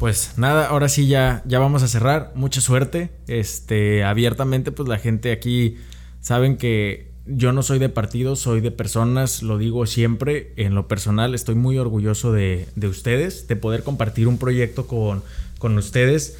Pues 0.00 0.38
nada, 0.38 0.68
ahora 0.68 0.88
sí 0.88 1.08
ya, 1.08 1.42
ya 1.44 1.58
vamos 1.58 1.82
a 1.82 1.86
cerrar. 1.86 2.32
Mucha 2.34 2.62
suerte. 2.62 3.10
Este, 3.26 4.02
abiertamente, 4.02 4.72
pues 4.72 4.88
la 4.88 4.96
gente 4.96 5.30
aquí 5.30 5.76
saben 6.22 6.56
que 6.56 7.10
yo 7.26 7.52
no 7.52 7.62
soy 7.62 7.78
de 7.78 7.90
partido, 7.90 8.34
soy 8.34 8.62
de 8.62 8.70
personas, 8.70 9.42
lo 9.42 9.58
digo 9.58 9.84
siempre. 9.84 10.54
En 10.56 10.74
lo 10.74 10.88
personal, 10.88 11.34
estoy 11.34 11.54
muy 11.54 11.76
orgulloso 11.76 12.32
de, 12.32 12.66
de 12.76 12.88
ustedes, 12.88 13.46
de 13.46 13.56
poder 13.56 13.82
compartir 13.82 14.26
un 14.26 14.38
proyecto 14.38 14.86
con, 14.86 15.22
con 15.58 15.76
ustedes. 15.76 16.38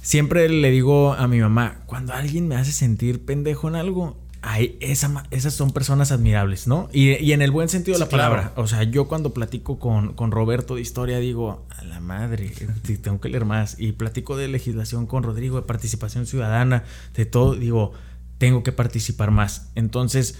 Siempre 0.00 0.48
le 0.48 0.70
digo 0.70 1.14
a 1.14 1.26
mi 1.26 1.40
mamá, 1.40 1.78
cuando 1.86 2.12
alguien 2.12 2.46
me 2.46 2.54
hace 2.54 2.70
sentir 2.70 3.24
pendejo 3.24 3.66
en 3.66 3.74
algo, 3.74 4.16
Ay, 4.46 4.76
esa, 4.80 5.24
esas 5.30 5.54
son 5.54 5.72
personas 5.72 6.12
admirables, 6.12 6.66
¿no? 6.66 6.90
Y, 6.92 7.32
en 7.32 7.40
el 7.40 7.50
buen 7.50 7.70
sentido 7.70 7.94
de 7.94 8.04
la 8.04 8.10
palabra. 8.10 8.52
O 8.56 8.66
sea, 8.66 8.82
yo 8.82 9.08
cuando 9.08 9.32
platico 9.32 9.78
con, 9.78 10.12
con, 10.12 10.32
Roberto 10.32 10.74
de 10.74 10.82
historia 10.82 11.18
digo, 11.18 11.66
a 11.70 11.82
la 11.84 11.98
madre, 12.00 12.52
tengo 13.02 13.22
que 13.22 13.30
leer 13.30 13.46
más. 13.46 13.80
Y 13.80 13.92
platico 13.92 14.36
de 14.36 14.48
legislación 14.48 15.06
con 15.06 15.22
Rodrigo, 15.22 15.56
de 15.56 15.62
participación 15.62 16.26
ciudadana, 16.26 16.84
de 17.14 17.24
todo, 17.24 17.54
digo, 17.54 17.92
tengo 18.36 18.62
que 18.62 18.72
participar 18.72 19.30
más. 19.30 19.70
Entonces, 19.76 20.38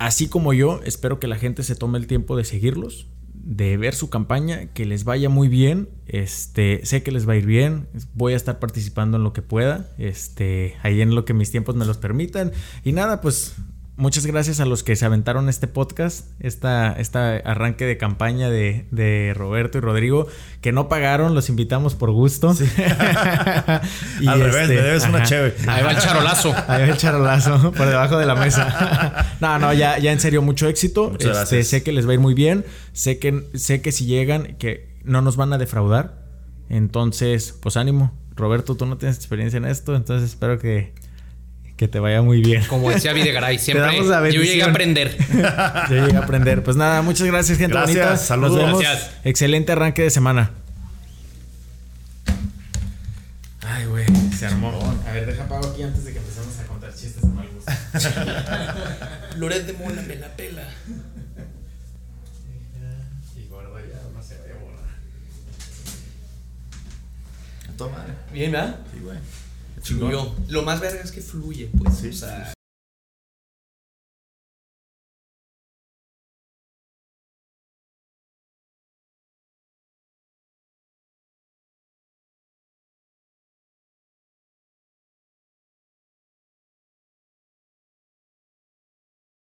así 0.00 0.26
como 0.26 0.52
yo, 0.52 0.80
espero 0.84 1.20
que 1.20 1.28
la 1.28 1.36
gente 1.36 1.62
se 1.62 1.76
tome 1.76 1.98
el 1.98 2.08
tiempo 2.08 2.36
de 2.36 2.42
seguirlos, 2.42 3.06
de 3.44 3.76
ver 3.76 3.94
su 3.94 4.08
campaña, 4.08 4.66
que 4.66 4.86
les 4.86 5.04
vaya 5.04 5.28
muy 5.28 5.48
bien. 5.48 5.88
Este, 6.06 6.84
sé 6.84 7.02
que 7.02 7.10
les 7.10 7.28
va 7.28 7.32
a 7.32 7.36
ir 7.36 7.46
bien. 7.46 7.88
Voy 8.14 8.34
a 8.34 8.36
estar 8.36 8.58
participando 8.58 9.16
en 9.16 9.24
lo 9.24 9.32
que 9.32 9.42
pueda. 9.42 9.90
Este, 9.98 10.76
ahí 10.82 11.00
en 11.00 11.14
lo 11.14 11.24
que 11.24 11.34
mis 11.34 11.50
tiempos 11.50 11.74
me 11.74 11.84
los 11.84 11.98
permitan. 11.98 12.52
Y 12.84 12.92
nada, 12.92 13.20
pues 13.20 13.54
muchas 14.02 14.26
gracias 14.26 14.58
a 14.58 14.66
los 14.66 14.82
que 14.82 14.96
se 14.96 15.04
aventaron 15.06 15.48
este 15.48 15.68
podcast, 15.68 16.26
esta, 16.40 16.92
esta 16.94 17.36
arranque 17.36 17.86
de 17.86 17.96
campaña 17.96 18.50
de, 18.50 19.32
Roberto 19.36 19.78
y 19.78 19.80
Rodrigo, 19.80 20.26
que 20.60 20.72
no 20.72 20.88
pagaron, 20.88 21.36
los 21.36 21.48
invitamos 21.48 21.94
por 21.94 22.10
gusto. 22.10 22.48
Al 24.26 24.40
revés, 24.40 24.68
me 24.68 24.74
este, 24.74 24.82
debes 24.82 25.04
una 25.04 25.22
chévere. 25.22 25.54
Ahí 25.68 25.84
va 25.84 25.92
el 25.92 25.98
charolazo. 25.98 26.52
Ahí 26.66 26.82
va 26.82 26.88
el 26.88 26.96
charolazo 26.96 27.70
por 27.76 27.86
debajo 27.86 28.18
de 28.18 28.26
la 28.26 28.34
mesa. 28.34 29.36
no, 29.40 29.60
no, 29.60 29.72
ya, 29.72 29.98
ya 29.98 30.10
en 30.10 30.18
serio, 30.18 30.42
mucho 30.42 30.66
éxito. 30.66 31.12
Este, 31.18 31.62
sé 31.62 31.84
que 31.84 31.92
les 31.92 32.04
va 32.04 32.10
a 32.10 32.14
ir 32.14 32.20
muy 32.20 32.34
bien. 32.34 32.64
Sé 32.92 33.20
que, 33.20 33.46
sé 33.54 33.82
que 33.82 33.92
si 33.92 34.06
llegan, 34.06 34.56
que 34.56 34.98
no 35.04 35.22
nos 35.22 35.36
van 35.36 35.52
a 35.52 35.58
defraudar. 35.58 36.26
Entonces, 36.68 37.56
pues 37.62 37.76
ánimo. 37.76 38.18
Roberto, 38.34 38.74
tú 38.74 38.84
no 38.84 38.98
tienes 38.98 39.16
experiencia 39.16 39.58
en 39.58 39.66
esto, 39.66 39.94
entonces 39.94 40.30
espero 40.30 40.58
que, 40.58 40.92
que 41.82 41.88
te 41.88 41.98
vaya 41.98 42.22
muy 42.22 42.40
bien. 42.40 42.64
Como 42.66 42.90
decía 42.90 43.12
Videgaray, 43.12 43.58
siempre 43.58 43.96
yo 44.32 44.40
llegué 44.40 44.62
a 44.62 44.66
aprender. 44.66 45.16
yo 45.90 46.06
llegué 46.06 46.16
a 46.16 46.20
aprender. 46.20 46.62
Pues 46.62 46.76
nada, 46.76 47.02
muchas 47.02 47.26
gracias, 47.26 47.58
gente 47.58 47.74
gracias, 47.74 47.96
bonita. 47.96 48.16
Saludos. 48.16 48.70
Nos 48.70 48.80
Gracias. 48.80 49.10
Excelente 49.24 49.72
arranque 49.72 50.02
de 50.02 50.10
semana. 50.10 50.52
Ay, 53.62 53.86
güey, 53.86 54.06
se 54.38 54.46
armó. 54.46 54.96
A 55.08 55.12
ver, 55.12 55.26
deja 55.26 55.48
pago 55.48 55.66
aquí 55.66 55.82
antes 55.82 56.04
de 56.04 56.12
que 56.12 56.18
empecemos 56.18 56.56
a 56.60 56.66
contar 56.68 56.94
chistes 56.94 57.20
de 57.20 57.28
mal 57.28 57.48
gusto. 57.48 57.72
Loret 59.38 59.66
de 59.66 59.72
Mola 59.72 60.02
me 60.02 60.14
la 60.14 60.28
pela. 60.36 60.62
Y 63.36 63.48
gordo 63.48 63.76
ya 63.80 64.00
no 64.14 64.22
se 64.22 64.38
vaya 64.38 64.54
a. 67.66 67.76
Toma. 67.76 68.06
Bien, 68.32 68.52
¿verdad? 68.52 68.76
Sí, 68.92 69.00
güey. 69.02 69.18
Lo 70.48 70.62
más 70.62 70.80
verga 70.80 71.02
es 71.02 71.12
que 71.12 71.20
fluye, 71.20 71.70
pues. 71.78 72.04
o 72.04 72.12
sea, 72.12 72.52